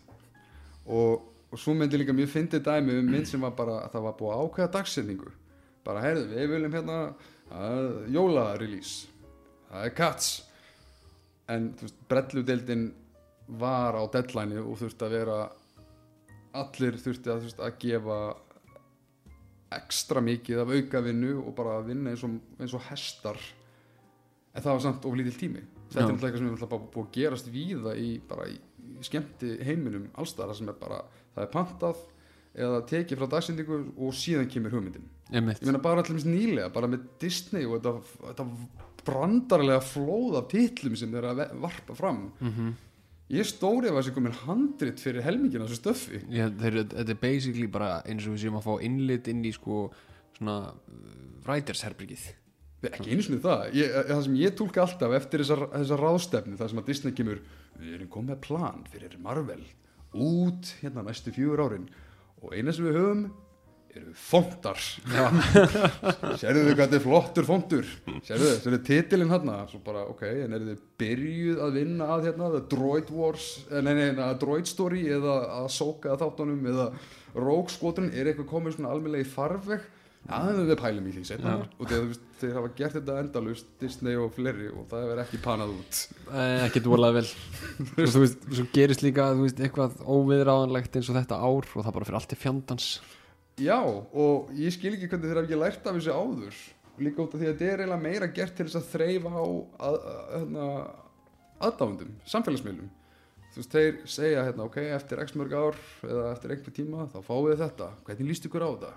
Og, 0.86 1.26
og 1.50 1.58
svo 1.58 1.74
myndi 1.74 1.98
líka 1.98 2.14
mjög 2.14 2.32
fyndið 2.34 2.64
dæmi 2.66 2.98
um 3.00 3.10
mynd 3.10 3.28
sem 3.28 3.42
var 3.42 3.56
bara 3.58 3.82
að 3.84 3.96
það 3.96 4.06
var 4.06 4.18
búið 4.20 4.34
að 4.34 4.42
ákveða 4.44 4.74
dagsetningu. 4.78 5.32
Bara 5.84 6.04
heyrðu, 6.04 6.26
við 6.34 6.52
viljum 6.54 6.76
hérna 6.78 6.98
uh, 7.50 8.04
jóla-release 8.12 9.10
það 9.70 9.86
er 9.86 9.94
Cats 9.96 10.30
en 11.50 11.72
þú 11.78 11.88
veist, 11.88 12.02
brelludeildin 12.10 12.84
var 13.60 13.98
á 13.98 14.02
deadline 14.14 14.62
og 14.62 14.78
þurfti 14.78 15.06
að 15.06 15.16
vera 15.16 15.40
allir 16.60 16.98
þurfti 17.00 17.32
að, 17.32 17.44
veist, 17.46 17.62
að 17.62 17.76
gefa 17.82 18.20
ekstra 19.80 20.22
mikið 20.24 20.62
af 20.64 20.72
aukavinnu 20.74 21.34
og 21.44 21.54
bara 21.58 21.78
að 21.78 21.92
vinna 21.92 22.12
eins 22.12 22.24
og, 22.26 22.38
eins 22.58 22.74
og 22.74 22.86
hestar 22.88 23.38
en 24.50 24.64
það 24.64 24.72
var 24.72 24.82
samt 24.86 25.06
of 25.06 25.18
lítill 25.18 25.38
tími 25.38 25.62
þetta 25.62 26.00
Já. 26.00 26.02
er 26.02 26.08
náttúrulega 26.10 26.30
eitthvað 26.30 26.40
sem 26.40 26.64
er 26.64 26.72
bara 26.72 26.88
búið 26.94 27.06
að 27.06 27.12
gerast 27.18 27.50
víða 27.54 27.94
í, 27.98 28.08
í, 28.18 28.56
skemmti 29.06 29.52
heiminum 29.66 30.08
allstæðar 30.18 30.58
sem 30.58 30.72
er 30.72 30.78
bara, 30.80 31.04
það 31.36 31.46
er 31.46 31.52
pantað 31.54 32.02
eða 32.50 32.82
tekið 32.90 33.20
frá 33.20 33.30
dagsendingu 33.36 33.78
og 33.94 34.14
síðan 34.18 34.50
kemur 34.50 34.74
hugmyndin 34.74 35.06
Einmitt. 35.30 35.60
ég 35.62 35.68
meina 35.68 35.82
bara 35.82 36.02
allir 36.02 36.26
nýlega, 36.26 36.70
bara 36.74 36.90
með 36.90 37.06
Disney 37.22 37.66
og 37.66 37.78
þetta, 37.78 37.92
þetta 38.24 38.46
brandarlega 39.06 39.80
flóð 39.84 40.38
af 40.40 40.48
titlum 40.52 40.96
sem 40.98 41.12
þeir 41.12 41.30
að 41.32 41.42
varpa 41.62 41.96
fram. 41.98 42.28
Mm 42.40 42.70
ég 43.30 43.46
stóri 43.46 43.86
af 43.86 43.94
þessi 43.94 44.10
komin 44.16 44.32
handrit 44.42 44.98
fyrir 44.98 45.22
helmingina 45.22 45.62
þessu 45.68 45.76
stöffi. 45.78 46.18
Já, 46.34 46.48
þeir, 46.50 46.80
þetta 46.90 47.12
er 47.14 47.18
basically 47.22 47.68
bara 47.70 47.90
eins 48.02 48.26
og 48.26 48.34
við 48.34 48.42
séum 48.42 48.56
að 48.58 48.64
fá 48.66 48.72
innlit 48.82 49.30
inn 49.30 49.44
í 49.46 49.52
sko 49.54 49.84
svona 50.34 50.72
rætersherbyrgið 51.46 52.24
ekki 52.88 53.12
einu 53.12 53.24
sinni 53.24 53.40
það, 53.44 53.66
ég, 53.76 53.94
það 54.08 54.22
sem 54.24 54.36
ég 54.40 54.54
tólka 54.56 54.82
alltaf 54.84 55.14
eftir 55.18 55.42
þessar, 55.42 55.66
þessar 55.74 56.00
ráðstefni 56.00 56.56
það 56.56 56.70
sem 56.72 56.80
að 56.80 56.86
Disney 56.88 57.16
kemur, 57.16 57.42
við 57.76 57.96
erum 57.98 58.10
komið 58.14 58.32
með 58.32 58.40
plan 58.46 58.86
fyrir 58.92 59.16
Marvel 59.20 59.60
út 60.16 60.72
hérna 60.80 61.04
næstu 61.06 61.34
fjögur 61.34 61.62
árin. 61.66 61.84
Og 62.40 62.56
eina 62.56 62.72
sem 62.72 62.88
við 62.88 62.96
höfum 62.98 63.26
eru 63.96 64.14
fontar? 64.14 64.80
Sérðu 66.40 66.64
þið 66.66 66.74
hvað 66.74 66.82
þetta 66.84 66.98
er 66.98 67.04
flottur 67.04 67.46
fontur? 67.48 67.92
Sérðu 68.26 68.46
þið, 68.46 68.58
sérðu 68.64 68.80
titilinn 68.86 69.32
hérna 69.32 69.56
svo 69.70 69.80
bara 69.84 70.04
ok, 70.10 70.26
en 70.44 70.56
eru 70.58 70.72
þið 70.72 70.82
byrjuð 71.02 71.62
að 71.66 71.78
vinna 71.80 72.10
að 72.14 72.26
hérna, 72.28 72.50
The 72.54 72.64
Droid 72.74 73.14
Wars 73.14 73.48
eh, 73.68 73.80
nei, 73.84 73.94
nei, 73.98 74.10
að 74.24 74.36
Droid 74.44 74.70
Story 74.70 75.06
eða 75.10 75.38
að 75.60 75.70
sóka 75.74 76.14
að 76.14 76.26
þáttunum 76.26 76.68
eða 76.74 76.90
Rogue 77.38 77.72
Squadron? 77.72 78.12
Er 78.14 78.30
eitthvað 78.30 78.50
komið 78.52 78.78
svona 78.78 78.94
almennlega 78.94 79.26
í 79.26 79.32
farveg? 79.32 79.88
Aðeins 80.30 80.66
við 80.68 80.76
pælum 80.78 81.06
í 81.08 81.12
því 81.14 81.22
setna 81.26 81.52
Já. 81.56 81.62
og 81.80 81.92
veist, 81.94 82.26
þeir 82.38 82.56
hafa 82.58 82.70
gert 82.76 82.96
þetta 82.98 83.14
endalust 83.22 83.70
Disney 83.80 84.18
og 84.20 84.34
fleiri 84.36 84.68
og 84.68 84.84
það 84.90 85.06
hefur 85.06 85.22
ekki 85.22 85.40
panað 85.42 85.72
út. 85.78 86.00
Eh, 86.28 86.58
ekkert 86.66 86.90
volað 86.92 87.16
vel. 87.16 87.22
Veist, 87.96 88.44
svo 88.52 88.66
gerist 88.74 89.02
líka 89.02 89.30
veist, 89.38 89.62
eitthvað 89.64 89.96
óviðráðanlegt 90.04 91.00
eins 91.00 91.08
og 91.08 91.16
þetta 91.16 91.40
ár 91.40 91.70
og 91.72 91.86
það 91.86 91.96
bara 91.96 92.10
fyrir 92.10 92.20
allt 92.20 92.30
til 92.34 92.40
fjandans 92.44 92.90
Já, 93.60 93.80
og 93.84 94.52
ég 94.56 94.72
skil 94.72 94.94
ekki 94.94 95.08
hvernig 95.10 95.28
þeir 95.28 95.40
hafa 95.40 95.48
ekki 95.48 95.58
lært 95.60 95.88
af 95.88 95.98
þessu 95.98 96.14
áður. 96.14 96.60
Líka 97.00 97.24
út 97.24 97.34
af 97.34 97.40
því 97.40 97.48
að 97.48 97.52
þetta 97.52 97.68
er 97.68 97.82
eiginlega 97.82 98.04
meira 98.04 98.28
gert 98.36 98.56
til 98.56 98.66
þess 98.68 98.78
að 98.80 98.88
þreyfa 98.94 99.32
á 99.32 99.44
að, 99.44 99.98
að, 100.12 100.22
hérna, 100.36 100.68
aðdáðundum, 101.68 102.14
samfélagsmiðlum. 102.32 102.90
Þú 103.50 103.60
veist, 103.60 103.74
þeir 103.74 104.00
segja 104.14 104.46
hérna, 104.46 104.66
ok, 104.68 104.78
eftir 104.94 105.22
x 105.24 105.36
mörg 105.36 105.54
ár 105.56 105.78
eða 106.06 106.26
eftir 106.30 106.54
einhver 106.54 106.76
tíma, 106.76 107.06
þá 107.10 107.18
fáið 107.26 107.48
þið 107.50 107.62
þetta. 107.64 107.88
Hvernig 108.06 108.30
líst 108.30 108.48
ykkur 108.48 108.64
á 108.64 108.70
þetta? 108.70 108.92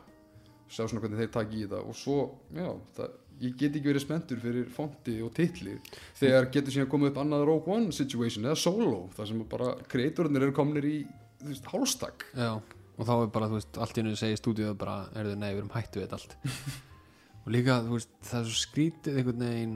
Sjá 0.73 0.83
svona 0.83 1.03
hvernig 1.03 1.21
þeir 1.23 1.33
taki 1.33 1.59
í 1.59 1.63
þetta. 1.65 1.81
Og 1.89 1.97
svo, 1.97 2.19
já, 2.53 2.67
það, 2.97 3.17
ég 3.41 3.57
get 3.57 3.75
ekki 3.77 3.89
verið 3.89 4.03
spenntur 4.05 4.41
fyrir 4.41 4.69
fonti 4.71 5.17
og 5.25 5.33
titli 5.35 5.75
þegar 6.19 6.49
getur 6.53 6.75
síðan 6.75 6.89
komið 6.91 7.11
upp 7.11 7.19
annað 7.23 7.45
Rogue 7.49 7.75
One 7.75 7.95
situation 7.95 8.45
eða 8.47 8.59
Solo, 8.59 9.01
þar 9.17 9.29
sem 9.29 9.43
bara 9.49 9.73
kreatornir 9.91 10.47
eru 10.47 10.55
komnir 10.55 10.87
í, 10.87 10.95
þú 11.41 11.49
veist, 11.49 11.69
hálstak 11.73 12.25
Já, 12.37 12.51
og 12.97 13.05
þá 13.07 13.13
er 13.23 13.29
bara, 13.33 13.47
þú 13.49 13.57
veist, 13.57 13.77
allt 13.81 13.97
í 13.97 14.01
hennu 14.03 14.15
segir 14.19 14.37
stúdíu 14.39 14.73
bara, 14.77 14.97
er 15.17 15.25
þau 15.31 15.37
nei, 15.41 15.49
við 15.53 15.61
erum 15.63 15.71
hættu 15.73 15.99
við 15.99 16.05
þetta 16.07 16.19
allt. 16.19 16.35
Og 17.43 17.51
líka, 17.51 17.79
þú 17.83 17.97
veist, 17.97 18.11
það 18.23 18.39
er 18.39 18.45
svo 18.47 18.59
skrítið 18.63 19.17
einhvern 19.19 19.41
veginn 19.43 19.73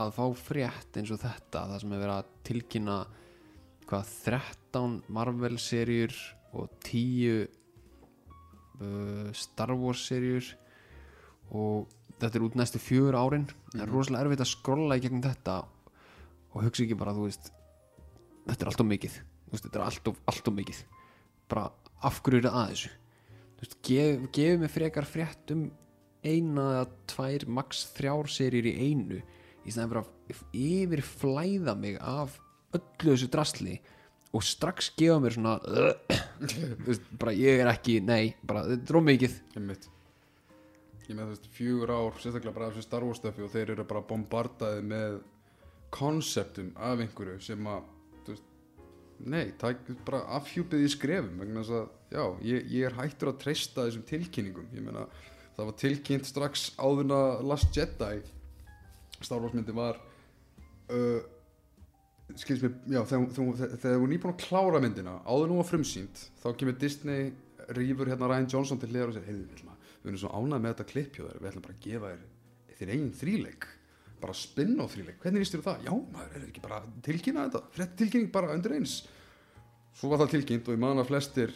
að 0.00 0.12
fá 0.16 0.24
frétt 0.40 0.96
eins 0.96 1.10
og 1.12 1.18
þetta, 1.20 1.64
það 1.68 1.80
sem 1.82 1.92
er 1.92 2.00
verið 2.00 2.14
að 2.14 2.30
tilkynna 2.48 2.94
hvað 3.90 4.12
13 4.24 4.94
Marvel-serjur 5.12 6.14
og 6.56 6.70
10 6.86 7.48
uh, 8.80 9.32
Star 9.36 9.74
Wars-serjur 9.76 10.46
og 11.50 11.90
þetta 12.20 12.38
er 12.38 12.46
út 12.46 12.56
næstu 12.58 12.80
fjögur 12.80 13.18
árin. 13.18 13.48
Það 13.74 13.82
er 13.82 13.86
Mhm. 13.86 13.94
rosalega 13.96 14.24
erfitt 14.24 14.44
að 14.46 14.52
skrolla 14.54 14.96
í 14.96 15.02
gegnum 15.04 15.22
þetta 15.26 15.58
og 16.54 16.62
hugsa 16.64 16.84
ekki 16.84 16.96
bara, 16.98 17.12
þú 17.12 17.26
veist 17.28 17.50
þetta 18.46 18.62
er 18.62 18.70
allt 18.72 18.80
of 18.80 18.86
mikið. 18.86 19.20
Veist, 19.50 19.64
þetta 19.66 19.76
er 19.80 19.84
allt 19.84 20.08
of, 20.08 20.16
allt 20.26 20.48
of 20.48 20.54
mikið. 20.54 20.84
Bara 21.48 21.70
af 22.06 22.20
hverju 22.24 22.40
er 22.40 22.48
það 22.48 22.58
að 22.60 22.72
þessu 22.72 22.92
veist, 23.60 23.76
gef, 23.86 24.24
gefið 24.36 24.62
mér 24.62 24.74
frekar 24.74 25.08
frétt 25.08 25.54
um 25.54 25.68
eina 26.24 26.84
tvær 27.08 27.46
max 27.48 27.86
þrjár 27.96 28.28
serjur 28.32 28.68
í 28.68 28.74
einu 28.76 29.20
í 29.20 29.72
stæðan 29.72 29.92
fyrir 29.92 30.02
að 30.02 30.42
yfir 30.56 31.02
flæða 31.06 31.76
mig 31.78 31.96
af 32.00 32.36
öllu 32.76 33.14
þessu 33.14 33.30
drasli 33.32 33.78
og 34.36 34.44
strax 34.46 34.92
gefa 34.98 35.18
mér 35.22 35.36
svona 35.36 35.56
veist, 36.86 37.06
bara 37.18 37.34
ég 37.36 37.62
er 37.62 37.70
ekki, 37.72 37.98
nei 38.04 38.36
bara 38.46 38.66
þetta 38.68 38.92
er 38.92 39.00
ómikið 39.00 39.40
Einmitt. 39.58 39.88
Ég 41.08 41.16
með 41.18 41.24
þú 41.24 41.32
veist 41.34 41.48
fjögur 41.56 41.90
ár 41.90 42.18
sérstaklega 42.22 42.54
bara 42.54 42.70
þessu 42.70 42.86
Star 42.86 43.06
Wars 43.06 43.18
stöfi 43.18 43.42
og 43.42 43.50
þeir 43.50 43.74
eru 43.74 43.86
bara 43.90 44.04
bombardaði 44.06 44.84
með 44.86 45.16
konseptum 45.90 46.70
af 46.78 47.02
einhverju 47.02 47.40
sem 47.42 47.66
að 47.66 47.88
veist, 48.28 48.46
nei, 49.26 49.50
tak, 49.60 49.82
bara 50.06 50.22
afhjúpið 50.38 50.84
í 50.86 50.90
skrefum 50.92 51.40
vegna 51.42 51.62
þess 51.64 51.74
að 51.80 51.88
já, 52.16 52.24
ég, 52.50 52.68
ég 52.72 52.86
er 52.88 52.96
hættur 52.98 53.32
að 53.32 53.40
treysta 53.42 53.84
þessum 53.86 54.06
tilkynningum. 54.08 54.68
Ég 54.74 54.84
meina 54.86 55.06
það 55.56 55.66
var 55.68 55.76
tilkynnt 55.82 56.26
strax 56.30 56.70
áðurna 56.80 57.18
Last 57.44 57.76
Jedi 57.76 58.20
Star 59.20 59.42
Wars 59.42 59.52
myndi 59.52 59.74
var 59.76 59.98
uh, 60.90 61.20
skilst 62.40 62.62
mér, 62.64 62.76
já, 62.94 63.00
þegar, 63.10 63.26
þú 63.82 64.08
nýbúin 64.08 64.32
að 64.32 64.40
klára 64.46 64.80
myndina 64.80 65.18
áður 65.28 65.50
nú 65.50 65.58
var 65.60 65.68
frumsýnt 65.68 66.22
þá 66.40 66.48
kemur 66.56 66.78
Disney 66.80 67.32
rýfur 67.76 68.08
hérna 68.10 68.30
Ryan 68.30 68.48
Johnson 68.50 68.80
til 68.80 68.88
hliðar 68.92 69.10
og 69.12 69.18
segir 69.18 69.28
heyrðu, 69.28 69.48
við 69.50 69.66
að- 69.66 70.08
erum 70.08 70.20
svo 70.22 70.30
ánægð 70.32 70.62
með 70.64 70.72
þetta 70.72 70.88
klipp 70.94 71.18
hjá 71.18 71.24
þér 71.26 71.40
við 71.42 71.50
ætlum 71.50 71.66
bara 71.66 71.76
að 71.76 71.84
gefa 71.84 72.12
þér 72.14 72.78
þér 72.80 72.92
eigin 72.94 73.12
þríleik 73.20 73.66
bara 74.22 74.34
spinn 74.36 74.76
á 74.80 74.84
þríleik, 74.90 75.18
hvernig 75.22 75.42
líst 75.44 75.54
þér 75.56 75.64
það? 75.66 75.82
Já, 75.88 75.92
maður, 76.14 76.36
er 76.38 76.44
ekki 76.50 76.62
bara 76.64 76.78
tilkynna 77.06 77.46
þetta? 77.48 77.62
Frétt 77.76 77.96
tilkynning 78.00 78.30
bara 78.34 78.52
undir 78.54 78.74
eins. 78.76 78.94
Svo 79.96 80.10
var 80.12 80.20
það 80.22 80.32
tilkynnt 80.36 80.68
og 80.70 80.76
ég 80.76 80.82
man 80.84 81.00
að 81.02 81.08
flestir 81.10 81.52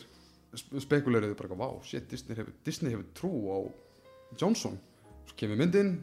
sp- 0.55 0.83
spekuleruðu 0.85 1.37
bara, 1.39 1.59
vá, 1.61 1.69
shit, 1.87 2.09
Disney 2.11 2.37
hefur, 2.39 2.57
Disney 2.67 2.93
hefur 2.95 3.07
trú 3.17 3.33
á 3.53 3.59
Johnson. 4.41 4.77
Svo 5.25 5.37
kemur 5.41 5.57
myndin, 5.61 5.95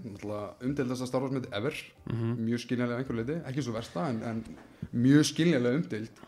umdeildast 0.64 1.04
að 1.06 1.10
Star 1.12 1.22
Wars 1.26 1.34
myndi 1.36 1.52
ever. 1.54 1.76
Mjög 2.10 2.64
skiljanlega 2.64 2.98
að 2.98 3.04
einhverju 3.04 3.22
leiti, 3.22 3.40
ekki 3.52 3.66
svo 3.68 3.76
versta 3.76 4.08
en, 4.10 4.22
en 4.26 4.42
mjög 4.98 5.28
skiljanlega 5.30 5.82
umdeild. 5.82 6.24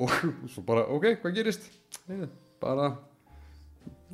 Og 0.00 0.14
svo 0.54 0.64
bara, 0.64 0.86
ok, 0.94 1.10
hvað 1.20 1.36
gerist? 1.36 1.66
Nei, 2.08 2.24
bara 2.62 2.92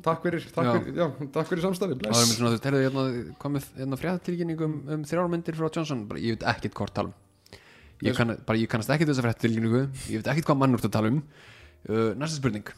takk 0.05 0.23
fyrir, 0.25 0.45
takk 0.53 0.67
Já. 0.67 0.71
fyrir, 0.77 0.97
já, 0.97 1.05
takk 1.35 1.49
fyrir 1.51 1.63
samstarfi, 1.65 1.97
það 2.01 2.09
er 2.09 2.27
mér 2.29 2.37
svona, 2.37 2.49
þú 2.49 2.55
veist, 2.55 2.67
heyrðu, 2.67 2.81
hérna 2.85 3.35
komið 3.41 3.69
hérna 3.77 3.99
fréttatilkynning 4.01 4.63
um, 4.67 4.75
um 4.95 5.05
þrjármyndir 5.09 5.57
frá 5.57 5.67
Johnson. 5.69 6.03
Bara, 6.09 6.23
ég 6.23 6.37
veit 6.37 6.47
ekkert 6.53 6.77
hvort 6.77 6.95
tala 6.97 7.11
um. 7.11 7.59
Ég, 8.05 8.13
kann, 8.13 8.35
bara, 8.45 8.59
ég 8.61 8.69
kannast 8.71 8.91
ekkert 8.93 9.11
þessa 9.13 9.25
fréttatilkynningu. 9.25 9.85
Ég 10.13 10.21
veit 10.21 10.31
ekkert 10.33 10.49
hvað 10.51 10.59
mann 10.61 10.77
úr 10.77 10.83
að 10.85 10.93
tala 10.93 11.13
um. 11.13 11.21
Uh, 11.87 12.11
næsta 12.19 12.37
spurning. 12.37 12.73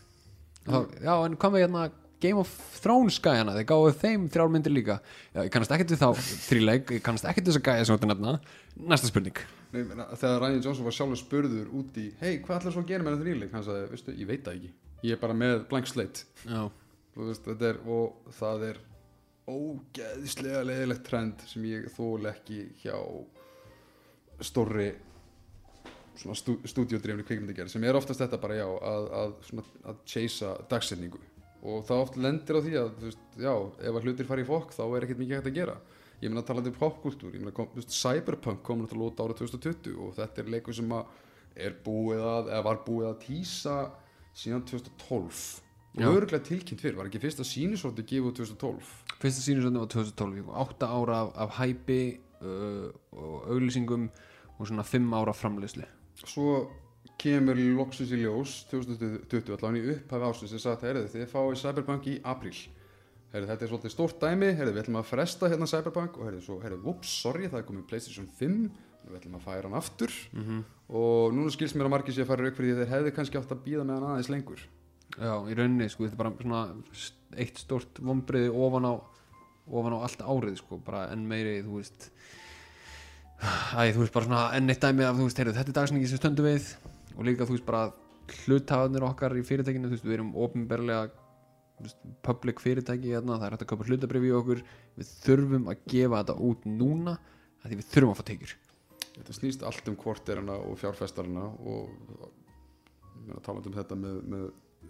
Þá, 0.68 0.78
já, 1.02 1.14
en 1.26 1.40
hvað 1.40 1.56
með 1.56 1.66
hérna 1.66 1.90
Game 2.20 2.40
of 2.42 2.50
Thrones 2.84 3.16
gæjana, 3.24 3.54
þeir 3.56 3.68
gáðu 3.70 3.92
þeim 4.02 4.26
þrjármyndir 4.32 4.74
líka. 4.76 4.98
Já, 5.32 5.40
ég 5.46 5.54
kannast 5.54 5.72
ekkert 5.72 5.94
við 5.94 6.02
þá 6.02 6.10
þrýleik 6.50 6.92
ég 6.98 7.06
kannast 7.06 7.28
við 7.30 7.48
þessa 7.48 7.62
gæja 7.64 7.86
sem 7.88 7.94
þú 7.94 7.96
ert 7.96 8.08
að 8.08 8.12
nefna. 8.12 8.34
Næsta 8.92 9.12
spurning. 9.12 9.40
Nei, 9.72 9.80
meina, 9.88 10.10
þegar 10.20 10.44
Ryan 10.44 10.60
Johnson 10.66 10.88
var 10.90 10.98
sjálfur 10.98 11.22
spurður 11.22 11.72
út 11.80 12.00
í 12.02 12.10
hei, 12.20 12.34
hvað 12.44 12.58
ætlar 12.58 12.76
svo 12.76 12.84
að 12.84 12.92
gera 12.92 13.06
með 13.06 13.16
þetta 13.16 13.28
þrýleik? 13.28 13.56
hann 13.56 13.66
sagði, 13.70 13.88
veistu, 13.94 14.16
ég 14.20 14.30
veit 14.34 14.44
það 14.44 14.58
ekki. 14.60 14.72
Ég 15.08 15.16
er 15.16 15.22
bara 15.22 15.38
með 15.40 15.56
blank 15.72 15.88
slate. 15.88 16.26
Já, 16.44 16.60
Þú 16.68 16.89
veist, 17.28 17.48
er, 17.60 17.82
og 17.90 18.32
það 18.38 18.66
er 18.70 18.80
ógeðslega 19.50 20.64
leiðilegt 20.68 21.06
trend 21.08 21.44
sem 21.50 21.66
ég 21.70 21.90
þól 21.96 22.30
ekki 22.30 22.64
hjá 22.84 22.96
stórri 24.46 24.92
stú, 26.20 26.58
stúdíodrifni 26.68 27.26
kvikmyndagerð 27.26 27.74
sem 27.74 27.86
er 27.88 27.98
oftast 27.98 28.22
þetta 28.22 28.40
bara 28.42 28.60
já 28.60 28.66
að, 28.68 29.08
að, 29.22 29.64
að 29.90 30.02
chasea 30.10 30.56
dagsetningu. 30.72 31.22
Og 31.60 31.82
það 31.88 32.04
oft 32.06 32.20
lendir 32.20 32.60
á 32.60 32.62
því 32.64 32.76
að 32.80 32.92
veist, 33.04 33.24
já, 33.36 33.54
ef 33.56 33.96
að 33.96 34.06
hlutir 34.06 34.28
fara 34.30 34.44
í 34.44 34.48
fokk 34.48 34.76
þá 34.76 34.84
er 34.86 35.06
ekkert 35.06 35.24
mikið 35.24 35.40
hægt 35.40 35.50
að 35.52 35.58
gera. 35.58 35.80
Ég 36.20 36.32
meina 36.32 36.44
talandi 36.48 36.72
um 36.72 36.78
popkultúr, 36.80 37.34
ég 37.36 37.44
meina 37.44 37.56
kom, 37.56 37.72
veist, 37.76 37.96
Cyberpunk 37.96 38.62
kom 38.68 38.84
náttúrulega 38.84 39.14
út 39.14 39.24
árið 39.24 39.42
2020 39.46 39.98
og 40.06 40.14
þetta 40.20 40.44
er 40.44 40.54
leikur 40.56 40.76
sem 40.76 40.94
að 40.96 41.18
búið 41.84 42.24
að, 42.24 42.54
var 42.64 42.80
búið 42.86 43.10
að 43.10 43.20
tísa 43.26 43.76
síðan 44.38 44.64
2012 44.70 45.69
og 45.98 46.16
öruglega 46.16 46.44
tilkynnt 46.46 46.84
fyrir, 46.84 46.98
var 47.00 47.10
ekki 47.10 47.22
fyrsta 47.24 47.46
sínisótti 47.48 48.06
gefið 48.06 48.30
út 48.30 48.42
2012 48.42 48.92
fyrsta 49.22 49.46
sínusöndum 49.46 49.86
var 49.86 49.94
2012 49.96 50.52
átta 50.64 50.92
ára 50.94 51.22
af, 51.24 51.32
af 51.46 51.56
hæpi 51.62 52.02
uh, 52.42 52.92
og 53.12 53.50
auglýsingum 53.56 54.10
og 54.60 54.68
svona 54.68 54.86
fimm 54.86 55.10
ára 55.18 55.34
framleysli 55.34 55.88
svo 56.26 56.68
kemur 57.20 57.60
loksus 57.76 58.12
í 58.16 58.22
ljós 58.22 58.64
2020 58.72 59.56
allan 59.58 59.78
í 59.80 59.86
upphafi 59.94 60.28
ásins 60.30 60.54
sem 60.54 60.62
sagt, 60.64 60.86
heyrðu 60.88 61.10
þið 61.12 61.32
fáið 61.32 61.58
Cyberpunk 61.60 62.08
í 62.08 62.18
apríl. 62.24 62.56
Heyrðu 63.34 63.50
þetta 63.52 63.66
er 63.66 63.72
svolítið 63.72 63.94
stórt 63.94 64.22
dæmi 64.24 64.52
heyrðu 64.58 64.74
við 64.74 64.84
ætlum 64.84 65.00
að 65.02 65.10
fresta 65.12 65.50
hérna 65.52 65.68
Cyberpunk 65.70 66.18
og 66.18 66.30
heyrðu 66.30 66.44
svo, 66.46 66.60
heyrðu, 66.64 66.80
ups, 66.94 67.12
sorry 67.26 67.50
það 67.50 67.62
er 67.62 67.68
komið 67.68 67.88
Playstation 67.92 68.30
5 68.40 68.58
við 69.10 69.20
ætlum 69.20 69.38
að 69.38 69.46
færa 69.48 69.68
hann 69.68 69.80
aftur. 69.80 70.16
Mm 70.34 70.66
og 70.90 71.36
núna 71.38 71.52
skilst 71.54 71.76
mér 71.78 71.86
að 71.86 71.92
margir 71.94 72.16
sé 72.16 72.24
að 72.24 72.32
fara 72.32 72.48
rauk 72.48 72.56
fyrir 72.58 72.72
því 72.74 72.80
þeir 72.80 72.94
hefði 72.96 73.12
kannski 73.14 73.38
átt 73.38 73.52
að 73.54 73.60
býða 73.62 73.84
með 73.86 74.00
hann 74.00 74.08
aðeins 74.10 74.30
lengur 74.34 74.64
Já, 75.18 75.34
í 75.50 75.56
rauninni, 75.58 75.88
sko, 75.90 76.06
þetta 76.06 76.16
er 76.16 76.22
bara 76.22 76.34
svona 76.44 77.40
eitt 77.40 77.62
stort 77.62 78.02
vombriði 78.04 78.52
ofan 78.54 78.90
á 78.90 78.94
ofan 79.70 79.96
á 79.98 80.00
allt 80.06 80.22
árið, 80.26 80.60
sko, 80.62 80.80
bara 80.86 81.08
enn 81.14 81.26
meiri, 81.30 81.60
þú 81.66 81.80
veist 81.80 82.12
Æ, 83.40 83.94
þú 83.96 84.04
veist, 84.04 84.14
bara 84.14 84.28
svona 84.28 84.44
enn 84.58 84.70
eitt 84.70 84.84
dæmi 84.84 85.08
af, 85.08 85.18
þú 85.18 85.30
veist, 85.30 85.40
heyrðu, 85.40 85.56
þetta 85.58 85.74
er 85.74 85.80
dagsningi 85.80 86.12
sem 86.12 86.20
stöndum 86.20 86.50
við 86.50 86.70
og 87.16 87.26
líka, 87.28 87.48
þú 87.48 87.56
veist, 87.56 87.68
bara 87.68 87.90
hlutafarnir 88.44 89.08
okkar 89.08 89.38
í 89.40 89.46
fyrirtækinu, 89.48 89.90
þú 89.90 89.98
veist, 89.98 90.08
við 90.10 90.20
erum 90.20 90.34
veist, 91.84 92.00
public 92.26 92.62
fyrirtæki 92.64 93.14
hérna, 93.14 93.38
það 93.38 93.46
er 93.48 93.56
hægt 93.56 93.66
að 93.66 93.72
kaupa 93.72 93.88
hlutabrif 93.88 94.26
í 94.28 94.32
okkur. 94.36 94.64
Við 94.98 95.12
þurfum 95.26 95.70
að 95.72 95.84
gefa 95.94 96.22
þetta 96.22 96.36
út 96.50 96.66
núna 96.70 97.16
því 97.66 97.80
við 97.80 97.92
þurfum 97.94 98.14
að 98.14 98.20
fá 98.20 98.26
tekjur. 98.30 98.56
Þetta 99.20 99.36
snýst 99.36 99.66
allt 99.68 99.92
um 99.92 100.00
kvorterina 100.00 100.58
og 100.64 100.80
fjárfestarina 100.80 101.46
og 101.60 101.84
talandi 103.46 103.72
um 103.72 103.78
þetta 103.78 104.00
með, 104.00 104.20
með 104.32 104.46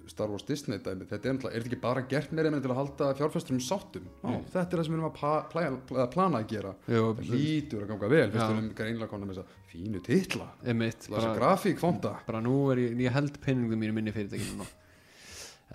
Star 0.10 0.30
Wars 0.32 0.45
Disney 0.47 0.80
dæmi, 0.82 1.06
þetta 1.10 1.30
er 1.30 1.36
náttúrulega, 1.36 1.56
er 1.56 1.63
þetta 1.63 1.69
ekki 1.69 1.82
bara 1.84 2.02
gert 2.10 2.32
meira 2.34 2.52
með 2.54 2.63
til 2.65 2.71
að 2.73 2.80
halda 2.80 3.10
fjárfesturum 3.19 3.62
sáttum? 3.62 4.08
Mm. 4.23 4.39
þetta 4.49 4.63
er 4.65 4.80
það 4.80 4.88
sem 4.88 4.93
við 4.93 4.97
erum 4.97 5.08
að 5.10 5.15
pla, 5.19 5.34
pla, 5.52 5.63
pla, 5.91 6.06
plana 6.13 6.41
að 6.41 6.49
gera. 6.54 6.73
Jú, 6.89 7.04
það 7.19 7.30
lítur 7.36 7.86
að 7.86 7.91
ganga 7.93 8.10
vel 8.13 8.25
við 8.34 8.43
erum 8.45 8.71
greinlega 8.80 9.12
konar 9.12 9.30
með 9.30 9.39
þessa 9.39 9.69
fínu 9.69 10.02
titla. 10.06 10.49
Einmitt, 10.65 11.06
þessa 11.06 11.21
bara, 11.21 11.38
grafík 11.38 11.82
fonda 11.82 12.15
bara 12.28 12.41
nú 12.43 12.56
er 12.73 12.84
ég, 12.88 12.97
ég 13.06 13.15
held 13.15 13.39
penningum 13.45 13.82
mínu 13.84 13.97
minni 13.99 14.16
fyrirtækinu 14.16 14.68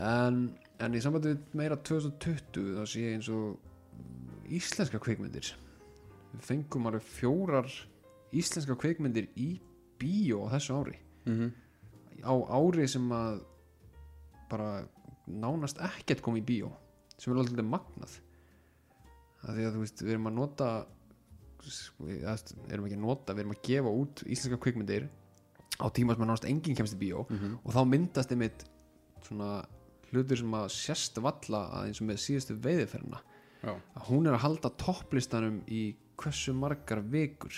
en, 0.02 0.42
en 0.82 0.98
í 0.98 1.02
sambandi 1.02 1.34
við 1.34 1.56
meira 1.62 1.78
2020 1.78 2.74
þá 2.80 2.84
sé 2.90 3.04
ég 3.04 3.18
eins 3.18 3.30
og 3.32 4.50
íslenska 4.50 5.00
kvikmyndir. 5.02 5.54
Við 6.34 6.46
fengum 6.48 6.90
alveg 6.90 7.06
fjórar 7.06 7.70
íslenska 8.34 8.76
kvikmyndir 8.78 9.30
í 9.38 9.54
bíó 10.00 10.48
þessu 10.52 10.78
ári. 10.80 10.98
Mm 11.24 11.36
-hmm. 11.38 11.50
á 12.26 12.34
ári 12.52 12.88
sem 12.90 13.06
að 13.12 13.44
bara 14.50 14.84
nánast 15.26 15.78
ekkert 15.80 16.20
kom 16.24 16.36
í 16.36 16.42
bíó 16.44 16.70
sem 17.18 17.32
er 17.32 17.40
alveg 17.40 17.64
magnað 17.64 18.18
að 19.44 19.56
því 19.58 19.64
að 19.68 19.74
þú 19.76 19.82
veist 19.84 20.02
við 20.04 20.12
erum 20.14 20.28
að 20.30 20.36
nota 20.38 20.68
eða, 22.04 22.34
erum 22.72 22.86
ekki 22.88 22.96
að 22.98 23.04
nota, 23.04 23.32
við 23.34 23.44
erum 23.44 23.54
að 23.54 23.62
gefa 23.68 23.92
út 24.02 24.22
íslenska 24.26 24.58
kvikmyndir 24.64 25.06
á 25.80 25.86
tíma 25.96 26.14
sem 26.14 26.24
að 26.24 26.28
nánast 26.30 26.48
enginn 26.48 26.76
kemst 26.78 26.96
í 26.96 27.00
bíó 27.00 27.24
Mhm. 27.30 27.58
og 27.64 27.72
þá 27.72 27.80
myndast 27.88 28.32
einmitt 28.32 28.64
svona 29.24 29.64
hlutur 30.12 30.36
sem 30.38 30.52
að 30.54 30.66
sérst 30.70 31.16
valla 31.22 31.62
að 31.72 31.86
eins 31.88 32.00
og 32.00 32.06
með 32.08 32.20
síðustu 32.24 32.56
veiðiferna 32.60 33.20
Já. 33.64 33.72
að 33.96 34.02
hún 34.10 34.26
er 34.28 34.34
að 34.36 34.44
halda 34.44 34.70
topplistanum 34.76 35.62
í 35.68 35.94
hversu 36.16 36.52
margar 36.54 37.00
vikur 37.02 37.52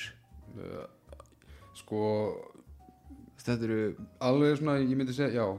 Uh, 0.56 0.86
sko 1.76 1.98
þetta 3.44 3.64
eru 3.66 3.96
alveg 4.24 4.54
svona, 4.56 4.78
ég 4.80 4.96
myndi 4.96 5.12
segja, 5.12 5.42
já 5.42 5.58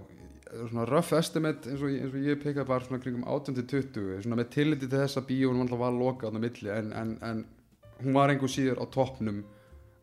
svona 0.69 0.85
rough 0.87 1.13
estimate 1.17 1.71
eins 1.71 1.81
og, 1.83 1.91
eins 1.91 2.13
og 2.13 2.23
ég 2.27 2.39
pekkaði 2.41 2.69
bara 2.69 2.85
svona 2.85 3.01
kringum 3.03 3.25
18 3.27 3.57
til 3.57 3.67
20 3.73 4.23
svona 4.25 4.39
með 4.39 4.49
tilliti 4.55 4.87
til 4.87 5.01
þess 5.01 5.19
að 5.19 5.27
bíónum 5.31 5.65
alltaf 5.65 5.81
var 5.81 5.95
lokað 5.95 6.37
á 6.37 6.39
milli 6.43 6.73
en, 6.73 6.93
en, 6.95 7.13
en 7.25 7.43
hún 8.01 8.17
var 8.17 8.33
einhver 8.33 8.51
síður 8.51 8.81
á 8.83 8.85
toppnum 8.93 9.43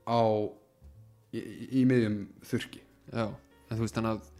á 0.04 0.20
í, 1.34 1.40
í, 1.80 1.84
miðjum 1.88 2.20
þurki 2.44 2.82
já, 2.82 3.26
en 3.28 3.76
þú 3.76 3.82
veist 3.82 3.98
þannig 3.98 4.16
að 4.16 4.30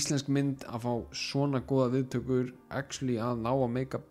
íslensk 0.00 0.30
mynd 0.30 0.66
að 0.70 0.86
fá 0.86 0.92
svona 1.18 1.62
góða 1.66 1.90
viðtökur 1.96 2.52
actually 2.70 3.18
að 3.22 3.42
ná 3.44 3.50
að 3.52 3.72
meika 3.74 4.02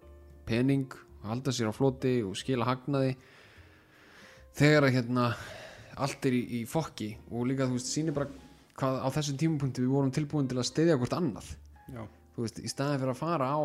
pening 0.49 0.91
halda 1.23 1.53
sér 1.55 1.71
á 1.71 1.73
floti 1.75 2.19
og 2.25 2.37
skila 2.39 2.67
hagnaði 2.67 3.15
þegar 4.59 4.87
að 4.87 4.95
hérna 4.97 5.31
allt 5.99 6.25
er 6.27 6.35
í, 6.35 6.43
í 6.59 6.65
fokki 6.67 7.13
og 7.29 7.47
líka 7.49 7.67
þú 7.67 7.77
veist 7.77 7.91
sýnir 7.91 8.15
bara 8.15 8.31
hvað 8.79 8.99
á 9.03 9.07
þessum 9.17 9.39
tímapunkti 9.39 9.83
við 9.83 9.93
vorum 9.93 10.13
tilbúin 10.15 10.49
til 10.49 10.59
að 10.59 10.69
steyðja 10.69 10.97
hvort 10.99 11.15
annað. 11.17 11.49
Já, 11.91 12.03
þú 12.35 12.45
veist, 12.45 12.61
í 12.63 12.71
staðin 12.71 13.01
fyrir 13.01 13.13
að 13.13 13.21
fara 13.21 13.49
á 13.51 13.59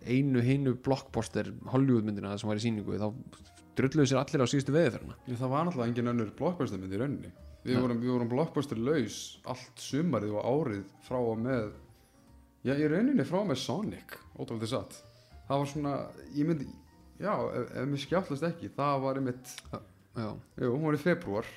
einu 0.00 0.42
hinu 0.44 0.74
blockbuster 0.80 1.52
Hollywoodmyndina 1.72 2.36
sem 2.40 2.48
var 2.48 2.60
í 2.60 2.64
sýningu 2.64 2.96
þá 3.00 3.08
drulluðu 3.76 4.08
sér 4.08 4.20
allir 4.22 4.44
á 4.44 4.48
síðustu 4.50 4.72
veðiferna 4.74 5.16
það 5.28 5.52
var 5.52 5.66
náttúrulega 5.66 5.90
engin 5.90 6.12
önnur 6.12 6.32
blockbuster 6.38 6.80
mynd 6.80 6.94
í 6.94 7.00
rauninni. 7.00 7.32
Við 7.60 7.76
Nei. 7.76 7.82
vorum, 7.84 8.00
við 8.00 8.12
vorum 8.14 8.30
blockbuster 8.30 8.80
laus 8.80 9.16
allt 9.52 9.82
sumarið 9.84 10.36
og 10.40 10.46
árið 10.48 10.92
frá 11.04 11.18
og 11.20 11.40
með 11.44 11.66
já, 12.64 12.72
í 12.72 12.88
rauninni 12.88 13.26
frá 13.28 13.42
og 13.42 13.50
með 13.50 13.60
Sonic 13.60 14.16
ótrúlega 14.36 14.70
satt. 14.72 15.00
Það 15.48 15.62
var 15.62 15.70
svona, 15.74 15.94
ég 16.36 16.48
myndi 16.48 16.68
já, 17.20 17.34
ef, 17.36 17.74
ef 17.76 17.90
mér 17.90 18.04
skjáttlast 18.04 18.46
ekki 18.48 18.72
það 18.76 19.02
var 19.04 19.20
einmitt 19.20 19.52
já, 19.74 20.30
Jú, 20.60 20.70
hún 20.72 20.86
var 20.86 20.96
í 20.96 21.02
februar 21.02 21.50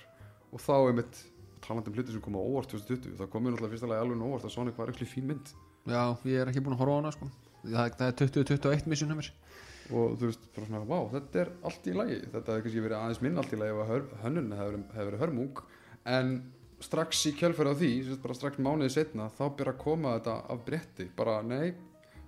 og 0.52 0.62
þá 0.62 0.76
einmitt 0.82 1.22
talandi 1.64 1.92
um 1.92 1.98
hluti 1.98 2.14
sem 2.14 2.24
kom 2.24 2.38
á 2.38 2.42
óvart 2.42 2.74
2020 2.74 3.18
þá 3.20 3.26
kom 3.32 3.46
mér 3.46 3.56
náttúrulega 3.56 3.74
fyrsta 3.76 3.90
lagi 3.92 4.04
alveg 4.06 4.24
á 4.24 4.28
óvart 4.30 4.48
að 4.48 4.56
Sonic 4.56 4.80
var 4.80 4.92
ekki 4.94 5.10
fín 5.10 5.30
mynd. 5.30 5.54
Já, 5.90 6.04
ég 6.30 6.42
er 6.42 6.52
ekki 6.52 6.64
búin 6.64 6.76
að 6.78 6.84
horfa 6.84 6.96
á 6.96 7.00
hana 7.00 7.14
sko. 7.16 7.30
það, 7.64 7.96
það 8.00 8.08
er 8.08 8.18
2021 8.24 8.92
mission 8.92 9.14
hjá 9.14 9.20
mér. 9.20 9.32
Og 9.94 10.18
þú 10.20 10.30
veist, 10.30 10.44
bara 10.56 10.68
svona, 10.70 10.84
vá, 10.88 11.00
þetta 11.12 11.42
er 11.42 11.50
allt 11.68 11.88
í 11.88 11.96
lagi. 11.98 12.20
Þetta 12.32 12.54
hefði 12.54 12.66
kannski 12.66 12.84
verið 12.86 13.00
aðeins 13.00 13.24
minn 13.24 13.40
allt 13.42 13.56
í 13.56 13.60
lagi 13.60 13.74
ef 13.74 14.12
hönnun 14.24 14.54
hefði 14.56 14.84
hefði 14.94 15.08
verið 15.10 15.24
hörmung. 15.26 15.64
En 16.08 16.36
strax 16.84 17.24
í 17.30 17.34
kjölfæri 17.40 17.72
á 17.72 17.76
því 17.80 17.92
bara 18.24 18.38
strax 18.38 18.60
mánuði 18.64 18.94
setna, 18.94 19.30
þá 19.32 19.44
byrja 19.58 19.74
að 19.76 19.82
koma 19.84 20.16
þetta 20.18 20.38
af 20.54 20.64
bretti, 20.68 21.08
bara 21.18 21.42
nei 21.46 21.74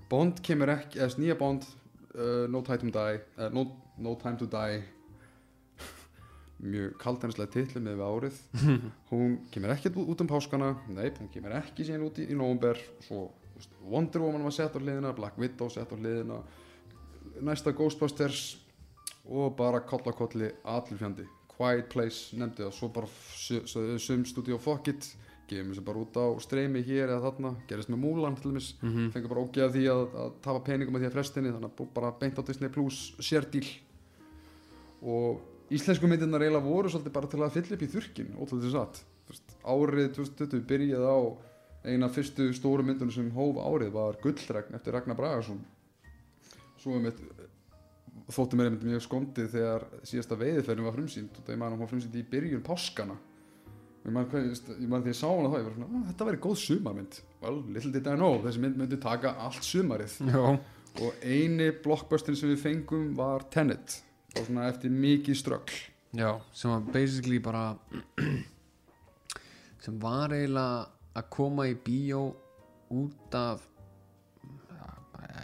Bond 0.09 0.41
kemur 0.45 0.69
ekki, 0.69 0.99
eða 1.01 1.21
nýja 1.21 1.37
Bond 1.39 1.65
uh, 2.13 2.45
No 2.51 2.61
Time 2.65 2.85
to 2.85 2.91
Die 2.93 3.21
uh, 3.39 3.49
no, 3.53 3.65
no 3.97 4.13
Time 4.21 4.37
to 4.39 4.47
Die 4.49 4.83
mjög 6.63 6.93
kaldhænslega 7.01 7.51
titli 7.51 7.81
með 7.83 7.97
við 7.99 8.05
árið. 8.09 8.37
Hún 9.11 9.39
kemur 9.51 9.73
ekki 9.75 9.91
út 10.03 10.21
um 10.23 10.29
páskana 10.29 10.75
nei, 10.87 11.09
hún 11.19 11.31
kemur 11.33 11.57
ekki 11.59 11.87
síðan 11.87 12.05
út 12.07 12.21
í, 12.21 12.29
í 12.31 12.37
nóvumber 12.37 12.79
svo 13.05 13.27
Wonder 13.87 14.23
Woman 14.23 14.43
var 14.43 14.51
sett 14.55 14.75
á 14.75 14.79
hliðina 14.79 15.13
Black 15.15 15.37
Widow 15.39 15.69
sett 15.71 15.91
á 15.91 15.95
hliðina 15.95 16.41
næsta 17.45 17.71
Ghostbusters 17.75 18.57
og 19.25 19.55
bara 19.57 19.81
koll 19.87 20.03
á 20.05 20.13
kolli 20.15 20.49
allir 20.63 20.99
fjandi. 20.99 21.27
Quiet 21.55 21.87
Place 21.91 22.35
nefndi 22.35 22.65
það 22.65 22.73
svo 22.75 22.89
bara 22.95 23.07
sum 24.01 24.25
studio 24.27 24.59
fuck 24.59 24.91
it 24.91 25.07
gefum 25.49 25.71
þessu 25.71 25.83
bara 25.85 26.01
út 26.01 26.17
á 26.17 26.25
streymi 26.41 26.81
hér 26.85 27.11
eða 27.13 27.29
þarna 27.29 27.51
gerist 27.69 27.91
með 27.91 28.01
Mulan 28.01 28.37
til 28.37 28.51
dæmis 28.51 28.73
mm 28.81 28.89
-hmm. 28.89 29.11
fengur 29.13 29.29
bara 29.29 29.43
ógeða 29.45 29.71
því 29.75 29.83
að, 29.93 30.05
að 30.23 30.31
tapa 30.41 30.59
peningum 30.65 30.95
að 30.95 31.01
því 31.01 31.09
að 31.09 31.17
frestinni 31.17 31.51
þannig 31.53 31.71
að 31.71 31.93
bara 31.93 32.11
beint 32.19 32.39
á 32.39 32.47
Disney 32.47 32.69
Plus 32.69 33.13
sérdíl 33.19 33.67
og 35.01 35.41
íslensku 35.73 36.09
myndirnar 36.09 36.45
eiginlega 36.45 36.65
voru 36.65 36.91
svolítið 36.91 37.15
bara 37.15 37.31
til 37.31 37.41
að 37.41 37.55
fylla 37.57 37.77
upp 37.77 37.85
í 37.85 37.91
þurkin 37.95 38.33
ótrúlega 38.37 38.73
satt. 38.75 39.03
Þú 39.25 39.33
veist, 39.33 39.55
árið 39.65 40.11
2020 40.19 40.65
byrjaði 40.69 41.09
á 41.09 41.19
eina 41.85 42.09
fyrstu 42.09 42.49
stóru 42.53 42.85
myndunum 42.85 43.13
sem 43.13 43.31
hóf 43.33 43.57
árið 43.61 43.93
var 43.95 44.17
Gullregn 44.21 44.77
eftir 44.77 44.93
Ragnar 44.93 45.17
Bragarsson 45.17 45.63
svo 46.81 46.97
um 46.99 47.07
eitt 47.09 47.21
þótti 48.33 48.57
mér 48.57 48.69
einmitt 48.69 48.85
mjög 48.85 49.03
skondið 49.05 49.51
þegar 49.53 49.85
síðasta 50.05 50.37
veiðiferðin 50.39 50.87
var 50.87 50.95
frumsýnd 50.95 51.39
og 51.39 51.47
það 51.47 51.59
man 51.61 51.67
að 51.67 51.75
hún 51.75 51.83
var 51.83 51.91
frumsýnd 51.91 52.17
í 52.17 52.23
byrjun 52.29 52.63
páskana. 52.65 53.17
Og 54.05 54.09
ég 54.09 54.13
man 54.89 55.01
því 55.01 55.11
ég 55.11 55.17
sá 55.17 55.27
hana 55.29 55.49
þá 55.49 55.57
ég 55.59 55.67
var 55.67 55.75
svona, 55.75 55.89
"Ah, 55.89 56.07
þetta 56.11 56.27
væri 56.29 56.41
góð 56.45 56.57
sumarmynd. 56.61 57.21
Well, 57.41 57.63
little 57.67 57.91
did 57.91 58.07
I 58.07 58.15
know, 58.15 58.41
þessi 58.41 58.59
mynd 58.61 58.77
myndi 58.77 59.01
taka 59.01 59.35
allt 59.37 59.63
sumarið. 59.65 60.17
Já, 60.29 60.59
og 61.01 61.13
eini 61.21 61.71
blockbusterin 61.83 62.37
sem 62.37 62.49
við 62.49 62.61
fengum 62.61 63.15
var 63.15 63.45
Tenet 63.49 64.01
og 64.35 64.45
svona 64.47 64.67
eftir 64.69 64.91
mikið 64.93 65.37
ströggl 65.39 65.77
já, 66.19 66.29
sem 66.55 66.71
var 66.71 66.85
basically 66.93 67.39
bara 67.43 67.65
sem 69.83 69.97
var 70.01 70.33
eiginlega 70.35 70.85
að 71.15 71.29
koma 71.31 71.67
í 71.71 71.75
bíó 71.85 72.21
út 72.95 73.35
af 73.39 73.63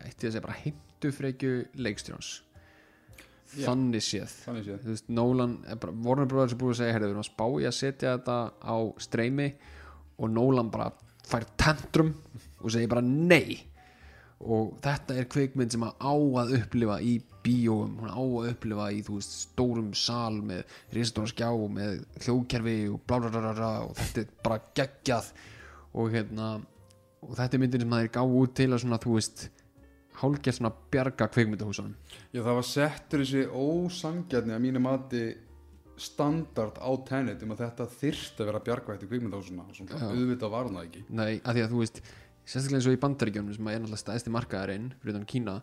eitt 0.06 0.22
ég 0.24 0.30
að 0.30 0.34
segja 0.36 0.44
bara 0.46 0.60
heimtufreikju 0.62 1.54
leikstjóns 1.82 2.32
Já. 3.52 3.66
þannig 3.68 4.00
séð. 4.06 4.32
Þannig 4.46 4.64
séð. 4.64 4.84
Veist, 4.88 5.10
Nolan, 5.12 5.58
bara- 5.82 5.92
Warner 6.06 6.28
Brothers 6.32 6.54
er 6.56 6.60
búið 6.62 6.72
að 6.72 6.78
segja 6.80 6.94
heyrðu, 6.96 7.08
við 7.10 7.12
erum 7.12 7.24
að 7.26 7.28
spá 7.28 7.46
í 7.60 7.66
að 7.68 7.74
setja 7.76 8.14
þetta 8.16 8.36
á 8.64 8.76
streymi 9.04 9.48
og 10.24 10.30
Nolan 10.32 10.70
bara 10.72 10.86
fær 11.28 11.44
tantrum 11.60 12.14
og 12.62 12.72
segir 12.72 12.88
bara 12.94 13.04
nei 13.04 13.58
og 14.42 14.74
þetta 14.84 15.18
er 15.20 15.30
kvikmynd 15.32 15.76
sem 15.76 15.86
að 15.86 15.94
á 16.02 16.14
að 16.42 16.56
upplifa 16.58 16.98
í 17.06 17.14
bíóum, 17.46 17.96
hún 18.02 18.12
á 18.14 18.22
að 18.22 18.50
upplifa 18.52 18.90
í 18.94 19.00
veist, 19.06 19.38
stórum 19.46 19.94
sal 19.98 20.42
með 20.46 20.66
risastóra 20.94 21.32
skjá 21.32 21.50
með 21.78 22.04
og 22.32 23.00
blá, 23.06 23.18
blá, 23.18 23.30
blá, 23.30 23.40
blá, 23.40 23.54
blá 23.58 23.72
og 23.86 23.96
þetta 23.98 24.24
er 24.24 24.36
bara 24.46 24.62
geggjað. 24.78 25.32
Og 25.92 26.14
hérna 26.14 26.52
og 27.22 27.36
þetta 27.38 27.58
er 27.58 27.62
myndin 27.62 27.84
sem 27.84 27.94
það 27.96 28.06
er 28.06 28.14
gáð 28.16 28.38
út 28.42 28.56
til 28.58 28.70
að 28.72 28.84
svona, 28.84 29.02
þú 29.02 29.18
veist 29.18 29.46
hálfgerð 30.22 30.58
svona 30.58 30.74
bjarga 30.94 31.28
kvikmyndahúsunum. 31.32 31.94
Já, 32.34 32.42
það 32.42 32.58
var 32.58 32.68
settur 32.68 33.24
þessi 33.24 33.46
ósangjarni 33.48 34.56
að 34.56 34.64
mínu 34.66 34.84
mati 34.84 35.24
standard 36.02 36.80
á 36.82 36.90
Tenet 37.06 37.44
um 37.46 37.54
að 37.54 37.64
þetta 37.66 37.88
þyrst 38.00 38.42
að 38.42 38.50
vera 38.50 38.64
bjargvætt 38.66 39.06
í 39.06 39.10
kvikmyndahúsuna 39.12 39.68
og 39.68 39.78
svona 39.78 40.10
auðvitað 40.10 40.54
var 40.54 40.70
það 40.72 40.84
ekki. 40.88 41.04
Nei, 41.10 41.32
að 41.38 41.58
því 41.58 41.66
að 41.66 41.74
þú 41.74 41.82
veist 41.84 42.02
sérstaklega 42.46 42.80
eins 42.82 42.90
og 42.90 42.96
í 42.98 43.02
bandaríkjónum 43.02 43.56
sem 43.56 43.68
er 43.72 43.80
náttúrulega 43.80 44.02
stæðsti 44.02 44.34
markaðarinn 44.34 44.92
fyrir 45.04 45.26
Kína 45.30 45.60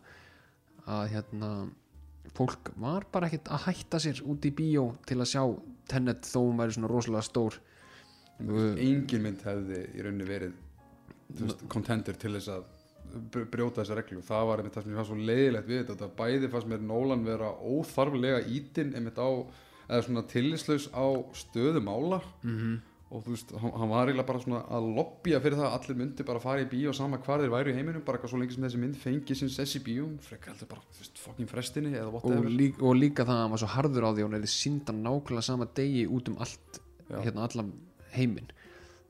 að 0.89 1.05
hérna 1.15 1.51
fólk 2.37 2.71
var 2.81 3.07
bara 3.13 3.29
ekkert 3.29 3.51
að 3.53 3.65
hætta 3.67 4.01
sér 4.03 4.23
út 4.29 4.45
í 4.47 4.53
bíó 4.55 4.91
til 5.09 5.19
að 5.21 5.31
sjá 5.33 5.43
Tenet 5.89 6.27
þó 6.29 6.41
hún 6.43 6.59
væri 6.61 6.75
svona 6.77 6.91
rosalega 6.91 7.25
stór. 7.25 7.55
Engin 8.39 9.23
mynd 9.25 9.41
hefði 9.47 9.79
í 9.97 10.03
rauninni 10.05 10.27
verið 10.29 10.59
contender 11.73 12.19
til 12.21 12.35
þess 12.37 12.51
að 12.53 12.67
br- 13.33 13.47
brjóta 13.49 13.81
þessa 13.81 13.97
reglu. 13.97 14.21
Það 14.25 14.45
var 14.51 14.61
einmitt 14.61 14.77
það 14.77 14.85
sem 14.85 14.93
ég 14.93 15.01
fannst 15.01 15.13
svo 15.15 15.31
leiðilegt 15.31 15.71
við 15.71 15.81
þetta 15.89 16.11
bæði 16.19 16.51
fannst 16.53 16.71
mér 16.71 16.85
Nólan 16.85 17.25
vera 17.25 17.49
óþarflega 17.57 18.43
ítinn 18.53 18.93
einmitt 18.99 19.17
á 19.21 19.29
eða 19.89 20.05
svona 20.05 20.25
tillislaus 20.29 20.91
á 20.93 21.07
stöðu 21.41 21.83
mála. 21.89 22.21
Mm 22.45 22.79
og 23.09 23.23
þú 23.25 23.33
veist, 23.33 23.53
hann, 23.57 23.73
hann 23.81 23.89
var 23.89 24.11
eiginlega 24.11 24.29
bara 24.29 24.41
svona 24.43 24.59
að 24.77 24.87
lobbya 24.99 25.39
fyrir 25.41 25.57
það 25.57 25.67
að 25.69 25.77
allir 25.79 25.99
myndi 26.03 26.27
bara 26.29 26.43
fara 26.43 26.65
í 26.65 26.67
bíó 26.69 26.93
sama 26.97 27.21
hvar 27.25 27.41
þeir 27.41 27.53
væru 27.55 27.73
í 27.73 27.77
heiminum, 27.79 28.03
bara 28.05 28.19
eitthvað 28.19 28.35
svo 28.35 28.41
lengi 28.43 28.57
sem 28.57 28.67
þessi 28.67 28.81
mynd 28.83 28.99
fengi 29.01 29.37
sinn 29.39 29.53
sess 29.55 29.79
í 29.79 29.83
bíó, 29.87 30.11
frekar 30.27 30.53
heldur 30.53 30.69
bara 30.75 30.85
þú 30.93 31.01
veist, 31.01 31.23
fucking 31.23 31.49
frestinni 31.49 31.95
eða 31.95 32.11
og, 32.11 32.19
whatever. 32.19 32.53
líka, 32.53 32.85
og 32.85 32.99
líka 33.01 33.25
það 33.25 33.39
að 33.39 33.43
hann 33.47 33.55
var 33.55 33.63
svo 33.63 33.71
harður 33.79 34.09
á 34.09 34.11
því 34.13 34.27
og 34.27 34.29
hann 34.29 34.39
er 34.41 34.53
sínda 34.53 34.97
nákvæmlega 34.99 35.47
sama 35.49 35.69
degi 35.81 36.05
út 36.05 36.29
um 36.29 36.39
allt 36.45 36.81
Já. 37.09 37.19
hérna 37.25 37.49
allan 37.49 37.73
heiminn. 38.13 38.53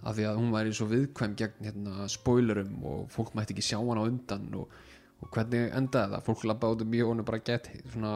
Af 0.06 0.14
því 0.14 0.28
að 0.30 0.38
hún 0.38 0.52
væri 0.54 0.74
svo 0.78 0.86
viðkvæm 0.92 1.34
gegn 1.40 1.66
hérna, 1.66 2.06
spoilerum 2.06 2.84
og 2.86 3.08
fólk 3.10 3.34
mætti 3.34 3.56
ekki 3.56 3.66
sjá 3.66 3.80
hann 3.80 3.98
á 3.98 4.06
undan 4.06 4.46
og, 4.60 4.76
og 5.18 5.32
hvernig 5.34 5.72
endaði 5.74 6.14
það? 6.14 6.26
Fólk 6.28 6.44
labbaði 6.46 6.76
út 6.76 6.84
um 6.86 6.92
bíó 6.94 7.08
og 7.08 7.16
hann 7.16 7.26
bara 7.26 7.42
gett 7.42 7.66
svona 7.90 8.12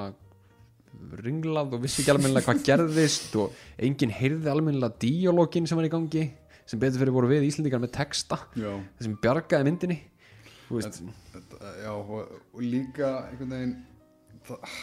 ringlað 1.23 1.77
og 1.77 1.83
vissi 1.83 2.03
ekki 2.03 2.15
almennilega 2.15 2.49
hvað 2.49 2.65
gerðist 2.69 3.37
og 3.41 3.59
enginn 3.83 4.15
heyrði 4.15 4.53
almennilega 4.53 4.99
díológin 5.03 5.69
sem 5.69 5.79
var 5.79 5.89
í 5.89 5.93
gangi 5.93 6.25
sem 6.69 6.81
betur 6.81 7.03
fyrir 7.03 7.15
voru 7.17 7.31
við 7.31 7.49
Íslendingar 7.49 7.83
með 7.83 7.95
texta 7.99 8.39
Já, 8.59 8.73
sem 9.03 9.17
bjargaði 9.23 9.69
myndinni 9.69 9.99
veist, 10.73 11.03
þetta, 11.35 11.77
já 11.83 11.93
og, 11.93 12.35
og 12.55 12.65
líka 12.65 13.13
einhvern 13.29 13.57
veginn 13.57 13.77
það, 14.47 14.77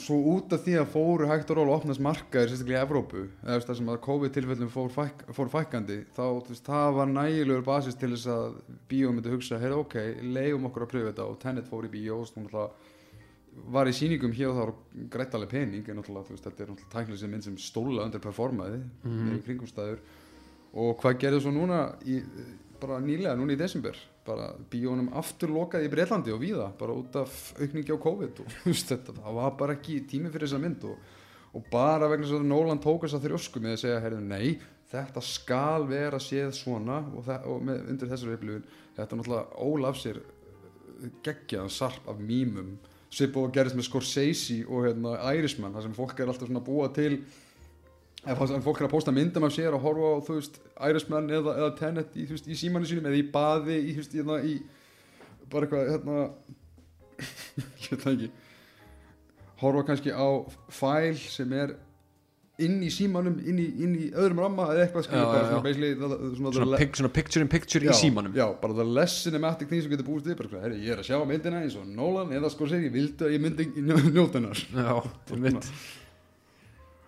svo 0.00 0.16
út 0.34 0.54
af 0.54 0.64
því 0.64 0.74
að 0.80 0.90
fóru 0.90 1.28
hægt 1.30 1.50
og 1.52 1.58
róla 1.60 1.76
opnast 1.78 2.02
markaðir 2.02 2.50
sérstaklega 2.50 2.80
í 2.80 2.86
Evrópu 2.86 3.24
eða 3.42 3.76
sem 3.78 3.90
að 3.92 4.00
COVID-tilfellum 4.06 4.72
fór, 4.72 4.90
fæk, 4.94 5.22
fór 5.36 5.50
fækandi 5.52 6.00
þá 6.16 6.24
veist, 6.48 6.64
það 6.66 6.96
var 6.98 7.12
nægilegur 7.12 7.66
basis 7.66 7.98
til 7.98 8.10
þess 8.14 8.30
að 8.34 8.56
bíó 8.90 9.12
myndi 9.12 9.30
hugsa, 9.30 9.60
heyrðu 9.62 9.84
ok, 9.84 9.96
leiðum 10.34 10.66
okkur 10.70 10.86
að 10.86 10.90
pröfu 10.94 11.10
þetta. 11.12 11.28
Og 11.30 11.38
Tenet 11.42 11.70
fór 11.70 11.86
í 11.86 11.92
bíó 11.92 12.18
og 12.22 12.28
svona 12.30 12.48
náttúrulega 12.48 12.93
var 13.74 13.86
í 13.86 13.92
sýningum 13.94 14.32
hér 14.34 14.48
og 14.50 14.56
það 14.56 14.64
var 14.66 14.74
greitt 15.14 15.34
alveg 15.38 15.48
pening 15.52 15.88
en 15.88 15.96
náttúrulega 16.00 16.30
veist, 16.32 16.44
þetta 16.44 16.62
er 16.64 16.70
náttúrulega 16.72 16.92
tæknileg 16.94 17.20
sem 17.20 17.30
mynd 17.30 17.44
sem 17.46 17.56
stóla 17.56 18.04
undir 18.04 18.20
performaði 18.24 18.80
Mhm. 19.04 19.20
með 19.28 19.38
í 19.38 19.42
kringumstæður. 19.46 19.98
Og 20.74 20.98
hvað 21.00 21.18
gerði 21.22 21.40
svo 21.44 21.52
núna 21.54 21.78
í, 22.04 22.20
bara 22.80 22.98
nýlega, 23.00 23.36
núna 23.38 23.52
í 23.54 23.56
desember? 23.58 23.94
Bara 24.26 24.54
bíónum 24.70 25.12
aftur 25.14 25.48
lokaði 25.54 25.86
í 25.86 25.90
Breitlandi 25.92 26.32
og 26.34 26.40
víða, 26.40 26.72
bara 26.78 26.92
út 26.96 27.14
af 27.16 27.54
aukningi 27.60 27.92
á 27.94 27.98
COVID 28.00 28.40
og 28.40 28.46
veist, 28.66 28.88
þetta, 28.90 29.12
það 29.20 29.34
var 29.34 29.50
bara 29.60 29.74
ekki 29.78 30.00
tími 30.10 30.30
fyrir 30.32 30.48
þessa 30.48 30.60
mynd 30.60 30.84
og, 30.84 30.96
og 31.54 31.64
bara 31.70 32.08
vegna 32.08 32.26
þess 32.26 32.40
að 32.40 32.46
Nolan 32.50 32.80
tók 32.82 33.04
þess 33.06 33.14
að 33.20 33.28
þrjósku 33.28 33.60
með 33.62 33.76
að 33.76 33.82
segja, 33.84 34.00
heyrðu, 34.00 34.22
nei 34.26 34.58
þetta 34.94 35.20
skal 35.22 35.86
vera 35.86 36.18
séð 36.18 36.50
svona 36.54 36.98
og, 37.14 37.22
þe- 37.26 37.44
og 37.46 37.62
með, 37.62 37.84
undir 37.90 38.08
þessari 38.10 38.34
upplifun. 38.36 38.64
Þetta 38.96 39.16
náttúrulega 39.16 39.62
ólaf 39.62 39.96
sér 40.02 40.20
geggjaðan 41.24 41.70
sarp 41.72 42.08
af 42.08 42.18
mýmum 42.22 42.76
svipa 43.14 43.42
og 43.42 43.54
gerist 43.54 43.78
með 43.78 43.88
Scorsese 43.88 44.60
og 44.66 44.88
hérna, 44.88 45.16
Irishman, 45.36 45.74
þar 45.74 45.86
sem 45.86 45.96
fólk 45.96 46.20
er 46.20 46.30
alltaf 46.30 46.50
svona 46.50 46.64
búa 46.64 46.90
til 46.94 47.20
ef 48.24 48.40
fólk 48.64 48.80
er 48.80 48.86
að 48.86 48.94
posta 48.94 49.12
myndum 49.12 49.44
af 49.44 49.52
sér 49.52 49.74
og 49.76 49.84
horfa 49.84 50.10
á 50.16 50.24
þú 50.24 50.38
veist, 50.38 50.58
Irishman 50.88 51.28
eða, 51.28 51.56
eða 51.60 51.72
Tenet 51.78 52.16
í, 52.16 52.24
veist, 52.30 52.48
í 52.48 52.56
símanu 52.56 52.88
sínum 52.88 53.08
eða 53.10 53.20
í 53.20 53.26
baði 53.34 53.78
í, 53.82 53.96
veist, 53.98 54.16
hérna, 54.16 54.38
í 54.40 54.58
bara 55.52 55.68
eitthvað 55.68 55.90
hérna, 55.92 56.20
ég 57.84 57.90
veit 57.92 58.04
það 58.06 58.14
ekki. 58.14 58.30
Horfa 59.60 59.84
kannski 59.90 60.14
á 60.16 60.28
fæl 60.72 61.18
sem 61.20 61.52
er 61.56 61.76
inn 62.62 62.76
í 62.86 62.88
símanum, 62.94 63.34
inn 63.50 63.56
í, 63.58 63.64
inn 63.82 63.94
í 63.98 64.04
öðrum 64.14 64.38
ramma 64.44 64.68
eða 64.70 64.84
eitthvað 64.84 65.06
skilur 65.08 65.24
Já, 65.24 65.30
bara 65.32 65.46
svona 65.48 65.62
basically 65.64 65.88
það- 65.98 66.12
það- 66.14 66.36
svona, 66.36 66.52
svona, 66.54 66.78
pic, 66.78 66.92
svona 67.00 67.12
picture 67.16 67.42
in 67.42 67.48
picture 67.50 67.82
já, 67.84 67.90
í 67.90 67.96
símanum. 67.98 68.34
já, 68.38 68.44
bara 68.60 68.76
það 68.78 68.92
less 68.94 69.24
cinematic 69.26 69.68
thing 69.68 69.82
sem 69.82 69.90
getur 69.90 70.06
búist 70.06 70.28
sko, 70.30 70.60
herri, 70.62 70.78
ég 70.84 70.92
er 70.94 71.02
að 71.02 71.08
sjá 71.08 71.18
myndina 71.26 71.62
eins 71.64 71.74
og 71.80 71.86
Nolan 71.90 72.30
eða 72.30 72.50
sko 72.54 72.68
segir, 72.70 72.86
ég 72.90 72.94
vildi 72.94 73.26
að 73.26 73.34
ég 73.34 73.42
myndi 73.42 73.66
njóta 74.14 74.38
hennar? 74.38 74.54
Já, 74.70 74.94
einmitt. 75.34 75.66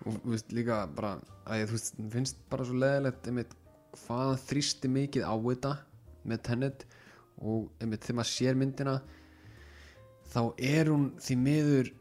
og 0.05 0.13
þú 0.23 0.33
veist 0.35 0.51
líka 0.51 0.81
bara 0.95 1.13
að 1.47 1.61
ég, 1.61 1.69
þú 1.71 1.77
veist, 1.77 1.93
finnst 2.17 2.35
bara 2.51 2.65
svo 2.67 2.75
leðilegt 2.83 3.27
einmitt 3.31 3.55
hvað 4.03 4.33
þrýsti 4.49 4.91
mikið 4.91 5.23
á 5.23 5.33
þetta 5.47 5.71
með 6.27 6.41
Tenet 6.43 6.83
og 7.39 7.69
einmitt 7.79 8.03
þegar 8.03 8.19
maður 8.19 8.33
sér 8.35 8.59
myndina 8.59 8.97
þá 10.27 10.41
er 10.59 10.91
hún 10.91 11.07
því 11.23 11.37
miður 11.39 11.93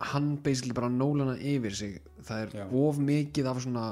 hann 0.00 0.36
basically 0.44 0.74
bara 0.76 0.90
nólana 0.92 1.36
yfir 1.36 1.74
sig. 1.74 2.00
Það 2.26 2.42
er 2.42 2.58
Já. 2.60 2.66
of 2.72 2.98
mikið 2.98 3.50
af 3.50 3.62
svona 3.64 3.86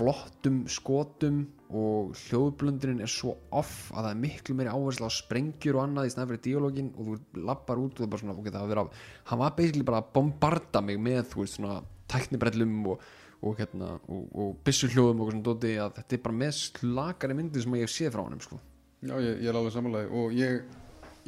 flottum 0.00 0.62
skotum 0.70 1.40
og 1.76 2.14
hljóðblöndurinn 2.16 3.02
er 3.04 3.10
svo 3.10 3.36
off 3.54 3.90
að 3.92 4.06
það 4.06 4.10
er 4.10 4.20
miklu 4.22 4.56
meiri 4.58 4.72
áherslu 4.72 5.06
á 5.06 5.12
sprengjur 5.12 5.78
og 5.78 5.84
annað 5.84 6.08
í 6.08 6.12
snæð 6.14 6.30
fyrir 6.30 6.42
díológin 6.46 6.90
og 6.94 7.08
þú 7.10 7.44
lappar 7.46 7.80
út 7.82 7.94
og 7.94 8.00
það 8.00 8.06
er 8.06 8.12
bara 8.14 8.22
svona, 8.22 8.36
ok, 8.40 8.50
það 8.54 8.72
var 8.72 8.82
að 8.82 9.00
hann 9.30 9.42
var 9.42 9.54
basically 9.58 9.86
bara 9.90 10.00
að 10.02 10.10
bombarda 10.16 10.82
mig 10.86 11.00
með 11.04 11.22
þú 11.34 11.44
veist 11.44 11.58
svona 11.58 11.76
tæknibrellum 12.10 12.74
og, 12.94 13.06
og 13.46 13.60
hérna, 13.60 13.92
og, 14.08 14.24
og 14.34 14.50
byssuhljóðum 14.66 15.22
og 15.22 15.30
svona 15.30 15.46
dóti 15.50 15.76
að 15.84 15.94
þetta 16.00 16.16
er 16.16 16.24
bara 16.26 16.40
með 16.40 16.52
slakari 16.58 17.38
myndi 17.38 17.62
sem 17.62 17.78
ég 17.78 17.86
hef 17.86 17.94
séð 17.94 18.12
frá 18.16 18.24
honum 18.24 18.42
sko. 18.44 18.60
Já, 19.00 19.14
ég, 19.16 19.38
ég 19.44 19.48
er 19.48 19.60
alveg 19.60 19.76
samanlega 19.76 20.22
og 20.22 20.34
ég, 20.36 20.60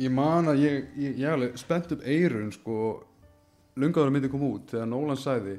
ég 0.02 0.12
man 0.12 0.50
að 0.52 0.64
ég, 0.64 0.90
ég, 0.96 1.16
ég 1.22 1.28
er 1.28 1.36
alveg 1.38 1.60
spennt 1.60 1.94
upp 1.94 2.02
eirun 2.04 2.50
sko, 2.56 2.78
lungaður 3.80 4.10
að 4.10 4.16
myndi 4.16 4.32
koma 4.32 4.52
út 4.56 4.72
þegar 4.72 4.88
Nolan 4.90 5.20
sagði 5.20 5.58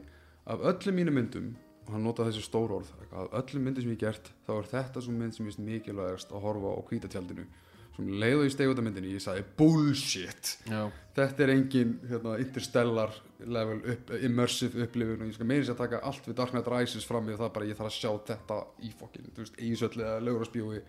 af 0.50 0.64
öllum 0.72 1.00
mínum 1.00 1.18
myndum 1.18 1.52
og 1.84 1.92
hann 1.96 2.06
notaði 2.06 2.32
þessi 2.32 2.48
stór 2.48 2.74
orð 2.78 2.90
af 3.12 3.36
öllum 3.42 3.68
myndum 3.68 3.84
sem 3.84 3.94
ég 3.94 4.02
gert 4.04 4.32
þá 4.48 4.56
er 4.56 4.72
þetta 4.72 5.04
svo 5.04 5.14
mynd 5.16 5.36
sem 5.36 5.46
ég 5.46 5.52
finnst 5.52 5.68
mikilvægast 5.68 6.34
að 6.34 6.44
horfa 6.48 6.74
á 6.74 6.82
hvítatjaldinu. 6.90 7.46
Sem 7.94 8.08
leið 8.10 8.40
og 8.40 8.48
ég 8.48 8.54
steg 8.56 8.72
út 8.72 8.80
af 8.82 8.86
myndinni 8.88 9.12
ég 9.14 9.22
sagði 9.22 9.44
bullshit. 9.58 10.54
Já, 10.66 10.88
þetta 11.14 11.44
er 11.46 11.52
engin 11.54 11.92
hérna, 12.10 12.38
interstellar 12.42 13.14
level 13.44 13.82
up, 13.94 14.14
immersive 14.18 14.88
upplifun 14.88 15.22
og 15.22 15.30
ég 15.30 15.38
skal 15.38 15.50
meira 15.50 15.68
sér 15.68 15.76
að 15.76 15.84
taka 15.84 16.02
allt 16.10 16.30
við 16.30 16.38
Dark 16.40 16.56
Knight 16.56 16.72
Rises 16.74 17.06
fram 17.06 17.30
í 17.30 17.38
það 17.38 17.52
bara 17.58 17.68
ég 17.70 17.78
þarf 17.78 17.92
að 17.92 18.00
sjá 18.00 18.12
þetta 18.32 18.60
í 18.82 18.94
fokkin, 18.98 19.30
veist, 19.38 19.60
eða 20.08 20.24
Laugur 20.24 20.48
að 20.48 20.50
spjói 20.50 20.84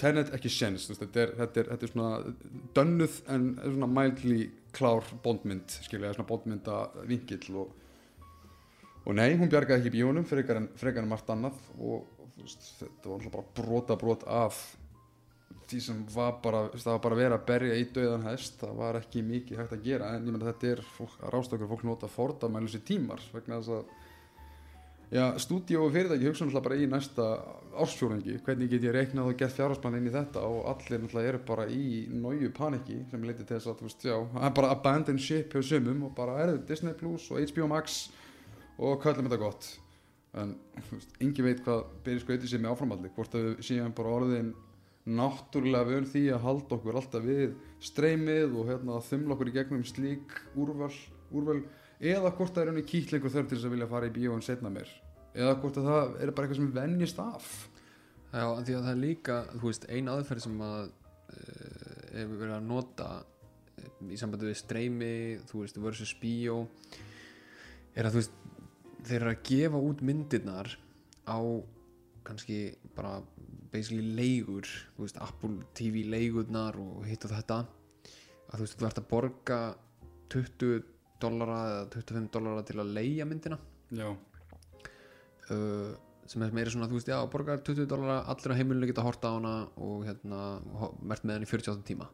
Tenet 0.00 0.30
ekki 0.34 0.50
veist, 0.50 0.94
þetta 0.98 1.20
er, 1.22 1.32
þetta 1.38 1.60
er, 1.60 1.72
þetta 1.72 1.86
er 1.86 1.92
svona 1.92 2.34
dönnuð 2.78 3.18
en 3.34 3.50
svona 3.62 3.90
mildly 3.90 4.38
klár 4.74 5.06
bondmynd, 5.24 5.78
skilja, 5.86 6.12
svona 6.14 6.28
bondmynda 6.28 6.82
vingill 7.08 7.62
og 7.62 7.80
og 9.04 9.12
nei, 9.18 9.34
hún 9.36 9.50
bjargaði 9.52 9.82
ekki 9.82 9.98
bíónum 9.98 10.24
frekar 10.28 10.62
en, 10.62 10.70
frekar 10.80 11.04
en 11.04 11.10
margt 11.10 11.28
annað 11.32 11.58
og, 11.76 12.06
og 12.20 12.38
veist, 12.40 12.70
þetta 12.78 13.10
var 13.10 13.18
alltaf 13.18 13.34
bara 13.34 13.50
brota 13.58 13.96
brot 14.00 14.24
af 14.24 14.60
því 15.68 15.80
sem 15.80 16.00
var 16.12 16.38
bara, 16.44 16.62
það 16.72 16.90
var 16.92 17.02
bara 17.04 17.18
verið 17.18 17.36
að 17.36 17.44
berja 17.50 17.76
í 17.80 17.84
döðan 17.96 18.26
hest, 18.28 18.56
það 18.60 18.80
var 18.80 18.98
ekki 19.00 19.24
mikið 19.24 19.60
hægt 19.60 19.76
að 19.76 19.84
gera 19.84 20.10
en 20.12 20.24
ég 20.24 20.32
menna 20.32 20.48
þetta 20.50 20.72
er 20.72 20.82
fólk, 20.96 21.18
rástökur 21.34 21.70
fólk 21.70 21.84
nota 21.88 22.10
fordamælusi 22.12 22.80
tímar 22.84 23.22
vegna 23.32 23.60
þess 23.60 23.76
að 23.78 24.03
já, 25.12 25.24
stúdíó 25.38 25.84
og 25.86 25.92
fyrirtæki 25.94 26.28
hugsa 26.28 26.46
náttúrulega 26.46 26.64
bara 26.68 26.78
í 26.80 26.88
næsta 26.90 27.28
ársfjóringi, 27.84 28.38
hvernig 28.46 28.70
get 28.70 28.86
ég 28.86 28.94
reiknað 28.94 29.30
og 29.30 29.38
gert 29.38 29.56
fjárhagsplan 29.56 29.96
inn 29.98 30.08
í 30.08 30.14
þetta 30.14 30.42
og 30.46 30.68
allir 30.72 31.02
náttúrulega 31.02 31.32
eru 31.32 31.40
bara 31.48 31.64
í 31.68 31.86
nóju 32.10 32.50
paniki 32.54 33.00
sem 33.10 33.24
leiti 33.26 33.44
til 33.44 33.56
þess 33.56 33.70
að, 33.70 33.78
þú 33.80 33.88
veist, 33.88 34.04
já, 34.10 34.18
er 34.18 34.54
bara 34.58 34.74
abandon 34.74 35.18
ship 35.18 35.54
hjá 35.54 35.62
sumum 35.62 36.04
og 36.08 36.14
bara 36.16 36.36
er 36.44 36.58
Disney 36.68 36.94
Plus 36.98 37.30
og 37.32 37.40
HBO 37.40 37.70
Max 37.70 38.04
og 38.78 39.00
kallum 39.02 39.28
þetta 39.28 39.40
gott. 39.42 39.72
En 40.34 40.54
þú 40.88 40.98
veist, 40.98 41.16
engi 41.22 41.46
veit 41.46 41.64
hvað 41.66 41.82
byrja 42.06 42.24
skauti 42.24 42.50
sér 42.50 42.62
með 42.62 42.74
áframaldi 42.74 43.12
hvort 43.14 43.34
að 43.38 43.48
við 43.48 43.66
séum 43.68 43.94
bara 43.94 44.14
orðin 44.18 44.54
náttúrulega 45.04 45.88
vön 45.90 46.06
því 46.08 46.22
að 46.32 46.44
halda 46.46 46.76
okkur 46.78 46.98
alltaf 46.98 47.24
við 47.24 47.56
streymið 47.84 48.54
og 48.56 48.70
hérna, 48.70 49.00
þumla 49.04 49.36
okkur 49.36 49.50
í 49.50 49.54
gegnum 49.58 49.84
slík 49.86 50.36
úrval, 50.56 50.92
úrval 51.34 51.60
eða 52.04 52.34
hvort 52.36 52.52
það 52.52 52.62
er 52.62 52.70
henni 52.72 52.86
kýtlingur 52.88 53.32
þörf 53.32 53.48
til 53.48 53.58
þess 53.58 53.68
að 53.68 53.74
vilja 53.76 53.90
fara 53.90 54.10
í 54.10 54.14
bíóin 54.14 54.44
setna 54.44 54.72
mér 54.72 54.90
eða 55.34 55.54
hvort 55.60 55.78
að 55.80 55.88
það 55.88 56.18
er 56.22 56.32
bara 56.34 56.46
eitthvað 56.46 56.60
sem 56.60 56.74
venjist 56.74 57.22
af. 57.22 57.48
Já, 58.34 58.44
því 58.44 58.76
að 58.76 58.84
það 58.84 58.92
er 58.92 59.00
líka, 59.00 59.38
þú 59.54 59.64
veist, 59.68 59.88
ein 59.94 60.10
aðferð 60.10 60.44
sem 60.44 60.62
að 60.66 60.92
hefur 62.14 62.40
verið 62.40 62.54
að 62.56 62.68
nota 62.68 63.10
eh, 63.78 63.90
í 64.14 64.18
sambandi 64.20 64.50
við 64.50 64.58
streymi, 64.60 65.12
þú 65.50 65.62
veist, 65.62 65.78
versus 65.82 66.14
bíó 66.20 66.64
er 67.94 68.08
að 68.08 68.16
þú 68.16 68.22
veist, 68.22 68.40
þeir 69.04 69.20
eru 69.20 69.32
að 69.32 69.44
gefa 69.50 69.82
út 69.88 70.02
myndirnar 70.06 70.70
á 71.28 71.38
kannski 72.24 72.58
bara 72.96 73.18
basically 73.72 74.14
leigur, 74.16 74.68
þú 74.96 75.06
veist, 75.06 75.20
Apple 75.22 75.68
TV 75.76 76.04
leigurnar 76.08 76.78
og 76.80 77.04
hitt 77.08 77.26
og 77.26 77.34
þetta. 77.34 77.64
Að 78.50 78.56
þú 78.56 78.66
veist, 78.66 78.78
þú 78.78 78.88
ert 78.88 79.00
að 79.00 79.08
borga 79.10 79.60
20 80.34 80.93
dollara 81.22 81.60
eða 81.70 81.84
25 81.94 82.32
dollara 82.34 82.64
til 82.66 82.80
að 82.80 82.92
leigja 82.96 83.28
myndina. 83.28 83.58
Já, 83.94 84.08
uh, 85.50 85.94
sem 86.26 86.42
er 86.42 86.54
meira 86.56 86.72
svona, 86.72 86.88
þú 86.88 86.98
veist, 86.98 87.12
já, 87.12 87.18
borgar 87.30 87.60
20 87.60 87.88
dólar 87.90 88.24
allir 88.32 88.54
á 88.56 88.58
heimilinu 88.58 88.88
geta 88.88 89.04
horta 89.04 89.30
á 89.30 89.36
hana 89.36 89.54
og 89.76 90.06
hérna, 90.08 90.40
mert 91.04 91.24
með 91.24 91.38
henni 91.38 91.50
48 91.50 91.84
tíma. 91.84 92.08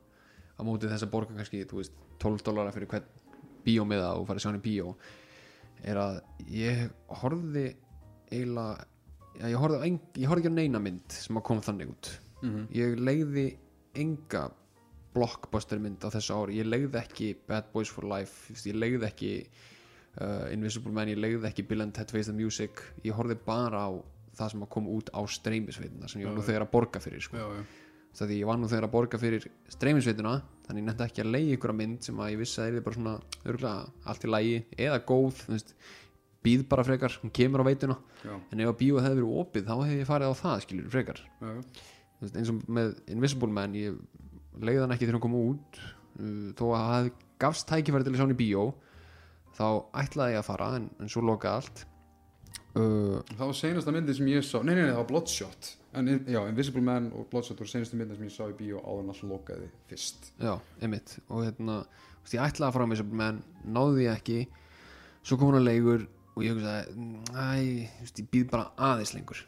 Á 0.59 0.61
móti 0.67 0.91
þess 0.91 1.07
að 1.07 1.13
borga 1.15 1.37
kannski, 1.39 1.63
veist 1.71 1.95
12 2.21 2.45
dólar 2.45 2.73
fyrir 2.75 2.91
hvern 2.91 3.07
bíómiða 3.65 4.15
og 4.19 4.27
fara 4.29 4.41
að 4.41 4.45
sjá 4.45 4.51
hann 4.51 4.61
í 4.61 4.65
bíó 4.65 4.95
er 5.87 6.01
að 6.01 6.19
ég 6.53 6.89
horfði 7.23 7.67
eiginlega 8.31 8.87
ég 9.41 9.57
horfði 9.61 9.93
ekki 10.43 10.53
á 10.53 10.59
neina 10.59 10.81
mynd 10.83 11.15
sem 11.15 11.39
að 11.39 11.47
koma 11.49 11.65
þannig 11.65 11.93
út. 11.95 12.11
Mm 12.41 12.67
ég 12.77 12.97
leiði 12.99 13.47
enga 13.95 14.51
blockbuster 15.15 15.81
mynd 15.83 16.05
á 16.07 16.09
þessu 16.13 16.37
ári. 16.37 16.61
Ég 16.61 16.69
leiði 16.69 17.01
ekki 17.01 17.33
Bad 17.49 17.71
Boys 17.75 17.91
for 17.93 18.07
Life 18.09 18.55
ég 18.69 18.79
leiði 18.79 19.07
ekki 19.09 19.33
uh, 20.21 20.47
Invisible 20.55 20.95
Man, 20.95 21.11
ég 21.13 21.21
leiði 21.21 21.47
ekki 21.51 21.67
Bill 21.69 21.85
and 21.85 21.95
Ted 21.97 22.13
Face 22.15 22.31
the 22.31 22.37
Music. 22.37 22.83
Ég 23.07 23.17
horfði 23.17 23.39
bara 23.47 23.87
á 23.87 23.91
það 24.39 24.55
sem 24.55 24.65
að 24.65 24.73
koma 24.73 24.97
út 24.97 25.13
á 25.13 25.21
streymisveitina 25.27 26.09
sem 26.09 26.23
ég 26.23 26.31
var 26.31 26.37
nú 26.39 26.45
þegar 26.47 26.65
að 26.65 26.73
borga 26.73 27.03
fyrir 27.03 27.25
sko. 27.25 27.37
já, 27.37 27.47
já, 27.59 27.65
það 28.17 28.31
því 28.31 28.37
ég 28.41 28.49
var 28.49 28.61
nú 28.61 28.69
þegar 28.71 28.87
að 28.87 28.93
borga 28.95 29.19
fyrir 29.21 29.49
streymisveitina 29.75 30.37
þannig 30.67 30.81
ég 30.81 30.87
nefndi 30.87 31.07
ekki 31.07 31.25
að 31.25 31.33
leiði 31.35 31.57
ykkur 31.57 31.75
mynd 31.77 32.07
sem 32.07 32.23
að 32.23 32.31
ég 32.33 32.41
vissi 32.41 32.61
að 32.61 32.69
það 32.71 32.79
er 32.79 32.87
bara 32.87 32.99
svona 32.99 33.17
örgulega 33.43 34.07
allt 34.13 34.25
í 34.25 34.31
lægi 34.31 34.57
eða 34.87 35.03
góð 35.11 35.43
veist, 35.51 35.75
býð 36.45 36.67
bara 36.71 36.85
frekar, 36.87 37.19
hún 37.21 37.33
kemur 37.37 37.61
á 37.61 37.69
veituna. 37.69 37.99
Já, 38.25 38.33
en 38.39 38.63
ef 38.65 38.71
að 38.71 38.79
bíóð 38.81 39.05
hefði 39.05 39.21
verið 39.21 39.41
opið 39.43 39.67
þá 39.67 39.75
hefði 39.77 39.99
ég 39.99 40.09
farið 40.09 40.33
á 40.33 40.35
það 40.41 40.63
skilur 40.65 40.93
frekar. 40.95 41.21
Já, 41.41 41.51
já. 41.51 41.89
Þú 42.21 42.25
veist, 42.25 42.39
eins 42.41 42.53
og 42.53 42.63
með 42.79 42.95
Invisible 43.13 43.53
Man 43.57 43.77
ég 43.77 43.99
leiði 44.67 44.85
hann 44.85 44.95
ekki 44.95 45.07
þegar 45.07 45.19
hann 45.19 45.27
kom 45.27 45.41
út. 45.41 45.83
Uh, 46.21 46.49
þó 46.59 46.65
að 46.77 46.87
það 46.91 47.11
gafst 47.41 47.69
tækifæri 47.71 48.07
til 48.07 48.13
að 48.13 48.19
sjá 48.21 48.27
hann 48.27 48.35
í 48.35 48.41
bíó 48.41 48.65
þá 49.57 49.67
ætlaði 50.03 50.37
ég 50.37 50.43
að 50.43 50.49
fara 50.49 50.69
en, 50.79 50.91
en 51.01 51.11
svo 51.11 51.23
lokaði 51.25 51.61
allt. 51.61 51.83
Uh, 52.71 53.19
það 53.35 53.43
var 53.49 53.57
senasta 53.59 53.93
myndi 53.95 54.15
sem 54.15 54.29
ég 54.31 54.45
sá 54.47 54.61
nei, 54.63 54.77
nei, 54.77 54.85
nei, 54.85 54.93
það 54.93 55.01
var 55.01 55.11
Bloodshot. 55.11 55.73
En, 55.99 56.11
já, 56.31 56.39
Invisible 56.47 56.85
Man 56.87 57.09
og 57.19 57.27
Bloodshot 57.33 57.59
voru 57.59 57.73
senastu 57.73 57.99
myndi 57.99 58.17
sem 58.19 58.29
ég 58.29 58.35
sá 58.35 58.45
í 58.47 58.55
bíó 58.57 58.79
áður 58.85 59.03
en 59.03 59.13
allt 59.15 59.27
lokaði 59.27 59.69
fyrst. 59.91 60.31
Já, 60.39 60.55
einmitt. 60.79 61.17
Og 61.29 61.45
hérna, 61.49 61.81
ég 62.31 62.45
ætlaði 62.45 62.69
að 62.69 62.77
fara 62.77 62.87
á 62.87 62.89
Invisible 62.89 63.21
Man 63.21 63.43
náði 63.67 64.07
ég 64.07 64.21
ekki. 64.21 64.41
Svo 65.27 65.37
kom 65.37 65.51
hann 65.51 65.61
að 65.61 65.69
leigur 65.69 66.07
og 66.37 66.45
ég 66.47 66.55
hugsaði 66.55 67.09
næ, 67.35 67.49
ég 68.07 68.29
býð 68.33 68.51
bara 68.55 68.71
aðeins 68.91 69.17
lengur. 69.17 69.43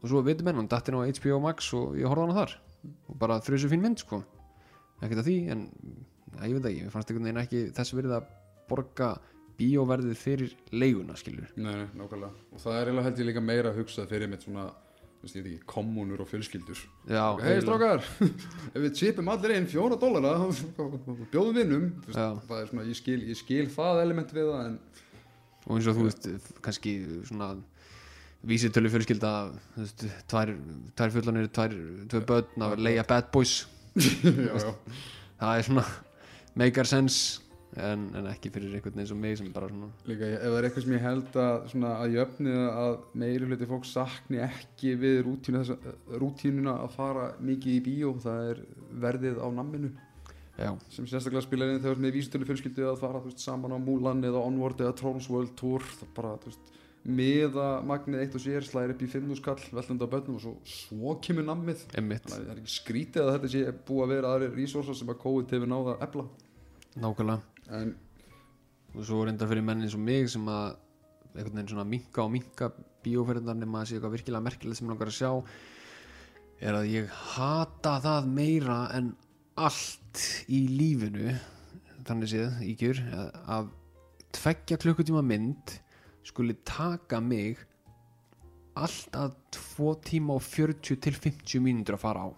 Og 0.00 0.08
svo 0.10 0.22
veitum 0.26 0.48
menn, 0.48 0.58
hann 0.58 0.70
datt 0.70 0.88
inn 0.88 0.96
á 0.98 1.04
HBO 1.04 1.42
Max 1.44 1.68
og 1.76 1.98
ég 2.00 2.08
horfði 2.08 2.24
á 2.24 2.26
hana 2.26 2.38
þar. 2.40 2.56
Og 3.12 3.18
bara 3.20 3.42
þrjusu 3.44 3.68
fín 3.70 3.84
mynd 3.84 4.00
sko 4.02 4.24
ekkert 5.02 5.22
að 5.22 5.28
því, 5.28 5.36
en 5.54 5.66
ja, 6.38 6.46
ég 6.46 6.56
veit 6.56 6.70
ekki, 6.70 6.86
mér 6.86 6.94
fannst 6.94 7.10
einhvern 7.12 7.28
veginn 7.28 7.42
ekki 7.42 7.64
þess 7.76 7.96
verið 7.96 8.16
að 8.18 8.30
borga 8.70 9.10
bíóverðið 9.58 10.16
fyrir 10.16 10.54
leiguna 10.72 11.16
skilur 11.18 11.50
Nei, 11.56 11.74
nei, 11.82 11.88
nákvæmlega. 11.98 12.32
Og 12.54 12.62
það 12.62 12.78
er 12.78 12.88
eiginlega 12.88 13.08
held 13.08 13.20
ég 13.20 13.28
líka 13.28 13.44
meira 13.44 13.72
að 13.72 13.82
hugsa 13.82 14.06
fyrir 14.10 14.30
mitt 14.32 14.46
svona 14.46 14.70
veist, 15.22 15.36
ég 15.36 15.44
veit 15.44 15.52
ekki, 15.52 15.66
kommunur 15.70 16.22
og 16.24 16.30
fjölskyldur. 16.30 16.80
Hei 17.42 17.58
strákar, 17.62 18.02
ef 18.74 18.78
við 18.78 18.94
chipum 18.98 19.30
allir 19.30 19.54
inn 19.58 19.68
fjóra 19.70 19.98
dólara 20.00 20.48
bjóðum 21.32 21.58
vinnum 21.60 21.90
það 22.08 22.56
er 22.58 22.72
svona, 22.72 22.86
ég 22.88 22.98
skil, 22.98 23.20
ég 23.28 23.38
skil 23.38 23.68
það 23.70 24.02
element 24.06 24.34
við 24.34 24.50
það 24.50 24.70
en 24.70 24.80
og 25.62 25.76
eins 25.76 25.88
og 25.90 25.98
þú 25.98 26.06
veist 26.08 26.26
kannski 26.64 26.94
svona 27.28 27.52
vísitölu 28.42 28.90
fjölskylda 28.90 29.32
tvær, 30.30 30.56
tvær 30.98 31.14
fullanir 31.14 31.50
tvær, 31.54 31.76
tvær 32.10 32.26
börn 32.26 32.66
að 32.66 32.82
leia 32.82 33.04
bad 33.06 33.30
boys 33.34 33.60
já, 33.96 34.52
já. 34.56 34.74
það 35.40 35.56
er 35.56 35.66
svona 35.68 35.86
make 36.58 36.84
sense 36.88 37.42
en, 37.80 38.04
en 38.18 38.28
ekki 38.28 38.50
fyrir 38.52 38.74
einhvern 38.76 38.98
veginn 38.98 39.08
sem 39.08 39.20
mig 39.20 39.38
sem 39.40 39.50
bara 39.52 39.68
svona 39.70 39.88
Líka, 40.08 40.28
ef 40.28 40.44
það 40.44 40.56
er 40.58 40.68
eitthvað 40.68 40.86
sem 40.86 40.94
ég 40.94 41.04
held 41.06 41.36
að, 41.42 41.58
svona, 41.72 41.92
að 42.04 42.16
jöfni 42.18 42.54
að 42.68 42.96
meiri 43.22 43.48
hluti 43.48 43.68
fólk 43.70 43.88
sakni 43.88 44.40
ekki 44.44 44.94
við 45.00 45.20
rútínu 45.28 45.62
þessa, 45.62 45.94
rútínuna 46.20 46.78
að 46.84 46.96
fara 46.96 47.28
mikið 47.40 47.78
í 47.78 47.84
bíó 47.86 48.14
það 48.22 48.50
er 48.52 48.64
verðið 49.06 49.40
á 49.40 49.48
namminu 49.56 49.92
já, 50.58 50.70
sem 50.92 51.08
sérstaklega 51.08 51.46
spilar 51.46 51.72
inn 51.72 51.82
þegar 51.84 52.04
með 52.04 52.18
vísitölu 52.18 52.50
fjölskyldu 52.50 52.86
að 52.90 53.00
fara 53.00 53.24
veist, 53.24 53.40
saman 53.44 53.76
á 53.76 53.78
Mulan 53.80 54.24
eða 54.28 54.44
Onward 54.44 54.84
eða 54.84 54.96
Trolls 55.00 55.30
World 55.32 55.56
Tour 55.58 55.86
það 55.96 56.12
bara, 56.18 56.36
þú 56.42 56.52
veist, 56.52 56.76
miða 57.02 57.68
magnið 57.86 58.22
eitt 58.22 58.36
og 58.38 58.44
sér 58.44 58.66
slæðir 58.66 58.94
upp 58.94 59.02
í 59.02 59.10
5 59.10 59.34
skall 59.40 59.58
veltandi 59.74 60.06
á 60.06 60.12
bönnum 60.12 60.38
og 60.38 60.44
svo, 60.44 60.52
svo 60.68 61.16
kemur 61.24 61.48
nammið. 61.48 61.82
Það 61.90 62.36
er 62.38 62.60
ekki 62.60 62.76
skrítið 62.76 63.24
að 63.24 63.34
þetta 63.36 63.52
sé 63.56 63.64
búið 63.88 64.04
að 64.04 64.14
vera 64.14 64.32
aðri 64.36 64.52
resursar 64.54 64.98
sem 64.98 65.10
að 65.10 65.20
COVID 65.24 65.56
hefur 65.56 65.72
náða 65.72 65.96
að 65.96 66.06
efla. 66.06 66.26
Nákvæmlega. 67.02 67.40
En 67.72 67.94
og 68.92 69.04
svo 69.08 69.22
reyndar 69.24 69.48
fyrir 69.48 69.64
menn 69.64 69.84
eins 69.84 69.96
og 69.96 70.02
mig 70.04 70.28
sem 70.30 70.48
að 70.52 70.74
einhvern 71.32 71.56
veginn 71.56 71.70
svona 71.70 71.88
minka 71.88 72.24
og 72.24 72.32
minka 72.34 72.68
bíóferðnar 73.02 73.56
nema 73.56 73.80
að 73.80 73.88
sé 73.88 73.96
eitthvað 73.96 74.16
virkilega 74.18 74.46
merkilegt 74.46 74.78
sem 74.78 74.86
ég 74.86 74.92
langar 74.92 75.10
að 75.10 75.16
sjá 75.16 75.30
er 76.62 76.76
að 76.78 76.90
ég 76.92 77.14
hata 77.32 77.94
það 78.04 78.28
meira 78.36 78.80
en 78.98 79.14
allt 79.56 80.26
í 80.52 80.60
lífinu 80.68 81.32
þannig 82.04 82.32
séð, 82.32 82.60
ígjur 82.66 83.00
að 83.46 83.72
tveggja 84.36 84.78
klukkutíma 84.82 85.22
mynd 85.24 85.76
skuli 86.26 86.56
taka 86.66 87.20
mig 87.20 87.60
allt 88.78 89.18
að 89.18 89.34
2 89.56 89.90
tíma 90.06 90.38
og 90.38 90.44
40 90.44 91.00
til 91.04 91.18
50 91.18 91.64
mínútur 91.64 91.98
að 91.98 92.04
fara 92.06 92.24
á 92.24 92.30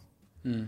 mm. 0.46 0.64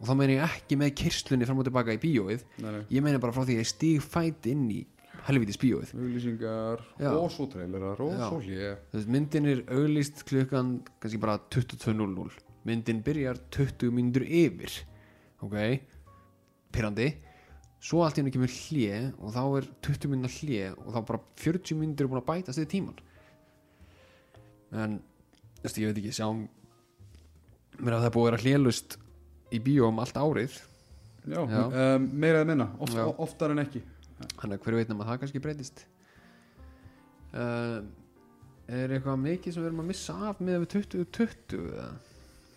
og 0.00 0.08
þá 0.08 0.14
meina 0.16 0.36
ég 0.38 0.46
ekki 0.46 0.78
með 0.80 0.94
kyrslunni 1.02 1.48
fram 1.48 1.60
og 1.60 1.68
tilbaka 1.68 1.96
í 1.96 2.00
bíóið 2.00 2.44
nei, 2.62 2.70
nei. 2.70 2.82
ég 2.96 3.04
meina 3.04 3.20
bara 3.22 3.34
frá 3.36 3.44
því 3.44 3.58
að 3.58 3.64
ég 3.64 3.70
stíg 3.70 4.04
fæt 4.04 4.48
inn 4.52 4.64
í 4.72 4.80
helvitis 5.28 5.60
bíóið 5.60 5.92
auglýsingar 5.96 6.86
Já. 7.00 7.10
og 7.12 7.28
svo 7.32 7.46
trailerar 7.52 8.00
og 8.04 8.16
Já. 8.16 8.24
svo 8.28 8.40
hlje 8.40 8.72
Þú 8.90 8.98
veist, 8.98 9.12
myndin 9.16 9.50
er 9.52 9.62
auglýst 9.76 10.24
klukkan 10.28 10.74
kannski 11.02 11.20
bara 11.20 11.36
22.00 11.52 12.40
myndin 12.64 13.04
byrjar 13.04 13.40
20 13.52 13.92
mínútur 13.94 14.24
yfir 14.24 14.80
ok 15.44 15.56
pyrrandi 16.74 17.12
svo 17.84 18.02
allt 18.04 18.18
í 18.18 18.22
henni 18.22 18.32
kemur 18.32 18.52
hlje 18.52 19.00
og 19.18 19.34
þá 19.34 19.42
er 19.44 19.70
20 19.84 20.12
mínútur 20.12 20.36
hlje 20.38 20.68
og 20.74 20.90
þá 20.94 21.00
bara 21.10 21.22
40 21.42 21.80
mínútur 21.80 22.06
er 22.06 22.12
búin 22.12 22.22
að 22.22 22.30
bætast 22.30 22.60
við 22.62 22.70
tíman 22.72 23.00
en 24.74 25.00
veist, 25.62 25.78
ég 25.78 25.90
veit 25.90 26.00
ekki 26.00 26.14
sjáum 26.16 26.46
mér 27.80 27.96
að 27.96 28.04
það 28.04 28.08
er 28.08 28.14
búið 28.16 28.24
að 28.24 28.30
vera 28.30 28.44
hljelust 28.44 28.96
í 29.54 29.60
bíó 29.64 29.90
um 29.90 30.00
allt 30.02 30.20
árið 30.20 30.62
Já, 31.24 31.40
Já. 31.48 31.60
Um, 31.64 32.08
meira 32.20 32.42
eða 32.42 32.48
minna, 32.50 32.66
oft, 32.84 32.98
oftar 33.24 33.54
en 33.54 33.62
ekki 33.62 33.80
þannig 34.36 34.58
að 34.58 34.64
hver 34.66 34.76
veit 34.76 34.90
nema 34.92 35.06
það 35.08 35.20
kannski 35.22 35.40
breytist 35.44 35.84
uh, 37.32 37.78
er 38.68 38.92
eitthvað 38.92 39.22
mikið 39.22 39.54
sem 39.54 39.64
við 39.64 39.70
erum 39.70 39.80
að 39.84 39.88
missa 39.92 40.16
af 40.28 40.42
með 40.44 40.64
við 40.64 40.68
2020 40.74 41.64
eða? 41.70 41.88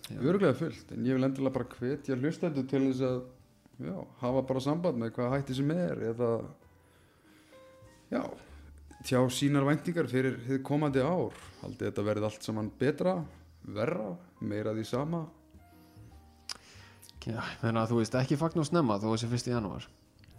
Já. 0.07 0.19
Öruglega 0.23 0.55
fullt, 0.55 0.91
en 0.95 1.07
ég 1.07 1.17
vil 1.17 1.28
endilega 1.28 1.55
bara 1.57 1.69
hvetja 1.73 2.15
hlustendur 2.19 2.67
til 2.71 2.84
þess 2.89 3.05
að 3.07 3.17
já, 3.84 3.95
hafa 4.21 4.43
bara 4.49 4.63
samband 4.63 4.99
með 5.01 5.13
hvað 5.17 5.34
hætti 5.36 5.57
sem 5.57 5.73
er 5.75 6.03
eða 6.11 6.32
já, 8.11 8.21
tjá 9.05 9.19
sínar 9.32 9.67
væntingar 9.67 10.09
fyrir 10.11 10.39
þið 10.47 10.63
komandi 10.65 11.03
ár. 11.03 11.36
Haldið 11.61 11.89
þetta 11.89 12.07
verið 12.07 12.30
allt 12.30 12.47
saman 12.47 12.71
betra 12.80 13.19
verra, 13.67 14.13
meira 14.39 14.73
því 14.75 14.86
sama? 14.88 15.25
Já, 17.28 17.41
meina 17.59 17.84
þú 17.89 17.99
veist 17.99 18.15
ekki 18.15 18.38
fagn 18.39 18.61
og 18.61 18.67
snemma 18.69 18.95
þó 19.01 19.09
þessi 19.11 19.28
1. 19.28 19.51
janúar. 19.51 19.88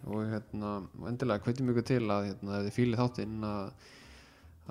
Og 0.08 0.22
hérna, 0.30 0.78
endilega 1.10 1.44
hvetjum 1.44 1.68
ykkur 1.72 1.84
til 1.84 2.04
að 2.06 2.30
hérna, 2.30 2.60
þið 2.64 2.76
fílið 2.76 3.02
þáttinn 3.02 3.44
að, 3.44 3.88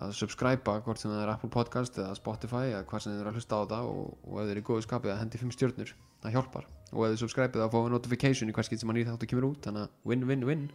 að 0.01 0.13
subscriba 0.18 0.80
hvort 0.86 1.01
sem 1.01 1.13
það 1.13 1.22
er 1.26 1.34
Apple 1.36 1.51
Podcast 1.53 1.99
eða 1.99 2.15
Spotify 2.18 2.72
eða 2.72 2.86
hvað 2.89 3.03
sem 3.03 3.13
þið 3.13 3.22
eru 3.22 3.32
að 3.32 3.38
hlusta 3.38 3.59
á 3.59 3.61
þetta 3.61 3.82
og, 3.91 4.15
og 4.24 4.39
ef 4.39 4.47
þið 4.47 4.53
eru 4.55 4.63
í 4.63 4.68
góðu 4.72 4.86
skapið 4.88 5.13
að 5.13 5.22
hendi 5.22 5.41
5 5.43 5.53
stjörnur 5.57 5.93
það 6.24 6.38
hjálpar. 6.38 6.68
Og 6.93 7.03
ef 7.03 7.13
þið 7.13 7.22
subscribið 7.24 7.63
þá 7.63 7.72
fáum 7.74 7.88
við 7.88 7.95
notification 7.97 8.49
í 8.51 8.55
hvers 8.55 8.70
skipt 8.70 8.84
sem 8.84 8.91
að 8.93 8.99
nýr 8.99 9.09
þáttu 9.11 9.30
kemur 9.32 9.49
út. 9.49 9.63
Þannig 9.65 9.88
að 9.88 10.11
win, 10.11 10.28
win, 10.30 10.45
win. 10.47 10.68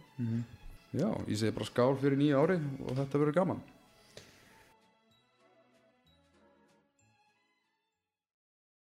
Já, 0.93 1.07
ég 1.25 1.39
segi 1.39 1.55
bara 1.55 1.65
skál 1.65 1.95
fyrir 1.97 2.19
nýja 2.19 2.41
ári 2.43 2.59
og 2.85 2.93
þetta 2.99 3.21
verður 3.21 3.39
gaman 3.39 3.63